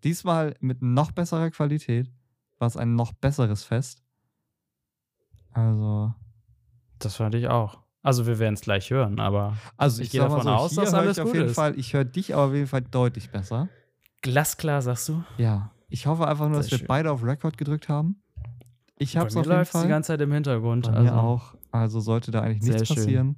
[0.04, 2.12] Diesmal mit noch besserer Qualität
[2.58, 4.04] war es ein noch besseres Fest.
[5.52, 6.14] Also,
[7.00, 7.84] Das fand ich auch.
[8.02, 10.94] Also wir werden es gleich hören, aber also Ich ich, gehe davon so, aus, dass
[10.94, 11.56] alles gut ist.
[11.56, 13.68] Fall, ich höre dich aber auf jeden Fall deutlich besser.
[14.22, 15.24] glasklar sagst du.
[15.38, 16.88] Ja, ich hoffe einfach nur, dass Sehr wir schön.
[16.88, 18.22] beide auf Record gedrückt haben.
[18.98, 19.84] Ich hab's mir auf jeden Fall.
[19.84, 20.86] die ganze Zeit im Hintergrund.
[20.88, 21.56] Bei also mir auch.
[21.72, 23.36] Also sollte da eigentlich nichts passieren.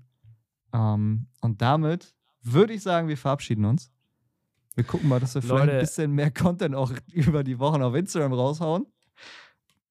[0.74, 3.92] Ähm, und damit würde ich sagen, wir verabschieden uns.
[4.76, 5.74] Wir gucken mal, dass wir vielleicht Leute.
[5.74, 8.86] ein bisschen mehr Content auch über die Wochen auf Instagram raushauen,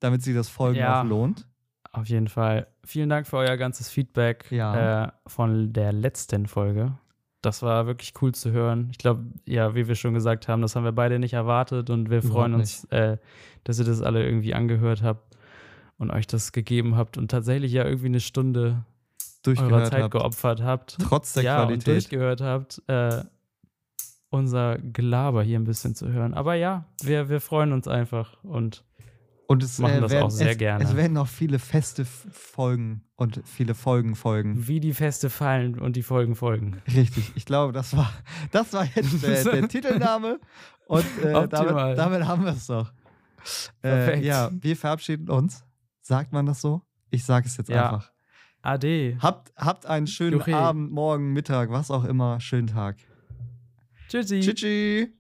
[0.01, 1.01] damit sich das Folgen Ja.
[1.03, 1.47] auch lohnt.
[1.93, 2.67] Auf jeden Fall.
[2.85, 5.05] Vielen Dank für euer ganzes Feedback Ja.
[5.07, 6.93] äh, von der letzten Folge.
[7.43, 8.89] Das war wirklich cool zu hören.
[8.93, 12.11] Ich glaube, ja, wie wir schon gesagt haben, das haben wir beide nicht erwartet und
[12.11, 13.17] wir Überhaupt freuen uns, äh,
[13.65, 15.37] dass ihr das alle irgendwie angehört habt
[15.99, 18.85] und euch das gegeben habt und tatsächlich ja irgendwie eine Stunde
[19.47, 20.13] eurer Zeit habt.
[20.13, 20.99] geopfert habt.
[21.01, 21.95] Trotz der ja, und Qualität.
[21.95, 23.23] durchgehört habt, äh,
[24.29, 26.35] unser Gelaber hier ein bisschen zu hören.
[26.35, 28.85] Aber ja, wir, wir freuen uns einfach und
[29.51, 30.85] Und es machen äh, das werden, auch sehr es, gerne.
[30.85, 34.69] Es werden noch viele feste Folgen und viele Folgen folgen.
[34.69, 36.81] wie die Feste fallen und die Folgen folgen.
[36.87, 37.33] Richtig.
[37.35, 38.13] Ich glaube, das war,
[38.53, 40.39] das war jetzt der, der Titelname.
[40.87, 42.93] Und äh, damit, damit haben wir es doch.
[43.83, 45.65] Äh, ja, wir verabschieden uns.
[46.01, 46.83] Sagt man das so?
[47.11, 47.87] Ich sage es jetzt Ja.
[47.91, 48.13] einfach.
[48.63, 49.19] Ade.
[49.21, 50.55] Habt, habt einen schönen Juche.
[50.55, 52.39] Abend, morgen, Mittag, was auch immer.
[52.39, 52.99] Schönen Tag.
[54.09, 54.39] Tschüssi.
[54.39, 55.13] Tschüssi.